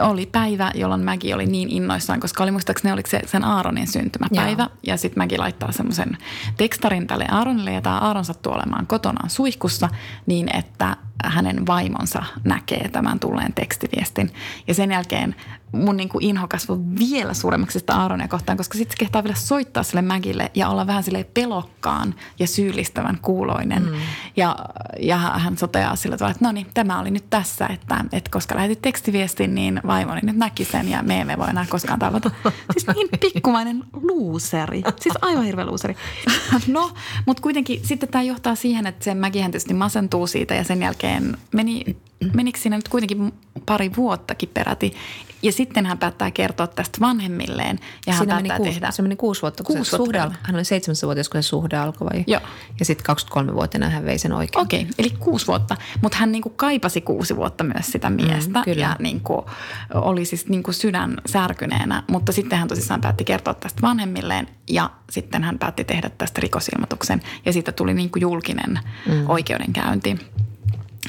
oli 0.00 0.26
päivä, 0.26 0.70
jolloin 0.74 1.00
Mäki 1.00 1.34
oli 1.34 1.46
niin 1.46 1.70
innoissaan, 1.70 2.20
koska 2.20 2.42
oli 2.42 2.50
muistaakseni 2.50 2.92
oliko 2.92 3.10
se 3.10 3.20
sen 3.26 3.44
Aaronin 3.44 3.86
syntymäpäivä. 3.86 4.62
Joo. 4.62 4.78
Ja 4.82 4.96
sitten 4.96 5.20
Mäki 5.22 5.38
laittaa 5.38 5.72
semmoisen 5.72 6.18
tekstarin 6.56 7.06
tälle 7.06 7.26
Aaronille 7.30 7.72
ja 7.72 7.80
tämä 7.80 7.98
Aaron 7.98 8.24
sattuu 8.24 8.52
olemaan 8.52 8.86
kotonaan 8.86 9.30
suihkussa 9.30 9.88
niin, 10.26 10.56
että 10.56 10.96
hänen 11.24 11.66
vaimonsa 11.66 12.22
näkee 12.44 12.88
tämän 12.88 13.20
tulleen 13.20 13.52
tekstiviestin. 13.52 14.30
Ja 14.68 14.74
sen 14.74 14.90
jälkeen 14.90 15.34
mun 15.74 15.96
niin 15.96 16.08
kuin 16.08 16.24
inho 16.24 16.48
kasvoi 16.48 16.78
vielä 16.98 17.34
suuremmaksi 17.34 17.78
sitä 17.78 17.96
Aaronia 17.96 18.28
kohtaan, 18.28 18.58
koska 18.58 18.78
sitten 18.78 18.96
se 18.96 18.98
kehtaa 18.98 19.24
vielä 19.24 19.36
soittaa 19.36 19.82
sille 19.82 20.02
Mägille 20.02 20.50
ja 20.54 20.68
olla 20.68 20.86
vähän 20.86 21.02
sille 21.02 21.26
pelokkaan 21.34 22.14
ja 22.38 22.46
syyllistävän 22.46 23.18
kuuloinen. 23.22 23.82
Mm. 23.82 23.94
Ja, 24.36 24.56
ja 25.00 25.16
hän 25.16 25.58
soteaa 25.58 25.96
sillä 25.96 26.16
tavalla, 26.16 26.30
että 26.30 26.44
no 26.44 26.52
niin, 26.52 26.66
tämä 26.74 27.00
oli 27.00 27.10
nyt 27.10 27.30
tässä, 27.30 27.66
että, 27.66 28.04
että 28.12 28.30
koska 28.30 28.54
lähetit 28.54 28.82
tekstiviestin, 28.82 29.54
niin 29.54 29.80
vaimoni 29.86 30.20
nyt 30.22 30.36
näki 30.36 30.64
sen 30.64 30.88
ja 30.88 31.02
me 31.02 31.20
emme 31.20 31.38
voi 31.38 31.50
enää 31.50 31.66
koskaan 31.68 31.98
tavata. 31.98 32.30
Siis 32.72 32.86
niin 32.96 33.08
pikkumainen 33.20 33.84
luuseri. 33.92 34.82
Siis 35.00 35.14
aivan 35.22 35.44
hirveä 35.44 35.66
luuseri. 35.66 35.96
No, 36.66 36.90
mutta 37.26 37.42
kuitenkin 37.42 37.80
sitten 37.82 38.08
tämä 38.08 38.22
johtaa 38.22 38.54
siihen, 38.54 38.86
että 38.86 39.04
se 39.04 39.14
Mäkihän 39.14 39.50
tietysti 39.50 39.74
masentuu 39.74 40.26
siitä 40.26 40.54
ja 40.54 40.64
sen 40.64 40.82
jälkeen 40.82 41.03
meni 41.52 41.96
menikö 42.32 42.58
siinä 42.58 42.76
nyt 42.76 42.88
kuitenkin 42.88 43.32
pari 43.66 43.90
vuottakin 43.96 44.50
peräti. 44.54 44.94
Ja 45.42 45.52
sitten 45.52 45.86
hän 45.86 45.98
päättää 45.98 46.30
kertoa 46.30 46.66
tästä 46.66 47.00
vanhemmilleen. 47.00 47.80
Ja 48.06 48.12
hän 48.12 48.18
Siinä 48.20 48.34
päättää 48.34 48.56
kuusi, 48.56 48.72
tehdä... 48.72 48.90
Se 48.90 49.02
meni 49.02 49.16
kuusi 49.16 49.42
vuotta, 49.42 49.64
kun 49.64 49.76
kuusi 49.76 49.90
se 49.90 49.96
suhde 49.96 50.18
Hän 50.18 50.54
oli 50.54 50.64
seitsemässä 50.64 51.06
vuotta, 51.06 51.30
kun 51.32 51.42
se 51.42 51.48
suhde 51.48 51.76
alkoi 51.76 52.08
vai? 52.12 52.24
Joo. 52.26 52.40
Ja 52.78 52.84
sitten 52.84 53.16
23-vuotiaana 53.16 53.90
hän 53.90 54.04
vei 54.04 54.18
sen 54.18 54.32
oikein. 54.32 54.62
Okei, 54.62 54.80
okay, 54.80 54.92
eli 54.98 55.10
kuusi 55.10 55.46
vuotta. 55.46 55.76
Mutta 56.02 56.18
hän 56.18 56.32
niinku 56.32 56.50
kaipasi 56.50 57.00
kuusi 57.00 57.36
vuotta 57.36 57.64
myös 57.64 57.86
sitä 57.86 58.10
mm, 58.10 58.16
miestä. 58.16 58.58
Mm, 58.58 58.64
kyllä. 58.64 58.82
Ja 58.82 58.96
niinku, 58.98 59.46
oli 59.94 60.24
siis 60.24 60.48
niinku 60.48 60.72
sydän 60.72 61.16
särkyneenä. 61.26 62.02
Mutta 62.10 62.32
sitten 62.32 62.58
hän 62.58 62.68
tosissaan 62.68 63.00
päätti 63.00 63.24
kertoa 63.24 63.54
tästä 63.54 63.82
vanhemmilleen. 63.82 64.48
Ja 64.70 64.90
sitten 65.10 65.44
hän 65.44 65.58
päätti 65.58 65.84
tehdä 65.84 66.10
tästä 66.18 66.40
rikosilmoituksen. 66.40 67.22
Ja 67.46 67.52
siitä 67.52 67.72
tuli 67.72 67.94
niinku 67.94 68.18
julkinen 68.18 68.78
mm. 69.06 69.30
oikeudenkäynti 69.30 70.18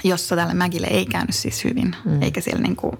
jossa 0.10 0.36
tälle 0.36 0.54
Mäkille 0.54 0.88
ei 0.88 1.06
käynyt 1.06 1.36
siis 1.36 1.64
hyvin, 1.64 1.96
mm. 2.06 2.22
eikä 2.22 2.42
siellä 2.42 2.62
niin 2.62 2.76
kuin, 2.76 2.98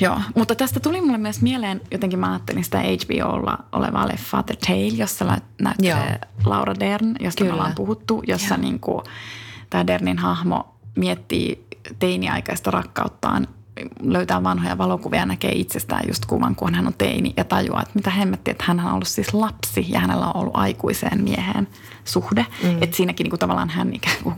Joo, 0.00 0.20
mutta 0.34 0.54
tästä 0.54 0.80
tuli 0.80 1.00
mulle 1.00 1.18
myös 1.18 1.42
mieleen, 1.42 1.80
jotenkin 1.90 2.18
mä 2.18 2.30
ajattelin 2.30 2.64
sitä 2.64 2.78
HBOlla 2.78 3.58
olevaa 3.72 4.08
leffaa 4.08 4.42
The 4.42 4.56
Tale, 4.66 4.96
jossa 4.96 5.40
näyttelee 5.60 6.18
Laura 6.44 6.74
Dern, 6.80 7.14
josta 7.20 7.38
Kyllä. 7.38 7.50
me 7.50 7.54
ollaan 7.54 7.74
puhuttu, 7.74 8.22
jossa 8.26 8.56
niin 8.56 8.80
kuin, 8.80 9.04
tämä 9.70 9.86
Dernin 9.86 10.18
hahmo 10.18 10.74
miettii 10.96 11.66
teiniaikaista 11.98 12.70
rakkauttaan 12.70 13.48
löytää 14.00 14.42
vanhoja 14.42 14.78
valokuvia 14.78 15.20
ja 15.20 15.26
näkee 15.26 15.52
itsestään 15.52 16.04
just 16.08 16.26
kuvan, 16.26 16.54
kun 16.54 16.74
hän 16.74 16.86
on 16.86 16.94
teini 16.98 17.34
ja 17.36 17.44
tajuaa, 17.44 17.82
että 17.82 17.94
mitä 17.94 18.10
hemmettiä, 18.10 18.52
että 18.52 18.64
hän 18.66 18.80
on 18.80 18.92
ollut 18.92 19.08
siis 19.08 19.34
lapsi 19.34 19.86
ja 19.88 20.00
hänellä 20.00 20.26
on 20.26 20.36
ollut 20.36 20.56
aikuiseen 20.56 21.22
mieheen 21.22 21.68
suhde. 22.04 22.46
Mm. 22.62 22.82
Että 22.82 22.96
siinäkin 22.96 23.24
niin 23.24 23.30
kuin 23.30 23.40
tavallaan 23.40 23.70
hän 23.70 23.94
ikään 23.94 24.16
kuin, 24.22 24.34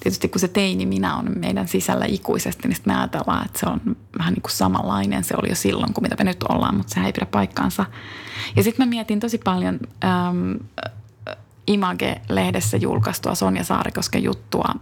tietysti 0.00 0.28
kun 0.28 0.40
se 0.40 0.48
teini 0.48 0.86
minä 0.86 1.16
on 1.16 1.30
meidän 1.38 1.68
sisällä 1.68 2.04
ikuisesti, 2.08 2.68
niin 2.68 2.76
sitten 2.76 2.94
me 2.94 2.98
ajatellaan, 2.98 3.46
että 3.46 3.58
se 3.58 3.66
on 3.66 3.96
vähän 4.18 4.32
niin 4.32 4.42
kuin 4.42 4.52
samanlainen. 4.52 5.24
Se 5.24 5.34
oli 5.38 5.48
jo 5.48 5.54
silloin, 5.54 5.94
kuin 5.94 6.02
mitä 6.02 6.16
me 6.18 6.24
nyt 6.24 6.42
ollaan, 6.42 6.76
mutta 6.76 6.94
se 6.94 7.00
ei 7.00 7.12
pidä 7.12 7.26
paikkaansa. 7.26 7.84
Ja 8.56 8.62
sitten 8.62 8.86
mä 8.86 8.90
mietin 8.90 9.20
tosi 9.20 9.38
paljon... 9.38 9.80
Ähm, 10.04 10.52
Image-lehdessä 11.66 12.76
julkaistua 12.76 13.34
Sonja 13.34 13.64
Saarikosken 13.64 14.22
juttua, 14.22 14.74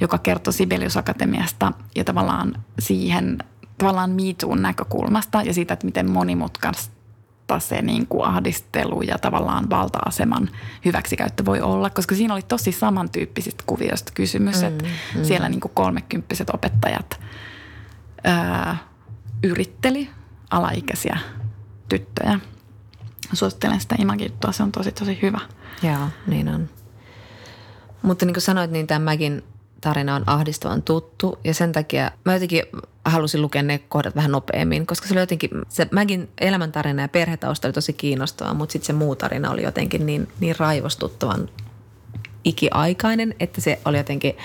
joka 0.00 0.18
kertoi 0.18 0.52
Sibelius 0.52 0.96
Akatemiasta 0.96 1.72
ja 1.96 2.04
tavallaan 2.04 2.64
siihen 2.78 3.38
tavallaan 3.78 4.10
MeToon 4.10 4.62
näkökulmasta 4.62 5.42
ja 5.42 5.54
siitä, 5.54 5.74
että 5.74 5.86
miten 5.86 6.10
monimutkaista 6.10 6.94
se 7.58 7.82
niin 7.82 8.06
kuin 8.06 8.24
ahdistelu 8.24 9.02
ja 9.02 9.18
tavallaan 9.18 9.70
valta-aseman 9.70 10.50
hyväksikäyttö 10.84 11.44
voi 11.44 11.60
olla, 11.60 11.90
koska 11.90 12.14
siinä 12.14 12.34
oli 12.34 12.42
tosi 12.42 12.72
samantyyppisistä 12.72 13.64
kuvioista 13.66 14.12
kysymys, 14.14 14.60
mm, 14.60 14.68
että 14.68 14.84
mm. 14.84 15.24
siellä 15.24 15.48
niin 15.48 15.60
kuin 15.60 15.72
kolmekymppiset 15.74 16.50
opettajat 16.50 17.20
ää, 18.24 18.76
yritteli 19.42 20.10
alaikäisiä 20.50 21.18
tyttöjä. 21.88 22.40
Suosittelen 23.32 23.80
sitä 23.80 23.94
imagittua, 23.98 24.52
se 24.52 24.62
on 24.62 24.72
tosi 24.72 24.92
tosi 24.92 25.18
hyvä. 25.22 25.40
Joo, 25.82 26.08
niin 26.26 26.48
on. 26.48 26.68
Mutta 28.02 28.26
niin 28.26 28.34
kuin 28.34 28.42
sanoit, 28.42 28.70
niin 28.70 28.86
tämä 28.86 29.04
Mäkin 29.04 29.42
tarina 29.84 30.14
on 30.14 30.24
ahdistavan 30.26 30.82
tuttu 30.82 31.38
ja 31.44 31.54
sen 31.54 31.72
takia 31.72 32.10
mä 32.24 32.32
jotenkin 32.32 32.62
halusin 33.04 33.42
lukea 33.42 33.62
ne 33.62 33.78
kohdat 33.78 34.16
vähän 34.16 34.30
nopeammin, 34.30 34.86
koska 34.86 35.08
se 35.08 35.14
oli 35.14 35.20
jotenkin, 35.20 35.50
se 35.68 35.88
Mäkin 35.90 36.28
elämäntarina 36.40 37.02
ja 37.02 37.08
perhetausta 37.08 37.68
oli 37.68 37.72
tosi 37.72 37.92
kiinnostava, 37.92 38.54
mutta 38.54 38.72
sitten 38.72 38.86
se 38.86 38.92
muu 38.92 39.16
tarina 39.16 39.50
oli 39.50 39.62
jotenkin 39.62 40.06
niin, 40.06 40.28
niin 40.40 40.56
raivostuttavan 40.58 41.48
ikiaikainen, 42.44 43.34
että 43.40 43.60
se 43.60 43.80
oli 43.84 43.96
jotenkin 43.96 44.36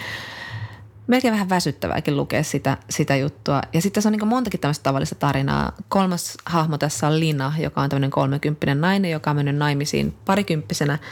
melkein 1.08 1.34
vähän 1.34 1.50
väsyttävääkin 1.50 2.18
lukea 2.18 2.44
sitä, 2.44 2.78
sitä 2.90 3.16
juttua. 3.16 3.62
Ja 3.74 3.82
sitten 3.82 3.96
tässä 3.96 4.10
on 4.10 4.14
niin 4.14 4.28
montakin 4.28 4.60
tämmöistä 4.60 4.84
tavallista 4.84 5.16
tarinaa. 5.16 5.72
Kolmas 5.90 6.38
hahmo 6.46 6.78
tässä 6.78 7.08
on 7.08 7.20
Lina, 7.20 7.54
joka 7.60 7.82
on 7.82 7.90
tämmöinen 7.90 8.12
kolmekymppinen 8.12 8.82
nainen, 8.82 9.12
joka 9.12 9.30
on 9.30 9.36
mennyt 9.36 9.56
naimisiin 9.56 10.14
parikymppisenä– 10.26 11.00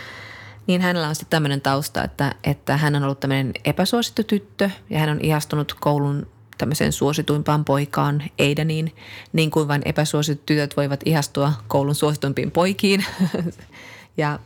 niin 0.68 0.82
hänellä 0.82 1.08
on 1.08 1.16
sitten 1.16 1.30
tämmöinen 1.30 1.62
tausta, 1.62 2.04
että, 2.04 2.36
että 2.44 2.78
hän 2.78 2.96
on 2.96 3.04
ollut 3.04 3.20
tämmöinen 3.20 3.52
epäsuosittu 3.66 4.24
tyttö 4.24 4.70
ja 4.90 5.00
hän 5.00 5.10
on 5.10 5.22
ihastunut 5.22 5.76
koulun 5.80 6.28
tämmöiseen 6.58 6.92
suosituimpaan 6.92 7.66
poikaan 7.66 8.24
Eidaniin, 8.38 8.96
niin 9.34 9.52
kuin 9.52 9.68
vain 9.68 9.82
epäsuositut 9.86 10.46
tytöt 10.46 10.78
voivat 10.78 11.00
ihastua 11.06 11.54
koulun 11.68 11.96
suosituimpiin 11.96 12.52
poikiin. 12.52 13.06
ja 14.18 14.40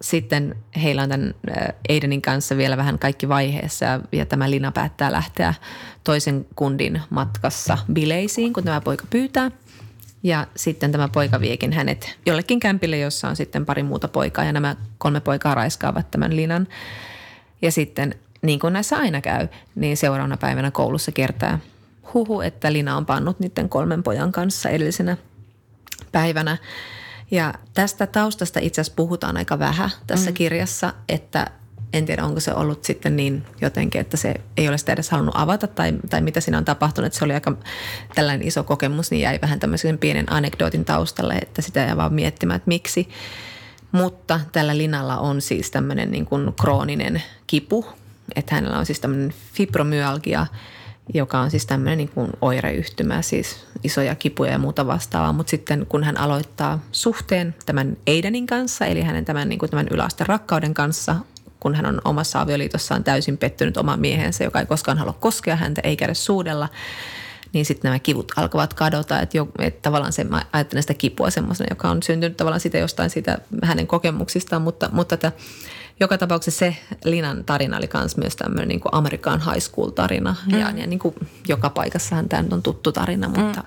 sitten 0.00 0.56
heillä 0.82 1.02
on 1.02 1.08
tämän 1.08 1.34
Eidenin 1.88 2.22
kanssa 2.22 2.56
vielä 2.56 2.76
vähän 2.76 2.98
kaikki 2.98 3.28
vaiheessa 3.28 4.00
ja 4.12 4.26
tämä 4.26 4.50
Lina 4.50 4.72
päättää 4.72 5.12
lähteä 5.12 5.54
toisen 6.04 6.46
kundin 6.56 7.02
matkassa 7.10 7.78
bileisiin, 7.92 8.52
kun 8.52 8.64
tämä 8.64 8.80
poika 8.80 9.04
pyytää– 9.10 9.50
ja 10.22 10.46
sitten 10.56 10.92
tämä 10.92 11.08
poika 11.08 11.40
viekin 11.40 11.72
hänet 11.72 12.18
jollekin 12.26 12.60
kämpille, 12.60 12.98
jossa 12.98 13.28
on 13.28 13.36
sitten 13.36 13.66
pari 13.66 13.82
muuta 13.82 14.08
poikaa 14.08 14.44
ja 14.44 14.52
nämä 14.52 14.76
kolme 14.98 15.20
poikaa 15.20 15.54
raiskaavat 15.54 16.10
tämän 16.10 16.36
linan. 16.36 16.68
Ja 17.62 17.72
sitten 17.72 18.14
niin 18.42 18.58
kuin 18.60 18.72
näissä 18.72 18.96
aina 18.96 19.20
käy, 19.20 19.48
niin 19.74 19.96
seuraavana 19.96 20.36
päivänä 20.36 20.70
koulussa 20.70 21.12
kertaa 21.12 21.58
huhu, 22.14 22.40
että 22.40 22.72
Lina 22.72 22.96
on 22.96 23.06
pannut 23.06 23.40
niiden 23.40 23.68
kolmen 23.68 24.02
pojan 24.02 24.32
kanssa 24.32 24.68
edellisenä 24.68 25.16
päivänä. 26.12 26.56
Ja 27.30 27.54
tästä 27.74 28.06
taustasta 28.06 28.60
itse 28.60 28.80
asiassa 28.80 28.96
puhutaan 28.96 29.36
aika 29.36 29.58
vähän 29.58 29.90
tässä 30.06 30.30
mm. 30.30 30.34
kirjassa, 30.34 30.92
että 31.08 31.50
en 31.92 32.06
tiedä, 32.06 32.24
onko 32.24 32.40
se 32.40 32.54
ollut 32.54 32.84
sitten 32.84 33.16
niin 33.16 33.44
jotenkin, 33.60 34.00
että 34.00 34.16
se 34.16 34.34
ei 34.56 34.68
ole 34.68 34.78
sitä 34.78 34.92
edes 34.92 35.10
halunnut 35.10 35.34
avata 35.38 35.66
tai, 35.66 35.92
tai 36.10 36.20
mitä 36.20 36.40
siinä 36.40 36.58
on 36.58 36.64
tapahtunut. 36.64 37.06
Että 37.06 37.18
se 37.18 37.24
oli 37.24 37.34
aika 37.34 37.56
tällainen 38.14 38.48
iso 38.48 38.64
kokemus, 38.64 39.10
niin 39.10 39.20
jäi 39.20 39.38
vähän 39.42 39.60
tämmöisen 39.60 39.98
pienen 39.98 40.32
anekdootin 40.32 40.84
taustalle, 40.84 41.34
että 41.34 41.62
sitä 41.62 41.86
ei 41.86 41.96
vaan 41.96 42.14
miettimään, 42.14 42.56
että 42.56 42.68
miksi. 42.68 43.08
Mutta 43.92 44.40
tällä 44.52 44.78
Linalla 44.78 45.18
on 45.18 45.40
siis 45.40 45.70
tämmöinen 45.70 46.10
niin 46.10 46.26
kuin 46.26 46.52
krooninen 46.60 47.22
kipu, 47.46 47.86
että 48.36 48.54
hänellä 48.54 48.78
on 48.78 48.86
siis 48.86 49.00
tämmöinen 49.00 49.34
fibromyalgia, 49.54 50.46
joka 51.14 51.40
on 51.40 51.50
siis 51.50 51.66
tämmöinen 51.66 51.98
niin 51.98 52.08
kuin 52.08 52.30
oireyhtymä, 52.40 53.22
siis 53.22 53.66
isoja 53.84 54.14
kipuja 54.14 54.50
ja 54.50 54.58
muuta 54.58 54.86
vastaavaa. 54.86 55.32
Mutta 55.32 55.50
sitten 55.50 55.86
kun 55.86 56.04
hän 56.04 56.18
aloittaa 56.18 56.78
suhteen 56.92 57.54
tämän 57.66 57.96
Eidenin 58.06 58.46
kanssa, 58.46 58.86
eli 58.86 59.02
hänen 59.02 59.24
tämän, 59.24 59.48
niin 59.48 59.58
kuin 59.58 59.70
tämän 59.70 59.88
yläasteen 59.90 60.28
rakkauden 60.28 60.74
kanssa, 60.74 61.16
kun 61.62 61.74
hän 61.74 61.86
on 61.86 62.00
omassa 62.04 62.40
avioliitossaan 62.40 63.04
täysin 63.04 63.38
pettynyt 63.38 63.76
oman 63.76 64.00
miehensä, 64.00 64.44
joka 64.44 64.60
ei 64.60 64.66
koskaan 64.66 64.98
halua 64.98 65.12
koskea 65.20 65.56
häntä 65.56 65.80
eikä 65.84 66.04
edes 66.04 66.24
suudella, 66.24 66.68
niin 67.52 67.64
sitten 67.64 67.88
nämä 67.88 67.98
kivut 67.98 68.32
alkavat 68.36 68.74
kadota. 68.74 69.20
Että, 69.20 69.36
jo, 69.36 69.48
että 69.58 69.82
tavallaan 69.82 70.12
se, 70.12 70.24
mä 70.24 70.42
ajattelen 70.52 70.82
sitä 70.82 70.94
kipua 70.94 71.30
semmoisena, 71.30 71.66
joka 71.70 71.90
on 71.90 72.02
syntynyt 72.02 72.36
tavallaan 72.36 72.60
sitä 72.60 72.78
jostain 72.78 73.10
siitä 73.10 73.38
hänen 73.62 73.86
kokemuksistaan, 73.86 74.62
mutta, 74.62 74.88
mutta 74.92 75.14
että 75.14 75.32
joka 76.00 76.18
tapauksessa 76.18 76.58
se 76.58 76.76
Linan 77.04 77.44
tarina 77.44 77.76
oli 77.76 77.88
myös 78.16 78.36
tämmöinen 78.36 78.68
niin 78.68 78.80
kuin 78.80 78.94
Amerikan 78.94 79.40
high 79.40 79.60
school 79.60 79.90
tarina. 79.90 80.36
Mm. 80.46 80.58
Ja, 80.58 80.72
ja 80.76 80.86
niin 80.86 80.98
kuin 80.98 81.14
joka 81.48 81.70
paikassahan 81.70 82.28
tämä 82.28 82.44
on 82.50 82.62
tuttu 82.62 82.92
tarina, 82.92 83.28
mutta 83.28 83.60
mm. 83.60 83.66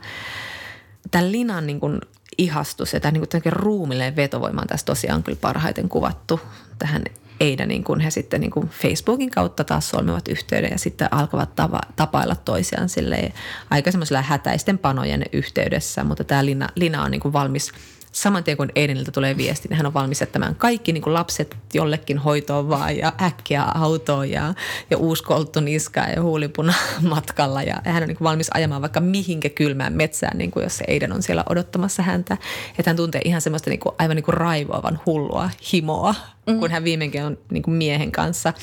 tämän 1.12 1.32
Linan 1.32 1.68
niin 1.68 1.80
kuin 1.80 2.02
ihastus 2.38 2.94
ja 2.94 3.00
tämä 3.00 3.12
niin 3.12 3.28
kuin 3.32 3.54
ruumilleen 3.54 4.16
vetovoima 4.16 4.62
on 4.62 4.68
tässä 4.68 4.86
tosiaan 4.86 5.24
kyllä 5.24 5.38
parhaiten 5.42 5.90
kuvattu 5.90 6.40
tähän 6.80 7.04
Eida, 7.40 7.66
niin 7.66 7.84
kun 7.84 8.00
he 8.00 8.12
sitten 8.12 8.42
niin 8.42 8.52
kuin 8.52 8.70
Facebookin 8.70 9.32
kautta 9.32 9.64
taas 9.64 9.90
solmivat 9.90 10.28
yhteyden 10.28 10.72
ja 10.72 10.80
sitten 10.80 11.14
alkavat 11.14 11.56
tava, 11.56 11.82
tapailla 11.96 12.36
toisiaan 12.36 12.90
sille 12.90 13.34
aika 13.70 13.92
semmoisella 13.92 14.22
hätäisten 14.22 14.78
panojen 14.78 15.26
yhteydessä, 15.34 16.04
mutta 16.04 16.24
tämä 16.24 16.46
Lina, 16.46 16.70
Lina 16.76 17.04
on 17.04 17.12
niin 17.12 17.34
valmis– 17.34 17.72
saman 18.16 18.44
tien 18.44 18.58
kun 18.58 18.70
Eideniltä 18.76 19.12
tulee 19.12 19.38
viesti, 19.38 19.68
niin 19.68 19.78
hän 19.78 19.86
on 19.86 19.94
valmis 19.94 20.22
jättämään 20.22 20.56
kaikki 20.56 20.94
niin 20.94 21.02
kuin 21.02 21.14
lapset 21.14 21.58
jollekin 21.74 22.18
hoitoon 22.18 22.70
vaan 22.70 22.98
ja 22.98 23.14
äkkiä 23.22 23.64
autoon 23.64 24.30
ja, 24.30 24.54
ja 24.90 24.98
uusi 24.98 25.24
kolttu 25.24 25.60
niskaa 25.60 26.10
ja 26.10 26.22
huulipuna 26.22 26.74
matkalla. 27.02 27.64
Ja 27.64 27.76
hän 27.86 28.04
on 28.04 28.08
niin 28.08 28.18
kuin 28.18 28.26
valmis 28.26 28.50
ajamaan 28.54 28.82
vaikka 28.82 29.00
mihinkä 29.00 29.50
kylmään 29.50 29.94
metsään, 29.94 30.38
niin 30.38 30.52
kuin 30.52 30.64
jos 30.64 30.78
se 30.78 30.86
Eiden 30.88 31.12
on 31.12 31.24
siellä 31.24 31.44
odottamassa 31.50 32.04
häntä. 32.04 32.38
Että 32.70 32.90
hän 32.90 32.98
tuntee 32.98 33.22
ihan 33.26 33.42
semmoista 33.42 33.70
niin 33.70 33.80
kuin, 33.80 33.96
aivan 34.00 34.16
niin 34.16 34.24
kuin 34.24 34.38
raivoavan 34.38 35.00
hullua 35.06 35.50
himoa, 35.74 36.16
mm. 36.48 36.60
kun 36.60 36.72
hän 36.72 36.84
viimeinkin 36.84 37.24
on 37.24 37.38
niin 37.52 37.64
kuin 37.64 37.76
miehen 37.76 38.12
kanssa, 38.12 38.54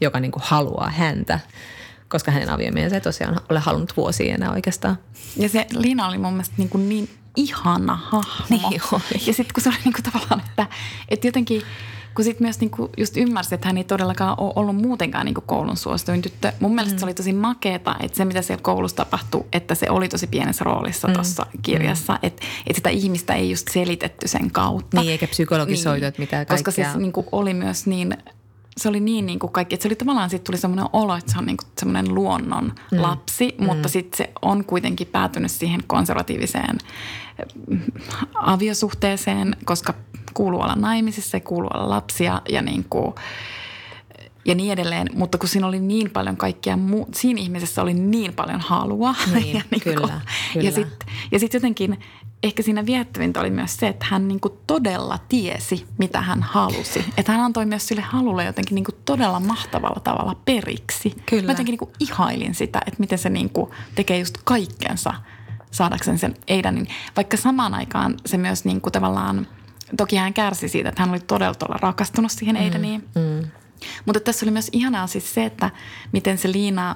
joka 0.00 0.20
niin 0.20 0.32
kuin 0.32 0.42
haluaa 0.46 0.90
häntä 0.90 1.40
koska 2.08 2.30
hänen 2.30 2.48
aviomiehensä 2.48 2.96
ei 2.96 3.00
tosiaan 3.00 3.40
ole 3.48 3.58
halunnut 3.58 3.96
vuosia 3.96 4.34
enää 4.34 4.52
oikeastaan. 4.52 4.98
Ja 5.36 5.48
se 5.48 5.66
Lina 5.72 6.08
oli 6.08 6.18
mun 6.18 6.32
mielestä 6.32 6.54
niin, 6.58 6.68
kuin 6.68 6.88
niin 6.88 7.08
ihana 7.36 7.96
hahmo. 7.96 8.46
Niin 8.50 8.82
oli. 8.92 9.02
Ja 9.26 9.32
sitten 9.32 9.54
kun 9.54 9.62
se 9.62 9.68
oli 9.68 9.78
niinku 9.84 10.00
tavallaan, 10.02 10.40
että, 10.40 10.66
että 11.08 11.26
jotenkin 11.26 11.62
kun 12.14 12.24
sitten 12.24 12.44
myös 12.44 12.60
niinku 12.60 12.90
just 12.98 13.16
ymmärsi, 13.16 13.54
että 13.54 13.68
hän 13.68 13.78
ei 13.78 13.84
todellakaan 13.84 14.34
ole 14.40 14.52
ollut 14.56 14.76
muutenkaan 14.76 15.26
niinku 15.26 15.40
koulun 15.40 15.76
suosituin 15.76 16.22
tyttö. 16.22 16.52
Mun 16.60 16.74
mielestä 16.74 16.94
mm. 16.94 16.98
se 16.98 17.04
oli 17.04 17.14
tosi 17.14 17.32
makeeta, 17.32 17.96
että 18.00 18.16
se 18.16 18.24
mitä 18.24 18.42
siellä 18.42 18.62
koulussa 18.62 18.96
tapahtui, 18.96 19.44
että 19.52 19.74
se 19.74 19.90
oli 19.90 20.08
tosi 20.08 20.26
pienessä 20.26 20.64
roolissa 20.64 21.08
mm. 21.08 21.14
tuossa 21.14 21.46
kirjassa. 21.62 22.12
Mm. 22.12 22.18
Että 22.22 22.42
et 22.66 22.76
sitä 22.76 22.90
ihmistä 22.90 23.34
ei 23.34 23.50
just 23.50 23.68
selitetty 23.68 24.28
sen 24.28 24.50
kautta. 24.50 25.00
Niin, 25.00 25.12
eikä 25.12 25.26
psykologisoitu, 25.26 26.00
niin, 26.00 26.08
että 26.08 26.20
mitä 26.20 26.36
kaikkea. 26.36 26.56
Koska 26.56 26.70
se 26.70 26.98
niinku 26.98 27.26
oli 27.32 27.54
myös 27.54 27.86
niin 27.86 28.16
se 28.76 28.88
oli 28.88 29.00
niin, 29.00 29.26
niin 29.26 29.38
kuin 29.38 29.52
kaikki, 29.52 29.74
että 29.74 29.82
se 29.82 29.88
oli 29.88 29.96
tavallaan 29.96 30.30
siitä 30.30 30.44
tuli 30.44 30.58
semmoinen 30.58 30.86
olo, 30.92 31.16
että 31.16 31.32
se 31.32 31.38
on 31.38 31.46
niin 31.46 31.56
kuin 31.56 31.68
semmoinen 31.78 32.14
luonnon 32.14 32.72
mm. 32.92 33.02
lapsi, 33.02 33.54
mm. 33.58 33.66
mutta 33.66 33.88
sitten 33.88 34.16
se 34.16 34.32
on 34.42 34.64
kuitenkin 34.64 35.06
päätynyt 35.06 35.50
siihen 35.50 35.80
konservatiiviseen 35.86 36.78
aviosuhteeseen, 38.34 39.56
koska 39.64 39.94
kuuluu 40.34 40.60
olla 40.60 40.74
naimisissa 40.74 41.36
ja 41.36 41.40
kuuluu 41.40 41.70
olla 41.74 41.88
lapsia 41.88 42.42
ja 42.48 42.62
niin 42.62 42.84
kuin, 42.90 43.14
ja 44.44 44.54
niin 44.54 44.72
edelleen. 44.72 45.08
Mutta 45.14 45.38
kun 45.38 45.48
siinä 45.48 45.66
oli 45.66 45.80
niin 45.80 46.10
paljon 46.10 46.36
kaikkia, 46.36 46.76
muu, 46.76 47.08
siinä 47.14 47.40
ihmisessä 47.40 47.82
oli 47.82 47.94
niin 47.94 48.32
paljon 48.32 48.60
halua. 48.60 49.14
Niin, 49.34 49.56
ja 49.58 49.62
niin 49.70 49.82
kyllä, 49.82 50.00
kuin, 50.00 50.12
kyllä. 50.52 50.66
Ja 50.66 50.72
sitten 50.72 51.08
ja 51.32 51.38
sit 51.38 51.54
jotenkin 51.54 51.98
ehkä 52.42 52.62
siinä 52.62 52.86
viettävintä 52.86 53.40
oli 53.40 53.50
myös 53.50 53.76
se, 53.76 53.88
että 53.88 54.06
hän 54.08 54.28
niinku 54.28 54.48
todella 54.66 55.18
tiesi, 55.28 55.86
mitä 55.98 56.20
hän 56.20 56.42
halusi. 56.42 57.04
Että 57.16 57.32
hän 57.32 57.40
antoi 57.40 57.66
myös 57.66 57.88
sille 57.88 58.02
halulle 58.02 58.44
jotenkin 58.44 58.74
niinku 58.74 58.92
todella 59.04 59.40
mahtavalla 59.40 60.00
tavalla 60.00 60.36
periksi. 60.44 61.14
Kyllä. 61.26 61.42
Mä 61.42 61.52
jotenkin 61.52 61.72
niinku 61.72 61.92
ihailin 62.00 62.54
sitä, 62.54 62.78
että 62.86 63.00
miten 63.00 63.18
se 63.18 63.30
niinku 63.30 63.74
tekee 63.94 64.18
just 64.18 64.38
kaikkensa 64.44 65.14
saadakseen 65.72 66.18
sen 66.18 66.34
Eidanin. 66.48 66.88
Vaikka 67.16 67.36
samaan 67.36 67.74
aikaan 67.74 68.14
se 68.26 68.36
myös 68.36 68.64
niinku 68.64 68.90
tavallaan, 68.90 69.46
toki 69.96 70.16
hän 70.16 70.34
kärsi 70.34 70.68
siitä, 70.68 70.88
että 70.88 71.02
hän 71.02 71.10
oli 71.10 71.20
todella, 71.20 71.54
todella 71.54 71.78
rakastunut 71.82 72.30
siihen 72.30 72.56
mm, 72.56 72.62
Eidaniin. 72.62 73.08
Mm. 73.14 73.50
Mutta 74.06 74.20
tässä 74.20 74.46
oli 74.46 74.50
myös 74.50 74.68
ihanaa 74.72 75.06
siis 75.06 75.34
se, 75.34 75.44
että 75.44 75.70
miten 76.12 76.38
se 76.38 76.52
Liina, 76.52 76.94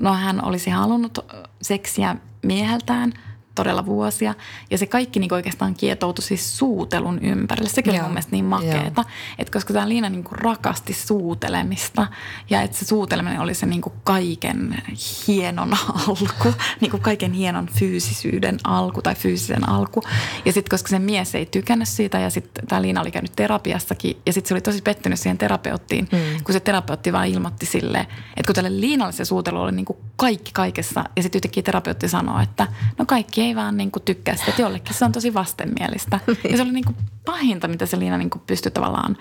no 0.00 0.14
hän 0.14 0.44
olisi 0.44 0.70
halunnut 0.70 1.18
seksiä 1.62 2.16
mieheltään– 2.42 3.12
todella 3.58 3.86
vuosia. 3.86 4.34
Ja 4.70 4.78
se 4.78 4.86
kaikki 4.86 5.20
niin 5.20 5.34
oikeastaan 5.34 5.74
kietoutui 5.74 6.24
siis 6.24 6.58
suutelun 6.58 7.18
ympärille. 7.18 7.70
Sekin 7.70 7.92
oli 7.92 8.00
mun 8.00 8.10
mielestä 8.10 8.32
niin 8.32 8.44
makeeta, 8.44 9.04
että 9.38 9.52
koska 9.52 9.74
tämä 9.74 9.88
Liina 9.88 10.08
niin 10.08 10.24
rakasti 10.30 10.92
suutelemista 10.94 12.06
ja 12.50 12.62
että 12.62 12.76
se 12.76 12.84
suuteleminen 12.84 13.40
oli 13.40 13.54
se 13.54 13.66
niin 13.66 13.82
kaiken 14.04 14.82
hienon 15.28 15.76
alku, 15.94 16.54
niin 16.80 16.90
kuin 16.90 17.02
kaiken 17.02 17.32
hienon 17.32 17.66
fyysisyyden 17.66 18.58
alku 18.64 19.02
tai 19.02 19.14
fyysisen 19.14 19.68
alku. 19.68 20.02
Ja 20.44 20.52
sitten 20.52 20.70
koska 20.70 20.88
se 20.88 20.98
mies 20.98 21.34
ei 21.34 21.46
tykännyt 21.46 21.88
siitä 21.88 22.18
ja 22.18 22.30
sitten 22.30 22.66
tämä 22.66 22.82
Liina 22.82 23.00
oli 23.00 23.10
käynyt 23.10 23.32
terapiassakin 23.36 24.16
ja 24.26 24.32
sitten 24.32 24.48
se 24.48 24.54
oli 24.54 24.60
tosi 24.60 24.82
pettynyt 24.82 25.18
siihen 25.18 25.38
terapeuttiin, 25.38 26.08
mm. 26.12 26.44
kun 26.44 26.52
se 26.52 26.60
terapeutti 26.60 27.12
vaan 27.12 27.26
ilmoitti 27.26 27.66
sille, 27.66 27.98
että 28.36 28.46
kun 28.46 28.54
tälle 28.54 28.80
Liinalle 28.80 29.12
se 29.12 29.24
suutelu 29.24 29.60
oli 29.60 29.72
niin 29.72 29.84
kuin 29.84 29.98
kaikki 30.16 30.50
kaikessa 30.54 31.04
ja 31.16 31.22
sitten 31.22 31.38
yhtäkkiä 31.38 31.62
terapeutti 31.62 32.08
sanoo, 32.08 32.40
että 32.40 32.66
no 32.98 33.06
kaikki 33.06 33.42
ei 33.42 33.47
vaan 33.56 33.76
niin 33.76 33.90
kuin 33.90 34.02
tykkää 34.02 34.36
sitä, 34.36 34.50
että 34.50 34.62
jollekin 34.62 34.94
se 34.94 35.04
on 35.04 35.12
tosi 35.12 35.34
vastenmielistä. 35.34 36.20
ja 36.50 36.56
se 36.56 36.62
oli 36.62 36.72
niin 36.72 36.84
kuin 36.84 36.96
pahinta, 37.24 37.68
mitä 37.68 37.86
se 37.86 37.98
Liina 37.98 38.18
niin 38.18 38.30
kuin 38.30 38.42
pystyi 38.46 38.72
tavallaan 38.72 39.16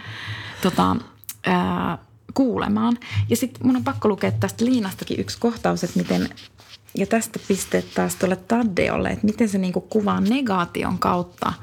tota, 0.61 0.95
ää, 1.45 1.97
kuulemaan. 2.34 2.97
Ja 3.30 3.36
sitten 3.36 3.67
mun 3.67 3.75
on 3.75 3.84
pakko 3.84 4.07
lukea 4.07 4.32
tästä 4.32 4.65
Liinastakin 4.65 5.19
yksi 5.19 5.38
kohtaus, 5.39 5.84
että 5.84 5.99
miten 5.99 6.30
ja 6.95 7.05
tästä 7.05 7.39
pisteet 7.47 7.93
taas 7.93 8.15
tuolle 8.15 8.36
Taddeolle, 8.36 9.09
että 9.09 9.25
miten 9.25 9.49
se 9.49 9.57
niinku 9.57 9.82
kuvaa 9.82 10.21
negaation 10.21 10.99
kautta. 10.99 11.53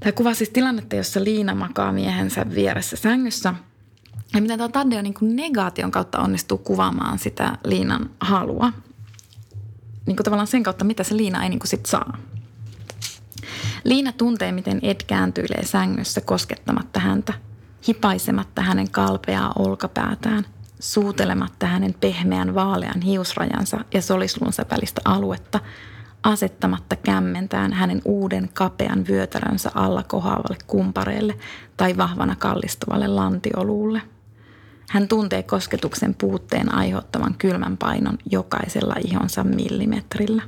Tämä 0.00 0.12
kuvaa 0.12 0.34
siis 0.34 0.50
tilannetta, 0.50 0.96
jossa 0.96 1.24
Liina 1.24 1.54
makaa 1.54 1.92
miehensä 1.92 2.46
vieressä 2.54 2.96
sängyssä. 2.96 3.54
Ja 4.34 4.40
miten 4.40 4.58
tämä 4.58 4.68
Taddeo 4.68 5.02
niin 5.02 5.14
negaation 5.22 5.90
kautta 5.90 6.18
onnistuu 6.18 6.58
kuvaamaan 6.58 7.18
sitä 7.18 7.58
Liinan 7.64 8.10
halua. 8.20 8.72
Niin 10.06 10.16
kuin 10.16 10.24
tavallaan 10.24 10.46
sen 10.46 10.62
kautta, 10.62 10.84
mitä 10.84 11.04
se 11.04 11.16
Liina 11.16 11.42
ei 11.42 11.48
niin 11.48 11.58
kuin 11.58 11.68
sit 11.68 11.86
saa. 11.86 12.18
Liina 13.84 14.12
tuntee, 14.12 14.52
miten 14.52 14.78
Ed 14.82 15.00
kääntyilee 15.06 15.66
sängyssä 15.66 16.20
koskettamatta 16.20 17.00
häntä, 17.00 17.32
hipaisematta 17.88 18.62
hänen 18.62 18.90
kalpeaa 18.90 19.52
olkapäätään– 19.58 20.46
suutelematta 20.80 21.66
hänen 21.66 21.94
pehmeän 22.00 22.54
vaalean 22.54 23.00
hiusrajansa 23.00 23.78
ja 23.94 24.02
solisluunsa 24.02 24.64
välistä 24.70 25.00
aluetta, 25.04 25.60
asettamatta 26.22 26.96
kämmentään 26.96 27.72
hänen 27.72 28.02
uuden 28.04 28.50
kapean 28.54 29.06
vyötärönsä 29.06 29.70
alla 29.74 30.02
kohaavalle 30.02 30.58
kumpareelle 30.66 31.34
tai 31.76 31.96
vahvana 31.96 32.36
kallistuvalle 32.36 33.08
lantioluulle. 33.08 34.02
Hän 34.90 35.08
tuntee 35.08 35.42
kosketuksen 35.42 36.14
puutteen 36.14 36.74
aiheuttavan 36.74 37.34
kylmän 37.38 37.76
painon 37.76 38.18
jokaisella 38.30 38.94
ihonsa 39.04 39.44
millimetrillä. 39.44 40.42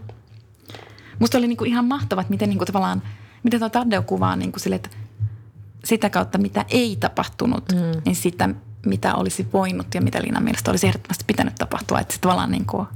Musta 1.19 1.39
oli 1.39 1.47
niinku 1.47 1.65
ihan 1.65 1.85
mahtavat, 1.85 2.31
miten 2.31 2.49
niinku 2.49 2.65
tavallaan, 2.65 3.03
miten 3.43 3.61
tuo 3.61 3.69
Taddeo 3.69 4.03
kuvaa 4.03 4.37
niinku 4.37 4.59
sille, 4.59 4.77
että 4.77 4.91
sitä 5.85 6.11
kautta, 6.11 6.39
mitä 6.39 6.65
ei 6.69 6.97
tapahtunut, 7.01 7.73
mm. 7.73 8.03
niin 8.05 8.17
sitä 8.17 8.49
mitä 8.87 9.15
olisi 9.15 9.47
voinut 9.53 9.95
ja 9.95 10.01
mitä 10.01 10.23
Liinan 10.23 10.45
mielestä 10.45 10.71
olisi 10.71 10.87
ehdottomasti 10.87 11.25
pitänyt 11.27 11.55
tapahtua. 11.55 12.01
Että 12.01 12.15
se 12.15 12.21
tavallaan 12.21 12.51
niin 12.51 12.67
kuin, 12.67 12.87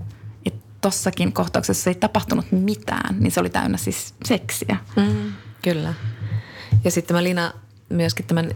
että 0.46 0.60
tossakin 0.80 1.32
kohtauksessa 1.32 1.90
ei 1.90 1.94
tapahtunut 1.94 2.46
mitään, 2.52 3.16
niin 3.20 3.30
se 3.30 3.40
oli 3.40 3.50
täynnä 3.50 3.78
siis 3.78 4.14
seksiä. 4.24 4.76
Mm, 4.96 5.32
kyllä. 5.62 5.94
Ja 6.84 6.90
sitten 6.90 7.08
tämä 7.08 7.22
Liina 7.22 7.52
myöskin 7.88 8.26
tämän 8.26 8.50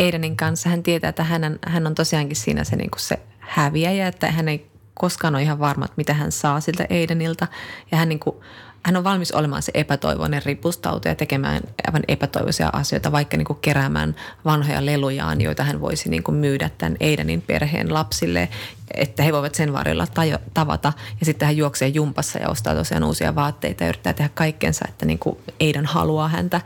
Eidenin 0.00 0.36
kanssa, 0.36 0.68
hän 0.68 0.82
tietää, 0.82 1.08
että 1.08 1.24
hän, 1.24 1.58
hän 1.66 1.86
on 1.86 1.94
tosiaankin 1.94 2.36
siinä 2.36 2.64
se, 2.64 2.76
niin 2.76 2.90
kuin 2.90 3.00
se 3.00 3.18
häviäjä, 3.38 4.08
että 4.08 4.30
hän 4.30 4.48
ei 4.48 4.70
koskaan 4.94 5.34
ole 5.34 5.42
ihan 5.42 5.58
varma, 5.58 5.84
että 5.84 5.94
mitä 5.96 6.14
hän 6.14 6.32
saa 6.32 6.60
siltä 6.60 6.86
Eidenilta. 6.90 7.46
Ja 7.90 7.98
hän 7.98 8.08
niin 8.08 8.20
kuin 8.20 8.36
hän 8.82 8.96
on 8.96 9.04
valmis 9.04 9.32
olemaan 9.32 9.62
se 9.62 9.72
epätoivoinen 9.74 10.42
ripustautu 10.44 11.08
ja 11.08 11.14
tekemään 11.14 11.62
aivan 11.86 12.02
epätoivoisia 12.08 12.70
asioita, 12.72 13.12
vaikka 13.12 13.36
niin 13.36 13.44
kuin 13.46 13.58
keräämään 13.62 14.16
vanhoja 14.44 14.86
lelujaan, 14.86 15.40
joita 15.40 15.64
hän 15.64 15.80
voisi 15.80 16.10
niin 16.10 16.22
kuin 16.22 16.36
myydä 16.36 16.70
tämän 16.78 16.96
Eidanin 17.00 17.42
perheen 17.42 17.94
lapsille, 17.94 18.48
että 18.94 19.22
he 19.22 19.32
voivat 19.32 19.54
sen 19.54 19.72
varjolla 19.72 20.06
tavata. 20.54 20.92
Ja 21.20 21.26
sitten 21.26 21.46
hän 21.46 21.56
juoksee 21.56 21.88
jumpassa 21.88 22.38
ja 22.38 22.48
ostaa 22.48 22.74
tosiaan 22.74 23.04
uusia 23.04 23.34
vaatteita 23.34 23.84
ja 23.84 23.88
yrittää 23.88 24.12
tehdä 24.12 24.30
kaikkensa, 24.34 24.84
että 24.88 25.06
niin 25.06 25.18
kuin 25.18 25.38
Eidan 25.60 25.86
haluaa 25.86 26.28
häntä. 26.28 26.60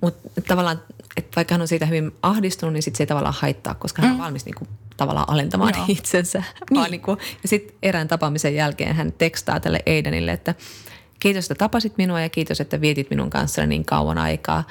Mutta 0.00 0.40
tavallaan, 0.40 0.80
että 1.16 1.36
vaikka 1.36 1.54
hän 1.54 1.60
on 1.60 1.68
siitä 1.68 1.86
hyvin 1.86 2.12
ahdistunut, 2.22 2.72
niin 2.72 2.82
sitten 2.82 2.98
se 2.98 3.02
ei 3.02 3.06
tavallaan 3.06 3.34
haittaa, 3.38 3.74
koska 3.74 4.02
hän 4.02 4.10
on 4.10 4.16
mm. 4.16 4.22
valmis 4.22 4.44
niin 4.44 4.54
kuin 4.54 4.68
tavallaan 4.96 5.28
alentamaan 5.28 5.72
Joo. 5.76 5.84
itsensä. 5.88 6.42
Niin. 6.70 6.90
Niin 6.90 7.00
kuin, 7.00 7.18
ja 7.42 7.48
sitten 7.48 7.76
erään 7.82 8.08
tapaamisen 8.08 8.54
jälkeen 8.54 8.94
hän 8.94 9.12
tekstaa 9.12 9.60
tälle 9.60 9.80
Eidanille, 9.86 10.32
että– 10.32 10.54
kiitos, 11.20 11.44
että 11.44 11.54
tapasit 11.54 11.98
minua 11.98 12.20
ja 12.20 12.28
kiitos, 12.28 12.60
että 12.60 12.80
vietit 12.80 13.10
minun 13.10 13.30
kanssani 13.30 13.66
niin 13.66 13.84
kauan 13.84 14.18
aikaa. 14.18 14.64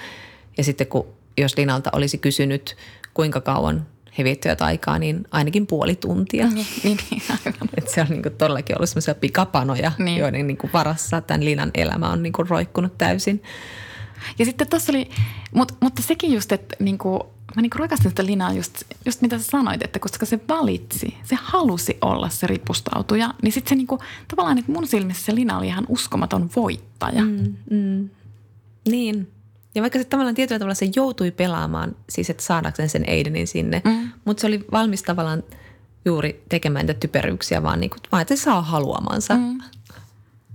Ja 0.57 0.63
sitten 0.63 0.87
kun, 0.87 1.07
jos 1.37 1.57
Linalta 1.57 1.89
olisi 1.93 2.17
kysynyt, 2.17 2.75
kuinka 3.13 3.41
kauan 3.41 3.87
he 4.17 4.23
viettivät 4.23 4.61
aikaa, 4.61 4.99
niin 4.99 5.27
ainakin 5.31 5.67
puoli 5.67 5.95
tuntia. 5.95 6.47
Niin, 6.47 6.67
niin, 6.83 6.97
niin 7.11 7.21
Et 7.77 7.89
se 7.89 8.01
on 8.01 8.07
niin 8.09 8.23
kuin 8.23 8.35
todellakin 8.35 8.77
ollut 8.77 8.89
sellaisia 8.89 9.15
pikapanoja, 9.15 9.91
niin. 9.97 10.17
joiden 10.17 10.47
niin 10.47 10.57
kuin 10.57 10.73
varassa 10.73 11.21
tämän 11.21 11.45
Linan 11.45 11.71
elämä 11.73 12.09
on 12.09 12.23
niin 12.23 12.33
kuin 12.33 12.49
roikkunut 12.49 12.97
täysin. 12.97 13.43
Ja 14.39 14.45
sitten 14.45 14.69
tuossa 14.69 14.91
oli, 14.91 15.09
mutta, 15.53 15.73
mutta 15.81 16.01
sekin 16.01 16.33
just, 16.33 16.51
että 16.51 16.75
niin 16.79 16.97
kuin 16.97 17.19
mä 17.55 17.61
niin 17.61 17.71
rakastin 17.75 18.11
sitä 18.11 18.25
Linaa 18.25 18.53
just, 18.53 18.83
just 19.05 19.21
mitä 19.21 19.37
sä 19.37 19.43
sanoit, 19.43 19.83
että 19.83 19.99
koska 19.99 20.25
se 20.25 20.39
valitsi, 20.49 21.17
se 21.23 21.37
halusi 21.41 21.97
olla 22.01 22.29
se 22.29 22.47
ripustautuja, 22.47 23.33
niin 23.41 23.51
sitten 23.51 23.69
se 23.69 23.75
niin 23.75 23.87
kuin, 23.87 24.01
tavallaan, 24.27 24.57
että 24.57 24.71
mun 24.71 24.87
silmissä 24.87 25.25
se 25.25 25.35
Lina 25.35 25.57
oli 25.57 25.67
ihan 25.67 25.85
uskomaton 25.89 26.49
voittaja. 26.55 27.21
Mm, 27.21 27.55
mm. 27.71 28.09
Niin. 28.87 29.31
Ja 29.75 29.81
vaikka 29.81 29.99
se 29.99 30.05
tavallaan 30.05 30.35
tietyllä 30.35 30.59
tavalla 30.59 30.75
se 30.75 30.89
joutui 30.95 31.31
pelaamaan, 31.31 31.95
siis 32.09 32.29
että 32.29 32.43
saadakseen 32.43 32.89
sen 32.89 33.05
Aidenin 33.09 33.47
sinne, 33.47 33.81
mm. 33.85 34.11
mutta 34.25 34.41
se 34.41 34.47
oli 34.47 34.65
valmis 34.71 35.03
tavallaan 35.03 35.43
juuri 36.05 36.43
tekemään 36.49 36.85
niitä 36.85 36.99
typeryyksiä, 36.99 37.63
vaan, 37.63 37.79
niin 37.79 37.89
kuin, 37.89 37.99
vaan 38.11 38.21
että 38.21 38.35
se 38.35 38.41
saa 38.41 38.61
haluamansa. 38.61 39.33
Mm. 39.33 39.57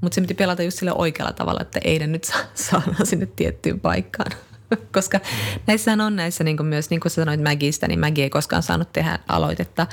Mutta 0.01 0.15
se 0.15 0.21
piti 0.21 0.35
pelata 0.35 0.63
just 0.63 0.79
sille 0.79 0.93
oikealla 0.95 1.33
tavalla, 1.33 1.61
että 1.61 1.81
Aiden 1.85 2.13
nyt 2.13 2.25
saa, 2.25 2.41
saadaan 2.55 3.07
sinne 3.07 3.27
tiettyyn 3.27 3.81
paikkaan. 3.81 4.31
koska 4.95 5.21
näissähän 5.67 6.01
on 6.01 6.17
näissä 6.17 6.45
niin 6.45 6.57
kuin 6.57 6.67
myös, 6.67 6.91
niin 6.91 7.01
kuin 7.01 7.13
sanoit 7.13 7.43
Magista, 7.43 7.89
niin 7.89 8.01
Maggie 8.01 8.25
ei 8.25 8.31
koskaan 8.31 8.63
saanut 8.63 8.93
tehdä 8.93 9.19
aloitetta 9.29 9.87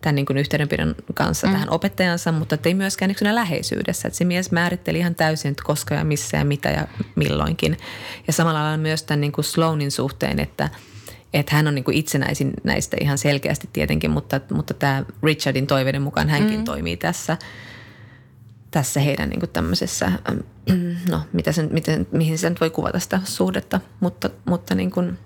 tämän 0.00 0.14
niin 0.14 0.26
kuin 0.26 0.36
yhteydenpidon 0.36 0.94
kanssa 1.14 1.46
mm. 1.46 1.52
tähän 1.52 1.70
opettajansa, 1.70 2.32
mutta 2.32 2.58
ei 2.64 2.74
myöskään 2.74 3.14
niin 3.20 3.34
läheisyydessä. 3.34 4.08
Että 4.08 4.18
se 4.18 4.24
mies 4.24 4.50
määritteli 4.50 4.98
ihan 4.98 5.14
täysin, 5.14 5.50
että 5.50 5.62
koska 5.66 5.94
ja 5.94 6.04
missä 6.04 6.36
ja 6.36 6.44
mitä 6.44 6.70
ja 6.70 6.88
milloinkin. 7.14 7.76
Ja 8.26 8.32
samalla 8.32 8.62
lailla 8.62 8.76
myös 8.76 9.02
tämän 9.02 9.20
niin 9.20 9.32
kuin 9.32 9.44
Sloanin 9.44 9.90
suhteen, 9.90 10.40
että, 10.40 10.70
että 11.34 11.56
hän 11.56 11.66
on 11.66 11.74
niin 11.74 11.84
kuin 11.84 11.96
itsenäisin 11.96 12.52
näistä 12.64 12.96
ihan 13.00 13.18
selkeästi 13.18 13.68
tietenkin, 13.72 14.10
mutta, 14.10 14.40
mutta 14.52 14.74
tämä 14.74 15.04
Richardin 15.22 15.66
toiveiden 15.66 16.02
mukaan 16.02 16.28
hänkin 16.28 16.58
mm. 16.58 16.64
toimii 16.64 16.96
tässä– 16.96 17.36
tässä 18.74 19.00
heidän 19.00 19.28
niin 19.28 19.50
tämmöisessä, 19.52 20.12
no 21.10 21.20
mitä 21.32 21.52
sen, 21.52 21.68
miten, 21.72 22.06
mihin 22.12 22.38
sen 22.38 22.56
voi 22.60 22.70
kuvata 22.70 22.98
sitä 22.98 23.20
suhdetta, 23.24 23.80
mutta, 24.00 24.30
mutta 24.44 24.74
niin 24.74 24.90
kuin, 24.90 25.18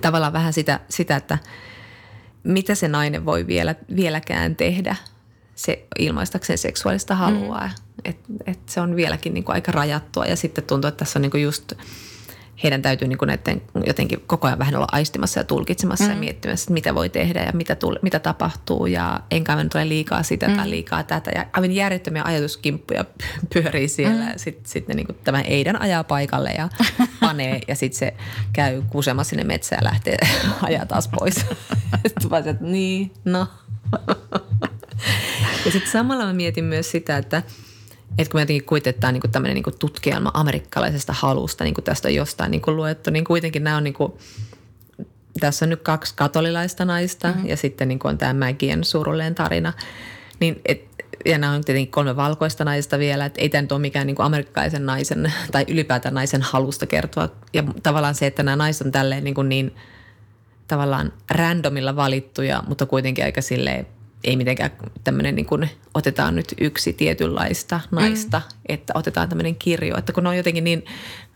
tavallaan 0.00 0.32
vähän 0.32 0.52
sitä, 0.52 0.80
sitä, 0.88 1.16
että 1.16 1.38
mitä 2.44 2.74
se 2.74 2.88
nainen 2.88 3.24
voi 3.24 3.46
vielä, 3.46 3.74
vieläkään 3.96 4.56
tehdä 4.56 4.96
se 5.54 5.86
ilmaistakseen 5.98 6.58
seksuaalista 6.58 7.14
halua. 7.14 7.60
Mm. 7.60 7.70
Että 8.04 8.32
et 8.46 8.58
se 8.66 8.80
on 8.80 8.96
vieläkin 8.96 9.34
niin 9.34 9.44
kuin 9.44 9.54
aika 9.54 9.72
rajattua 9.72 10.24
ja 10.24 10.36
sitten 10.36 10.64
tuntuu, 10.64 10.88
että 10.88 10.98
tässä 10.98 11.18
on 11.18 11.22
niin 11.22 11.30
kuin 11.30 11.42
just– 11.42 11.72
heidän 12.62 12.82
täytyy 12.82 13.08
niin 13.08 13.18
kuin 13.18 13.26
näiden 13.26 13.62
jotenkin 13.86 14.22
koko 14.26 14.46
ajan 14.46 14.58
vähän 14.58 14.76
olla 14.76 14.86
aistimassa 14.92 15.40
ja 15.40 15.44
tulkitsemassa 15.44 16.04
mm. 16.04 16.10
ja 16.10 16.16
miettimässä, 16.16 16.64
että 16.64 16.72
mitä 16.72 16.94
voi 16.94 17.08
tehdä 17.08 17.42
ja 17.42 17.52
mitä, 17.52 17.74
tule, 17.74 17.98
mitä 18.02 18.18
tapahtuu 18.18 18.86
ja 18.86 19.20
enkä 19.30 19.56
mä 19.56 19.64
tule 19.64 19.88
liikaa 19.88 20.22
sitä 20.22 20.48
mm. 20.48 20.56
tai 20.56 20.70
liikaa 20.70 21.02
tätä. 21.02 21.30
Ja 21.34 21.46
aivan 21.52 21.72
järjettömiä 21.72 22.22
ajatuskimppuja 22.24 23.04
pyörii 23.54 23.88
siellä 23.88 24.24
mm. 24.24 24.28
ja 24.28 24.38
sitten 24.38 24.70
sit 24.70 24.88
ne 24.88 24.94
niin 24.94 25.06
kuin 25.06 25.18
tämä 25.24 25.40
Eidan 25.40 25.80
ajaa 25.80 26.04
paikalle 26.04 26.50
ja 26.50 26.68
panee 27.20 27.60
ja 27.68 27.76
sitten 27.76 27.98
se 27.98 28.14
käy 28.52 28.82
kusemassa 28.90 29.30
sinne 29.30 29.44
metsään 29.44 29.80
ja 29.84 29.90
lähtee 29.90 30.16
ajaa 30.62 30.86
taas 30.86 31.08
pois. 31.08 31.34
sitten 32.06 32.30
vaan 32.30 32.48
että 32.48 32.64
niin, 32.64 33.12
no. 33.24 33.46
ja 35.64 35.72
sitten 35.72 35.90
samalla 35.92 36.26
mä 36.26 36.32
mietin 36.32 36.64
myös 36.64 36.90
sitä, 36.90 37.16
että– 37.16 37.42
että 38.18 38.30
kun 38.30 38.38
me 38.38 38.42
jotenkin 38.42 38.64
kuitentaan 38.64 39.14
niin 39.14 39.30
tämmöinen 39.32 39.54
niin 39.54 39.78
tutkielma 39.78 40.30
amerikkalaisesta 40.34 41.12
halusta, 41.12 41.64
niin 41.64 41.74
kuin 41.74 41.84
tästä 41.84 42.08
on 42.08 42.14
jostain 42.14 42.50
niin 42.50 42.62
luettu, 42.66 43.10
niin 43.10 43.24
kuitenkin 43.24 43.64
nämä 43.64 43.76
on 43.76 43.84
niin 43.84 43.94
kuin, 43.94 44.12
tässä 45.40 45.64
on 45.64 45.68
nyt 45.68 45.82
kaksi 45.82 46.14
katolilaista 46.16 46.84
naista 46.84 47.28
mm-hmm. 47.28 47.46
ja 47.46 47.56
sitten 47.56 47.88
niin 47.88 47.98
on 48.04 48.18
tämä 48.18 48.46
Magien 48.46 48.84
surullinen 48.84 49.34
tarina. 49.34 49.72
Niin 50.40 50.60
et, 50.64 50.84
ja 51.26 51.38
nämä 51.38 51.52
on 51.52 51.64
tietenkin 51.64 51.90
kolme 51.90 52.16
valkoista 52.16 52.64
naista 52.64 52.98
vielä, 52.98 53.24
että 53.24 53.40
ei 53.40 53.48
tämä 53.48 53.62
nyt 53.62 53.72
ole 53.72 53.80
mikään 53.80 54.06
niin 54.06 54.14
kuin 54.16 54.26
amerikkalaisen 54.26 54.86
naisen 54.86 55.32
tai 55.52 55.64
ylipäätään 55.68 56.14
naisen 56.14 56.42
halusta 56.42 56.86
kertoa. 56.86 57.28
Ja 57.52 57.62
tavallaan 57.82 58.14
se, 58.14 58.26
että 58.26 58.42
nämä 58.42 58.56
naiset 58.56 58.86
on 58.86 58.92
tälleen 58.92 59.24
niin, 59.24 59.34
kuin 59.34 59.48
niin 59.48 59.74
tavallaan 60.68 61.12
randomilla 61.30 61.96
valittuja, 61.96 62.62
mutta 62.68 62.86
kuitenkin 62.86 63.24
aika 63.24 63.42
silleen 63.42 63.86
ei 64.24 64.36
mitenkään 64.36 64.70
tämmöinen 65.04 65.34
niin 65.34 65.46
kuin, 65.46 65.70
otetaan 65.94 66.36
nyt 66.36 66.54
yksi 66.60 66.92
tietynlaista 66.92 67.80
naista, 67.90 68.42
mm. 68.44 68.58
että 68.68 68.92
otetaan 68.96 69.28
tämmöinen 69.28 69.54
kirjo. 69.54 69.98
Että 69.98 70.12
kun 70.12 70.22
ne 70.22 70.28
on 70.28 70.36
jotenkin 70.36 70.64
niin 70.64 70.84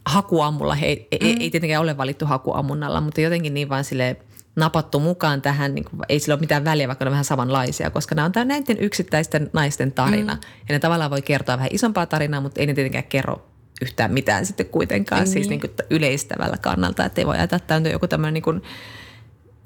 hakuammulla, 0.06 0.74
he, 0.74 0.94
mm. 0.94 1.06
ei, 1.10 1.36
ei 1.40 1.50
tietenkään 1.50 1.82
ole 1.82 1.96
valittu 1.96 2.26
hakuammunnalla, 2.26 3.00
mutta 3.00 3.20
jotenkin 3.20 3.54
niin 3.54 3.68
vaan 3.68 3.84
sille 3.84 4.16
napattu 4.56 5.00
mukaan 5.00 5.42
tähän, 5.42 5.74
niin 5.74 5.84
kuin, 5.84 6.00
ei 6.08 6.20
sillä 6.20 6.34
ole 6.34 6.40
mitään 6.40 6.64
väliä, 6.64 6.88
vaikka 6.88 7.04
ne 7.04 7.08
on 7.08 7.12
vähän 7.12 7.24
samanlaisia, 7.24 7.90
koska 7.90 8.14
nämä 8.14 8.30
on 8.36 8.48
näiden 8.48 8.78
yksittäisten 8.78 9.50
naisten 9.52 9.92
tarina. 9.92 10.34
Mm. 10.34 10.40
Ja 10.68 10.72
ne 10.72 10.78
tavallaan 10.78 11.10
voi 11.10 11.22
kertoa 11.22 11.56
vähän 11.56 11.70
isompaa 11.72 12.06
tarinaa, 12.06 12.40
mutta 12.40 12.60
ei 12.60 12.66
ne 12.66 12.74
tietenkään 12.74 13.04
kerro 13.04 13.48
yhtään 13.82 14.12
mitään 14.12 14.46
sitten 14.46 14.66
kuitenkaan, 14.66 15.26
siis 15.26 15.34
niin. 15.34 15.44
siis 15.44 15.48
niin 15.48 15.60
kuin 15.60 15.86
yleistävällä 15.90 16.56
kannalta, 16.56 17.04
että 17.04 17.20
ei 17.20 17.26
voi 17.26 17.36
ajatella, 17.36 17.56
että 17.56 17.68
tämä 17.68 17.78
on 17.86 17.92
joku 17.92 18.08
tämmöinen 18.08 18.34
niin 18.34 18.42
kuin 18.42 18.62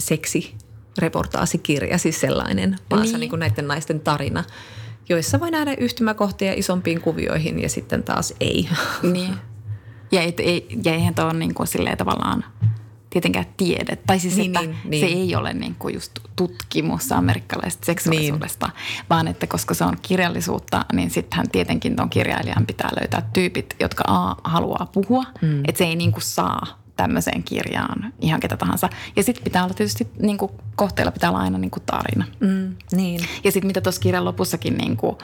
seksi 0.01 0.55
reportaasikirja, 0.99 1.99
siis 1.99 2.21
sellainen, 2.21 2.79
vaan 2.91 3.03
niin. 3.03 3.11
se 3.11 3.17
on 3.17 3.21
niin 3.21 3.31
kuin 3.31 3.41
näiden 3.41 3.69
naisten 3.69 4.01
tarina, 4.01 4.45
joissa 5.09 5.41
voi 5.41 5.51
nähdä 5.51 5.75
yhtymäkohtia 5.79 6.53
isompiin 6.53 7.01
kuvioihin 7.01 7.63
ja 7.63 7.69
sitten 7.69 8.03
taas 8.03 8.35
ei. 8.41 8.69
Niin. 9.13 9.35
Ja, 10.13 10.23
et, 10.23 10.41
ei, 10.41 10.69
ja 10.85 10.93
eihän 10.93 11.15
tuo 11.15 11.25
ole 11.25 11.33
niin 11.33 11.55
kuin 11.55 11.67
silleen 11.67 11.99
tavallaan 11.99 12.45
tietenkään 13.11 13.47
tiede. 13.57 13.99
Tai 14.07 14.19
siis, 14.19 14.37
niin, 14.37 14.57
että 14.57 14.61
niin, 14.61 14.77
niin. 14.85 15.01
se 15.01 15.07
ei 15.07 15.35
ole 15.37 15.55
niin 15.55 15.75
kuin 15.79 15.95
just 15.95 16.13
tutkimus 16.37 17.13
amerikkalaisesta 17.13 17.87
seksuaalisuudesta, 17.87 18.67
niin. 18.67 19.05
vaan 19.11 19.29
että 19.29 19.47
koska 19.47 19.75
se 19.75 19.85
on 19.85 19.97
kirjallisuutta, 20.03 20.85
niin 20.93 21.11
sittenhän 21.11 21.51
tietenkin 21.51 21.97
tuon 21.97 22.11
kirjailijan 22.11 22.67
pitää 22.67 22.91
löytää 23.01 23.31
tyypit, 23.33 23.77
jotka 23.81 24.05
A, 24.07 24.37
haluaa 24.45 24.89
puhua. 24.93 25.25
Mm. 25.43 25.61
Että 25.61 25.79
se 25.79 25.85
ei 25.85 25.97
niin 25.97 26.13
kuin 26.13 26.23
saa 26.23 26.86
tämmöiseen 26.97 27.43
kirjaan 27.43 28.13
ihan 28.21 28.41
ketä 28.41 28.57
tahansa. 28.57 28.89
Ja 29.17 29.23
sitten 29.23 29.45
pitää 29.45 29.65
olla 29.65 29.75
tietysti, 29.75 30.09
niin 30.19 30.39
kuin, 30.39 30.53
kohteella 30.77 31.13
pitää 31.13 31.31
olla 31.31 31.41
aina 31.41 31.59
niin 31.59 31.71
kuin 31.71 31.83
tarina. 31.87 32.25
Mm, 32.41 32.77
niin. 32.93 33.21
Ja 33.45 33.53
sitten 33.53 33.67
mitä 33.67 33.81
tuossa 33.81 34.01
kirjan 34.01 34.25
lopussakin 34.25 34.75
niin 34.75 34.97
kuin, 34.97 35.17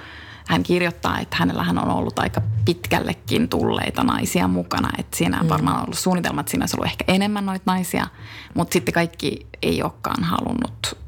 hän 0.47 0.63
kirjoittaa, 0.63 1.21
että 1.21 1.37
hänellähän 1.37 1.79
on 1.79 1.91
ollut 1.91 2.19
aika 2.19 2.43
pitkällekin 2.65 3.49
tulleita 3.49 4.05
naisia 4.05 4.49
mukana. 4.49 4.91
Että 4.99 5.17
siinä 5.17 5.41
on 5.41 5.47
mm. 5.47 5.51
varmaan 5.51 5.83
ollut 5.83 5.99
suunnitelma, 5.99 6.41
että 6.41 6.51
siinä 6.51 6.63
olisi 6.63 6.77
ollut 6.77 6.91
ehkä 6.91 7.05
enemmän 7.09 7.47
noita 7.47 7.63
naisia, 7.67 8.07
mutta 8.55 8.73
sitten 8.73 8.95
kaikki 8.95 9.47
ei 9.63 9.83
olekaan 9.83 10.25
halunnut 10.25 11.02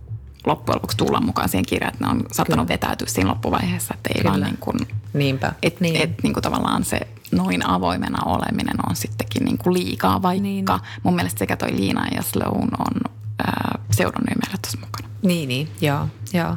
loppujen 0.46 0.76
lopuksi 0.76 0.96
tulla 0.96 1.20
mukaan 1.20 1.48
siihen 1.48 1.66
kirjaan, 1.66 1.94
että 1.94 2.04
ne 2.04 2.10
on 2.10 2.22
saattanut 2.32 2.66
Kyllä. 2.66 2.74
vetäytyä 2.74 3.08
siinä 3.08 3.30
loppuvaiheessa, 3.30 3.94
että 3.94 4.10
ei 4.14 4.22
Kyllä. 4.22 4.30
vaan 4.30 4.42
niin 4.42 4.56
kuin, 4.60 4.76
Niinpä. 5.14 5.52
Et, 5.62 5.80
niin. 5.80 5.96
et, 5.96 6.22
niin 6.22 6.32
kuin 6.32 6.42
tavallaan 6.42 6.84
se 6.84 7.00
noin 7.32 7.66
avoimena 7.66 8.24
oleminen 8.24 8.76
on 8.88 8.96
sittenkin 8.96 9.44
niin 9.44 9.58
kuin 9.58 9.74
liikaa, 9.74 10.22
vaikka 10.22 10.42
niin. 10.42 10.64
mun 11.02 11.14
mielestä 11.14 11.38
sekä 11.38 11.56
toi 11.56 11.76
Liina 11.76 12.06
ja 12.14 12.22
Sloan 12.22 12.68
on 12.78 13.00
ää, 13.46 13.78
pseudonyymeillä 13.90 14.58
tuossa 14.62 14.78
mukana. 14.80 15.08
Niin, 15.22 15.48
niin, 15.48 15.68
joo, 15.80 16.08
joo. 16.32 16.56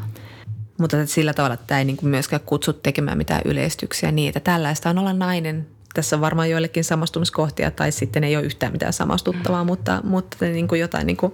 Mutta 0.77 1.05
sillä 1.05 1.33
tavalla, 1.33 1.53
että 1.53 1.67
tämä 1.67 1.79
ei 1.79 1.85
niin 1.85 1.97
kuin 1.97 2.09
myöskään 2.09 2.41
kutsu 2.45 2.73
tekemään 2.73 3.17
mitään 3.17 3.41
yleistyksiä 3.45 4.11
niin, 4.11 4.27
että 4.27 4.39
tällaista 4.39 4.89
on 4.89 4.97
olla 4.97 5.13
nainen. 5.13 5.67
Tässä 5.93 6.15
on 6.15 6.21
varmaan 6.21 6.49
joillekin 6.49 6.83
samastumiskohtia 6.83 7.71
tai 7.71 7.91
sitten 7.91 8.23
ei 8.23 8.35
ole 8.35 8.45
yhtään 8.45 8.71
mitään 8.71 8.93
samastuttavaa, 8.93 9.63
mm. 9.63 9.67
mutta, 9.67 10.01
mutta 10.03 10.45
niin 10.45 10.67
kuin 10.67 10.81
jotain 10.81 11.07
niin 11.07 11.17
kuin, 11.17 11.33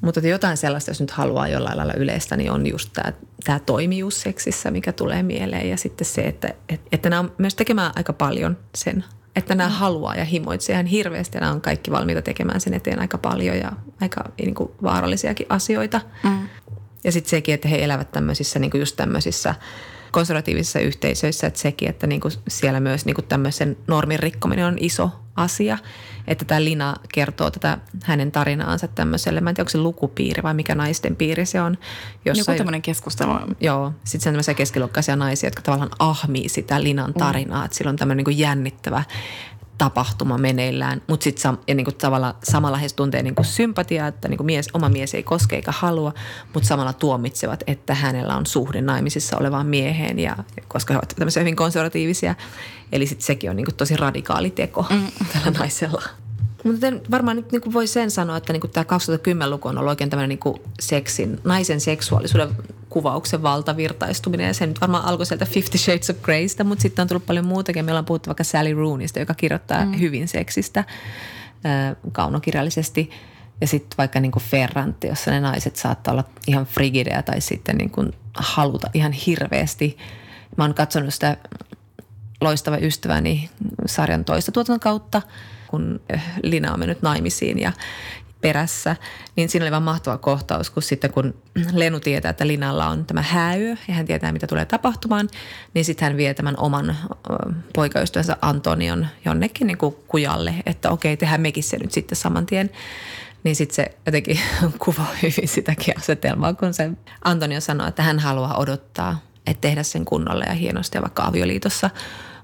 mutta 0.00 0.20
jotain 0.20 0.56
sellaista, 0.56 0.90
jos 0.90 1.00
nyt 1.00 1.10
haluaa 1.10 1.48
jollain 1.48 1.76
lailla 1.76 1.94
yleistä, 1.94 2.36
niin 2.36 2.50
on 2.50 2.66
just 2.66 2.90
tämä, 2.92 3.12
tämä 3.44 3.58
toimijuus 3.58 4.20
seksissä, 4.20 4.70
mikä 4.70 4.92
tulee 4.92 5.22
mieleen. 5.22 5.68
Ja 5.68 5.76
sitten 5.76 6.04
se, 6.04 6.22
että, 6.22 6.48
että, 6.68 6.88
että 6.92 7.10
nämä 7.10 7.20
on 7.20 7.32
myös 7.38 7.54
tekemään 7.54 7.92
aika 7.96 8.12
paljon 8.12 8.56
sen, 8.74 9.04
että 9.36 9.54
nämä 9.54 9.68
mm. 9.68 9.74
haluaa 9.74 10.14
ja 10.14 10.24
himoitsee 10.24 10.72
ihan 10.72 10.86
hirveästi. 10.86 11.36
Ja 11.36 11.40
nämä 11.40 11.52
on 11.52 11.60
kaikki 11.60 11.90
valmiita 11.90 12.22
tekemään 12.22 12.60
sen 12.60 12.74
eteen 12.74 13.00
aika 13.00 13.18
paljon 13.18 13.56
ja 13.56 13.72
aika 14.00 14.24
niin 14.38 14.54
kuin 14.54 14.70
vaarallisiakin 14.82 15.46
asioita. 15.48 16.00
Mm. 16.24 16.48
Ja 17.04 17.12
sitten 17.12 17.30
sekin, 17.30 17.54
että 17.54 17.68
he 17.68 17.84
elävät 17.84 18.12
tämmöisissä, 18.12 18.58
niin 18.58 18.70
kuin 18.70 18.78
just 18.78 18.96
tämmöisissä 18.96 19.54
konservatiivisissa 20.10 20.80
yhteisöissä, 20.80 21.46
että 21.46 21.60
sekin, 21.60 21.88
että 21.88 22.06
niin 22.06 22.20
kuin 22.20 22.32
siellä 22.48 22.80
myös 22.80 23.06
niin 23.06 23.14
kuin 23.14 23.24
tämmöisen 23.24 23.76
normin 23.86 24.18
rikkominen 24.18 24.66
on 24.66 24.76
iso 24.80 25.10
asia. 25.36 25.78
Että 26.26 26.44
tämä 26.44 26.64
Lina 26.64 26.96
kertoo 27.14 27.50
tätä 27.50 27.78
hänen 28.04 28.32
tarinaansa 28.32 28.88
tämmöiselle, 28.88 29.40
mä 29.40 29.50
en 29.50 29.56
tiedä, 29.56 29.62
onko 29.62 29.70
se 29.70 29.78
lukupiiri 29.78 30.42
vai 30.42 30.54
mikä 30.54 30.74
naisten 30.74 31.16
piiri 31.16 31.46
se 31.46 31.60
on. 31.60 31.78
Jossa 32.24 32.52
Joku 32.52 32.58
tämmöinen 32.58 32.82
keskustelu. 32.82 33.32
Joo, 33.60 33.92
sitten 34.04 34.20
se 34.20 34.28
on 34.28 34.32
tämmöisiä 34.32 34.54
keskiluokkaisia 34.54 35.16
naisia, 35.16 35.46
jotka 35.46 35.62
tavallaan 35.62 35.90
ahmii 35.98 36.48
sitä 36.48 36.82
Linan 36.82 37.14
tarinaa, 37.14 37.58
mm. 37.58 37.64
että 37.64 37.76
sillä 37.76 37.88
on 37.88 37.96
tämmöinen 37.96 38.24
niin 38.24 38.38
jännittävä 38.38 39.04
tapahtuma 39.80 40.38
meneillään, 40.38 41.02
mutta 41.06 41.24
sitten 41.24 41.42
sam, 41.42 41.58
ja 41.68 41.74
niinku 41.74 41.92
tavalla 41.92 42.34
samalla 42.42 42.76
he 42.76 42.86
tuntee 42.96 43.22
niinku 43.22 43.44
sympatiaa, 43.44 44.08
että 44.08 44.28
niinku 44.28 44.44
mies, 44.44 44.68
oma 44.72 44.88
mies 44.88 45.14
ei 45.14 45.22
koske 45.22 45.56
eikä 45.56 45.72
halua, 45.76 46.12
mutta 46.54 46.66
samalla 46.66 46.92
tuomitsevat, 46.92 47.64
että 47.66 47.94
hänellä 47.94 48.36
on 48.36 48.46
suhde 48.46 48.80
naimisissa 48.80 49.36
olevaan 49.36 49.66
mieheen, 49.66 50.18
ja, 50.18 50.36
koska 50.68 50.94
he 50.94 50.98
ovat 50.98 51.14
tämmöisiä 51.18 51.40
hyvin 51.40 51.56
konservatiivisia. 51.56 52.34
Eli 52.92 53.06
sitten 53.06 53.26
sekin 53.26 53.50
on 53.50 53.56
niinku 53.56 53.72
tosi 53.76 53.96
radikaali 53.96 54.50
teko 54.50 54.86
mm. 54.90 55.06
tällä 55.32 55.58
naisella. 55.58 56.02
Mutta 56.64 56.86
varmaan 57.10 57.36
nyt 57.36 57.52
niin 57.52 57.72
voi 57.72 57.86
sen 57.86 58.10
sanoa, 58.10 58.36
että 58.36 58.52
niin 58.52 58.70
tämä 58.72 58.84
2010-luku 58.84 59.68
on 59.68 59.78
ollut 59.78 59.90
oikein 59.90 60.10
tämmöinen 60.10 60.38
niin 60.44 60.60
seksin, 60.80 61.40
naisen 61.44 61.80
seksuaalisuuden 61.80 62.48
kuvauksen 62.90 63.42
valtavirtaistuminen. 63.42 64.46
Ja 64.46 64.54
se 64.54 64.66
nyt 64.66 64.80
varmaan 64.80 65.04
alkoi 65.04 65.26
sieltä 65.26 65.46
Fifty 65.46 65.78
Shades 65.78 66.10
of 66.10 66.22
Greystä, 66.22 66.64
mutta 66.64 66.82
sitten 66.82 67.02
on 67.02 67.08
tullut 67.08 67.26
paljon 67.26 67.46
muutakin. 67.46 67.84
Meillä 67.84 67.98
on 67.98 68.04
puhuttu 68.04 68.28
vaikka 68.28 68.44
Sally 68.44 68.74
Rooneysta, 68.74 69.18
joka 69.18 69.34
kirjoittaa 69.34 69.84
mm. 69.84 70.00
hyvin 70.00 70.28
seksistä 70.28 70.84
kaunokirjallisesti. 72.12 73.10
Ja 73.60 73.66
sitten 73.66 73.98
vaikka 73.98 74.20
niin 74.20 74.32
kuin 74.32 74.42
Ferranti, 74.42 75.06
jossa 75.06 75.30
ne 75.30 75.40
naiset 75.40 75.76
saattaa 75.76 76.12
olla 76.12 76.24
ihan 76.46 76.66
frigidejä 76.66 77.22
tai 77.22 77.40
sitten 77.40 77.76
niin 77.76 77.90
kuin 77.90 78.12
haluta 78.34 78.90
ihan 78.94 79.12
hirveästi. 79.12 79.98
Mä 80.56 80.64
oon 80.64 80.74
katsonut 80.74 81.14
sitä 81.14 81.36
loistava 82.40 82.76
ystäväni 82.76 83.50
sarjan 83.86 84.24
toista 84.24 84.52
tuotantokautta 84.52 85.20
kautta– 85.20 85.34
kun 85.70 86.00
Lina 86.42 86.72
on 86.72 86.78
mennyt 86.78 87.02
naimisiin 87.02 87.58
ja 87.58 87.72
perässä, 88.40 88.96
niin 89.36 89.48
siinä 89.48 89.64
oli 89.64 89.70
vaan 89.70 89.82
mahtava 89.82 90.18
kohtaus, 90.18 90.70
kun 90.70 90.82
sitten 90.82 91.12
kun 91.12 91.34
Lenu 91.72 92.00
tietää, 92.00 92.30
että 92.30 92.46
Linalla 92.46 92.86
on 92.86 93.04
tämä 93.04 93.22
hääyö 93.22 93.76
ja 93.88 93.94
hän 93.94 94.06
tietää, 94.06 94.32
mitä 94.32 94.46
tulee 94.46 94.64
tapahtumaan, 94.64 95.28
niin 95.74 95.84
sitten 95.84 96.06
hän 96.06 96.16
vie 96.16 96.34
tämän 96.34 96.54
oman 96.58 96.96
poikaystävänsä 97.74 98.36
Antonion 98.42 99.06
jonnekin 99.24 99.66
niin 99.66 99.78
kuin 99.78 99.96
kujalle, 100.08 100.54
että 100.66 100.90
okei, 100.90 101.16
tehdään 101.16 101.40
mekin 101.40 101.64
se 101.64 101.78
nyt 101.78 101.92
sitten 101.92 102.16
saman 102.16 102.46
tien. 102.46 102.70
Niin 103.44 103.56
sitten 103.56 103.74
se 103.74 103.98
jotenkin 104.06 104.40
kuvaa 104.84 105.14
hyvin 105.22 105.48
sitäkin 105.48 105.98
asetelmaa, 105.98 106.54
kun 106.54 106.74
se 106.74 106.90
Antonio 107.24 107.60
sanoi, 107.60 107.88
että 107.88 108.02
hän 108.02 108.18
haluaa 108.18 108.56
odottaa, 108.56 109.20
että 109.46 109.60
tehdä 109.60 109.82
sen 109.82 110.04
kunnolla 110.04 110.44
ja 110.44 110.54
hienosti 110.54 110.98
ja 110.98 111.02
vaikka 111.02 111.24
avioliitossa– 111.24 111.90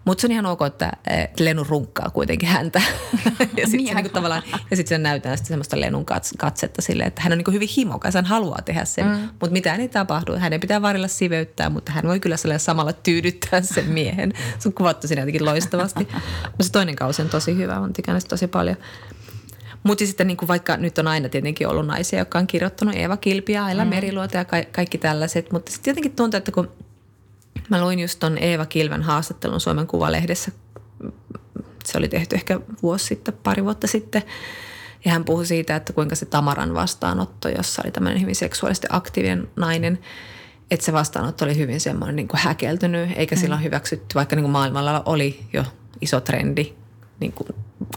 mutta 0.07 0.21
se 0.21 0.27
on 0.27 0.33
ihan 0.33 0.47
ok, 0.47 0.61
että 0.67 0.93
Lenu 1.41 1.65
runkkaa 1.65 2.11
kuitenkin 2.11 2.49
häntä. 2.49 2.83
ja 3.41 3.67
sitten 3.67 3.71
niin, 3.71 3.97
niin 3.97 4.11
tavallaan, 4.11 4.43
ja 4.71 4.77
sit 4.77 4.87
se 4.87 4.99
näytää 4.99 5.37
sitten 5.37 5.49
semmoista 5.49 5.81
Lenun 5.81 6.07
katsetta 6.39 6.83
silleen, 6.83 7.09
että 7.09 7.23
hän 7.23 7.33
on 7.33 7.39
niin 7.39 7.55
hyvin 7.55 7.69
himokas, 7.77 8.15
hän 8.15 8.25
haluaa 8.25 8.63
tehdä 8.65 8.85
sen. 8.85 9.07
Mm. 9.07 9.21
Mutta 9.21 9.51
mitään 9.51 9.81
ei 9.81 9.89
tapahdu. 9.89 10.37
Hänen 10.37 10.61
pitää 10.61 10.83
varilla 10.83 11.09
siveyttää, 11.09 11.71
mutta 11.71 11.93
hän 11.93 12.05
voi 12.05 12.21
kyllä 12.21 12.37
samalla 12.59 12.93
tyydyttää 12.93 13.63
sen 13.63 13.85
miehen. 13.85 14.33
Se 14.59 14.69
on 14.69 14.73
kuvattu 14.73 15.09
siinä 15.09 15.23
jotenkin 15.23 15.45
loistavasti. 15.45 16.09
Mutta 16.43 16.65
se 16.65 16.73
toinen 16.73 16.97
kausi 16.97 17.23
on 17.23 17.29
tosi 17.29 17.57
hyvä, 17.57 17.81
on 17.81 17.93
tykännyt 17.93 18.25
tosi 18.29 18.47
paljon. 18.47 18.77
Mutta 19.83 20.07
sitten 20.07 20.27
niin 20.27 20.37
kuin 20.37 20.49
vaikka 20.49 20.77
nyt 20.77 20.99
on 20.99 21.09
aina 21.09 21.29
tietenkin 21.29 21.69
ollut 21.69 21.87
naisia, 21.87 22.19
jotka 22.19 22.39
on 22.39 22.47
kirjoittanut 22.47 22.95
Eeva 22.95 23.17
Kilpiä, 23.17 23.65
Aila 23.65 23.85
mm. 23.85 23.91
Meriluota 23.91 24.37
ja 24.37 24.45
ka- 24.45 24.65
kaikki 24.73 24.99
tällaiset. 24.99 25.53
Mutta 25.53 25.73
sitten 25.73 25.91
jotenkin 25.91 26.17
tuntuu, 26.17 26.39
että 26.39 26.53
kun– 26.53 26.71
Mä 27.71 27.81
luin 27.81 27.99
just 27.99 28.19
ton 28.19 28.39
Eeva 28.39 28.67
Kilven 28.67 29.03
haastattelun 29.03 29.61
Suomen 29.61 29.87
Kuvalehdessä. 29.87 30.53
Se 31.85 31.99
oli 31.99 32.09
tehty 32.09 32.35
ehkä 32.35 32.61
vuosi 32.83 33.05
sitten, 33.05 33.35
pari 33.43 33.65
vuotta 33.65 33.87
sitten. 33.87 34.23
Ja 35.05 35.13
hän 35.13 35.25
puhui 35.25 35.47
siitä, 35.47 35.77
että 35.77 35.93
kuinka 35.93 36.15
se 36.15 36.27
Tamaran 36.27 36.75
vastaanotto, 36.75 37.49
jossa 37.49 37.83
oli 37.85 37.93
tämmöinen 37.93 38.21
hyvin 38.21 38.37
seksuaalisesti 38.37 38.87
aktiivinen 38.91 39.49
nainen, 39.57 39.99
että 40.71 40.87
se 40.87 40.93
vastaanotto 40.93 41.45
oli 41.45 41.57
hyvin 41.57 41.81
semmoinen 41.81 42.17
niin 42.17 42.29
kuin 42.29 42.41
häkeltynyt, 42.41 43.11
eikä 43.17 43.35
mm. 43.35 43.41
silloin 43.41 43.63
hyväksytty, 43.63 44.15
vaikka 44.15 44.37
niin 44.37 44.43
kuin 44.43 44.53
maailmalla 44.53 45.03
oli 45.07 45.41
jo 45.53 45.65
iso 46.01 46.21
trendi, 46.21 46.73
niin 47.21 47.33
kuin 47.33 47.49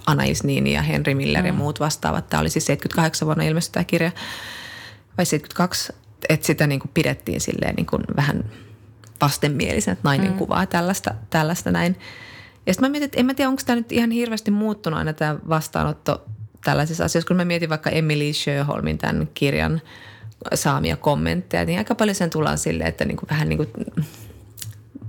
Anais 0.06 0.44
Niini 0.44 0.74
ja 0.74 0.82
Henry 0.82 1.14
Miller 1.14 1.42
mm. 1.42 1.48
ja 1.48 1.54
muut 1.54 1.80
vastaavat. 1.80 2.30
Tämä 2.30 2.42
oli 2.42 2.50
siis 2.50 2.66
78 2.66 3.26
vuonna 3.26 3.44
ilmestynyt 3.44 3.74
tämä 3.74 3.84
kirja, 3.84 4.12
vai 5.18 5.26
72, 5.26 5.94
että 6.30 6.48
sitä 6.48 6.68
niin 6.68 6.80
kuin 6.80 6.92
pidettiin 6.94 7.42
silleen 7.42 7.76
niin 7.76 7.86
kuin 7.86 8.04
vähän– 8.16 8.44
vastenmielisen, 9.22 9.92
että 9.92 10.08
nainen 10.08 10.32
mm. 10.32 10.38
kuvaa 10.38 10.66
tällaista, 10.66 11.16
tällaista 11.30 11.72
näin. 11.72 11.96
Ja 12.66 12.74
sitten 12.74 12.90
mä 12.90 12.92
mietin, 12.92 13.06
että 13.06 13.20
en 13.20 13.26
mä 13.26 13.34
tiedä, 13.34 13.50
onko 13.50 13.62
tämä 13.66 13.76
nyt 13.76 13.92
ihan 13.92 14.12
hirveästi 14.12 14.52
muuttunut 14.52 15.00
aina 15.00 15.14
tämä 15.14 15.38
vastaanotto 15.50 16.26
tällaisissa 16.64 17.06
asioissa. 17.06 17.28
Kun 17.28 17.38
mä 17.38 17.46
mietin 17.46 17.70
vaikka 17.70 17.90
Emily 17.90 18.34
Sjöholmin 18.34 18.98
tämän 18.98 19.30
kirjan 19.34 19.82
saamia 20.54 20.98
kommentteja, 20.98 21.66
niin 21.66 21.78
aika 21.78 21.96
paljon 21.96 22.16
sen 22.16 22.30
tullaan 22.30 22.58
silleen, 22.58 22.90
että 22.90 23.06
niin 23.06 23.18
kuin 23.18 23.30
vähän 23.30 23.50
niin 23.50 23.58
kuin 23.58 23.70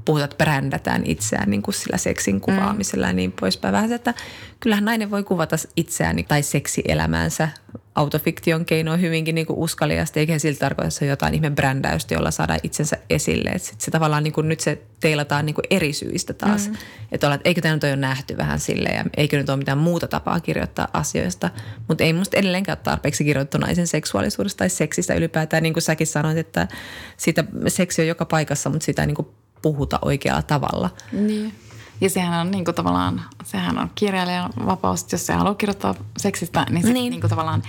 puhutaan, 0.05 0.31
että 0.31 0.45
brändätään 0.45 1.03
itseään 1.05 1.51
niin 1.51 1.63
kuin 1.63 1.75
sillä 1.75 1.97
seksin 1.97 2.35
mm. 2.35 2.41
kuvaamisella 2.41 3.07
mm. 3.07 3.11
ja 3.11 3.13
niin 3.13 3.33
poispäin. 3.41 3.73
Vähän 3.73 3.93
että 3.93 4.15
kyllähän 4.61 4.85
nainen 4.85 5.11
voi 5.11 5.25
kuvata 5.25 5.57
itseään 5.77 6.17
tai 6.29 6.43
seksielämäänsä 6.43 7.49
autofiktion 7.95 8.65
keinoin 8.65 9.01
hyvinkin 9.01 9.35
niin 9.35 9.47
uskaliasti, 9.49 10.21
eikä 10.21 10.39
siltä 10.39 10.59
tarkoita 10.59 10.91
se 10.91 11.07
jotain 11.07 11.35
ihme 11.35 11.51
brändäystä, 11.51 12.15
jolla 12.15 12.31
saadaan 12.31 12.61
itsensä 12.63 12.97
esille. 13.11 13.51
Et 13.51 13.63
sit 13.63 13.81
se 13.81 13.91
tavallaan 13.91 14.25
niin 14.25 14.33
kuin, 14.33 14.49
nyt 14.49 14.61
se 14.61 14.83
teilataan 15.01 15.47
niin 15.47 15.55
kuin 15.55 15.65
eri 15.71 15.93
syistä 15.93 16.35
taas. 16.35 16.69
Mm. 16.69 16.77
Että 17.13 17.27
ollaan, 17.27 17.37
että 17.37 17.49
eikö 17.49 17.61
tämä 17.61 17.75
nyt 17.75 17.85
ole 17.85 17.97
nähty 17.97 18.37
vähän 18.37 18.61
silleen 18.61 18.97
ja 18.97 19.05
eikö 19.17 19.39
nyt 19.39 19.49
ole 19.49 19.57
mitään 19.57 19.79
muuta 19.79 20.09
tapaa 20.09 20.41
kirjoittaa 20.41 20.89
asioista. 20.93 21.51
Mutta 21.89 22.05
ei 22.05 22.13
musta 22.13 22.37
edelleenkään 22.37 22.79
ole 22.79 22.85
tarpeeksi 22.85 23.25
kirjoittu 23.25 23.59
naisen 23.59 23.87
seksuaalisuudesta 23.87 24.59
tai 24.59 24.71
seksistä 24.71 25.15
ylipäätään. 25.15 25.63
Niin 25.63 25.73
kuin 25.73 25.83
säkin 25.83 26.07
sanoit, 26.07 26.39
että 26.39 26.69
siitä 27.17 27.45
seksi 27.69 28.03
on 28.03 28.09
joka 28.09 28.25
paikassa, 28.25 28.71
mutta 28.71 28.85
sitä 28.85 29.03
ei 29.03 29.07
niin 29.07 29.17
kuin 29.17 29.29
puhuta 29.63 29.99
oikealla 30.03 30.43
tavalla. 30.43 30.91
Niin. 31.13 31.53
Ja 32.01 32.11
sehän 32.11 32.41
on 32.41 32.51
niin 32.51 32.65
kuin 32.65 32.75
tavallaan, 32.75 33.23
sehän 33.45 33.79
on 33.79 33.91
kirjailijan 33.95 34.51
vapaus, 34.67 35.13
jos 35.13 35.27
se 35.27 35.33
haluaa 35.33 35.55
kirjoittaa 35.55 35.95
seksistä, 36.19 36.67
niin, 36.71 36.83
sit 36.83 36.95
niin. 36.95 37.11
Niin 37.11 37.21
kuin 37.21 37.31
tavallaan 37.31 37.63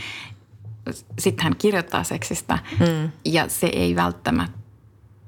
sitten 1.20 1.44
hän 1.44 1.56
kirjoittaa 1.56 2.04
seksistä 2.04 2.60
mm. 2.80 3.12
ja 3.26 3.50
se 3.50 3.68
ei 3.68 3.96
välttämättä 3.96 4.62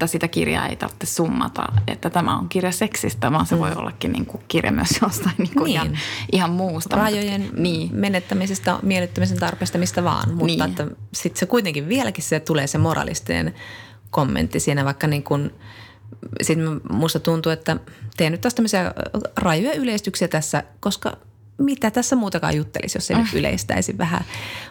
sitä 0.06 0.28
kirjaa 0.28 0.66
ei 0.66 0.76
tarvitse 0.76 1.06
summata, 1.06 1.72
että 1.86 2.10
tämä 2.10 2.38
on 2.38 2.48
kirja 2.48 2.72
seksistä, 2.72 3.32
vaan 3.32 3.46
se 3.46 3.54
mm. 3.54 3.60
voi 3.60 3.72
ollakin 3.72 4.12
niin 4.12 4.26
kuin 4.26 4.42
kirja 4.48 4.72
myös 4.72 4.98
jostain 5.02 5.34
niin 5.38 5.54
kuin 5.54 5.64
niin. 5.64 5.74
Ihan, 5.74 5.98
ihan 6.32 6.50
muusta. 6.50 6.96
Rajojen 6.96 7.40
mutta, 7.40 7.60
niin. 7.60 7.90
menettämisestä, 7.92 8.78
miellyttämisen 8.82 9.38
tarpeesta, 9.38 9.78
mistä 9.78 10.04
vaan. 10.04 10.34
Mutta 10.34 10.66
niin. 10.66 10.96
sitten 11.12 11.40
se 11.40 11.46
kuitenkin 11.46 11.88
vieläkin 11.88 12.24
se 12.24 12.40
tulee 12.40 12.66
se 12.66 12.78
moralistinen 12.78 13.54
kommentti 14.10 14.60
siinä, 14.60 14.84
vaikka 14.84 15.06
niin 15.06 15.22
kuin– 15.22 15.50
sitten 16.42 16.80
musta 16.90 17.20
tuntuu, 17.20 17.52
että 17.52 17.76
teen 18.16 18.32
nyt 18.32 18.40
taas 18.40 18.54
tämmöisiä 18.54 18.94
rajuja 19.36 19.74
yleistyksiä 19.74 20.28
tässä, 20.28 20.62
koska 20.80 21.16
mitä 21.58 21.90
tässä 21.90 22.16
muutakaan 22.16 22.56
juttelisi, 22.56 22.98
jos 22.98 23.10
ei 23.10 23.16
nyt 23.16 23.26
ah. 23.26 23.34
yleistäisi 23.34 23.98
vähän. 23.98 24.24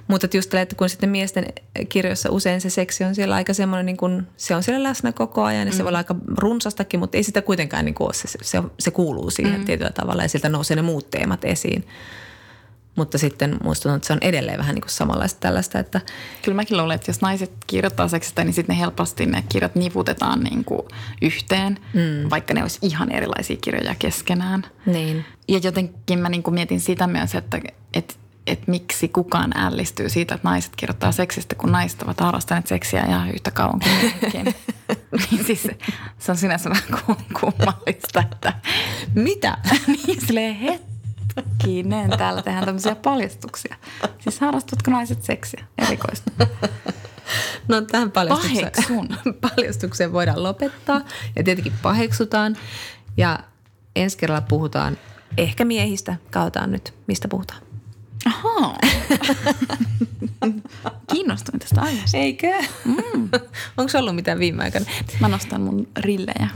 Mutta 0.08 0.28
just 0.34 0.50
tällä, 0.50 0.62
että 0.62 0.76
kun 0.76 0.90
sitten 0.90 1.10
miesten 1.10 1.46
kirjoissa 1.90 2.32
usein 2.32 2.62
se 2.62 2.70
seksi 2.70 3.04
on 3.04 3.16
siellä 3.16 3.36
aika 3.36 3.54
semmoinen, 3.54 3.86
niin 3.86 3.98
kuin, 3.98 4.28
se 4.38 4.56
on 4.56 4.64
siellä 4.64 4.90
läsnä 4.90 5.12
koko 5.12 5.44
ajan 5.44 5.68
ja 5.68 5.74
mm. 5.74 5.78
se 5.78 5.84
voi 5.84 5.90
olla 5.90 5.98
aika 5.98 6.16
runsastakin, 6.38 7.00
mutta 7.00 7.18
ei 7.18 7.24
sitä 7.24 7.42
kuitenkaan 7.42 7.86
niin 7.86 7.96
kuin 7.96 8.06
ole, 8.06 8.14
se, 8.14 8.28
se, 8.42 8.64
se 8.80 8.92
kuuluu 8.92 9.30
siihen 9.30 9.60
mm. 9.60 9.66
tietyllä 9.66 9.92
tavalla 9.92 10.22
ja 10.22 10.30
sieltä 10.30 10.50
nousee 10.50 10.76
ne 10.76 10.82
muut 10.82 11.10
teemat 11.10 11.46
esiin. 11.46 11.88
Mutta 12.96 13.18
sitten 13.18 13.58
musta 13.64 13.96
että 13.96 14.08
se 14.08 14.14
on 14.14 14.20
edelleen 14.22 14.60
vähän 14.60 14.76
niin 14.76 14.82
kuin 14.82 14.92
samanlaista 14.92 15.40
tällaista, 15.40 15.80
että... 15.80 16.02
Kyllä 16.42 16.56
mäkin 16.56 16.78
luulen, 16.78 16.96
että 16.96 17.10
jos 17.10 17.22
naiset 17.22 17.52
kirjoittaa 17.68 18.08
seksistä, 18.08 18.44
niin 18.44 18.54
sitten 18.54 18.76
ne 18.76 18.80
helposti 18.80 19.26
ne 19.26 19.44
kirjat 19.50 19.76
niputetaan 19.76 20.40
niin 20.40 20.66
kuin 20.66 20.82
yhteen, 21.22 21.80
mm. 21.94 22.30
vaikka 22.30 22.54
ne 22.54 22.62
olisi 22.62 22.80
ihan 22.82 23.12
erilaisia 23.12 23.58
kirjoja 23.62 23.96
keskenään. 24.00 24.66
Niin. 24.86 25.26
Ja 25.48 25.60
jotenkin 25.64 26.20
mä 26.20 26.30
niin 26.30 26.44
kuin 26.44 26.54
mietin 26.54 26.80
sitä 26.80 27.08
myös, 27.08 27.36
että, 27.36 27.62
että 27.94 28.14
että 28.48 28.72
miksi 28.72 29.08
kukaan 29.08 29.58
ällistyy 29.58 30.10
siitä, 30.10 30.36
että 30.36 30.48
naiset 30.48 30.76
kirjoittaa 30.76 31.12
seksistä, 31.12 31.56
kun 31.56 31.72
naiset 31.72 32.02
ovat 32.02 32.20
harrastaneet 32.20 32.68
seksiä 32.68 33.06
ja 33.10 33.26
yhtä 33.34 33.52
kauan 33.52 33.80
kuin 33.80 33.92
miehetkin. 33.96 34.56
niin 35.32 35.46
siis 35.46 35.68
se 36.20 36.32
on 36.32 36.38
sinänsä 36.38 36.70
vähän 36.70 37.02
kummallista, 37.40 38.24
että 38.32 38.54
mitä? 39.16 39.58
niin 40.08 40.22
silleen 40.26 40.56
het 40.56 40.93
Hetkinen, 41.38 42.10
täällä 42.10 42.42
tehdään 42.42 42.66
tämmöisiä 42.66 42.96
paljastuksia. 42.96 43.76
Siis 44.20 44.40
harrastatko 44.40 44.92
naiset 44.92 45.24
seksiä? 45.24 45.66
Erikoista. 45.78 46.32
No 47.68 47.82
tähän 47.82 48.12
paljastukseen, 48.12 49.08
paljastukseen 49.42 50.14
voidaan 50.14 50.44
lopettaa 50.44 51.02
ja 51.36 51.44
tietenkin 51.44 51.74
paheksutaan. 51.82 52.58
Ja 53.18 53.40
ensi 53.96 54.18
kerralla 54.18 54.46
puhutaan 54.50 54.98
ehkä 55.38 55.66
miehistä. 55.66 56.16
Kautaan 56.32 56.72
nyt, 56.72 56.94
mistä 57.08 57.28
puhutaan. 57.28 57.60
Ahaa. 58.26 58.78
Kiinnostuin 61.14 61.60
tästä 61.60 61.82
aiheesta. 61.82 62.18
Eikö? 62.18 62.48
Mm. 62.86 63.30
Onko 63.78 63.90
se 63.90 63.98
ollut 63.98 64.16
mitään 64.16 64.40
viime 64.40 64.64
aikoina? 64.64 64.86
Mä 65.20 65.28
nostan 65.28 65.62
mun 65.62 65.88
rillejä. 66.00 66.50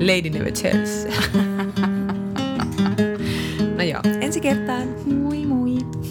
Lady 0.00 0.30
never 0.30 0.52
tells. 0.52 1.06
No 3.82 3.88
joo, 3.88 4.00
ensi 4.20 4.40
kertaan. 4.40 4.94
Moi 5.06 5.46
moi. 5.46 6.01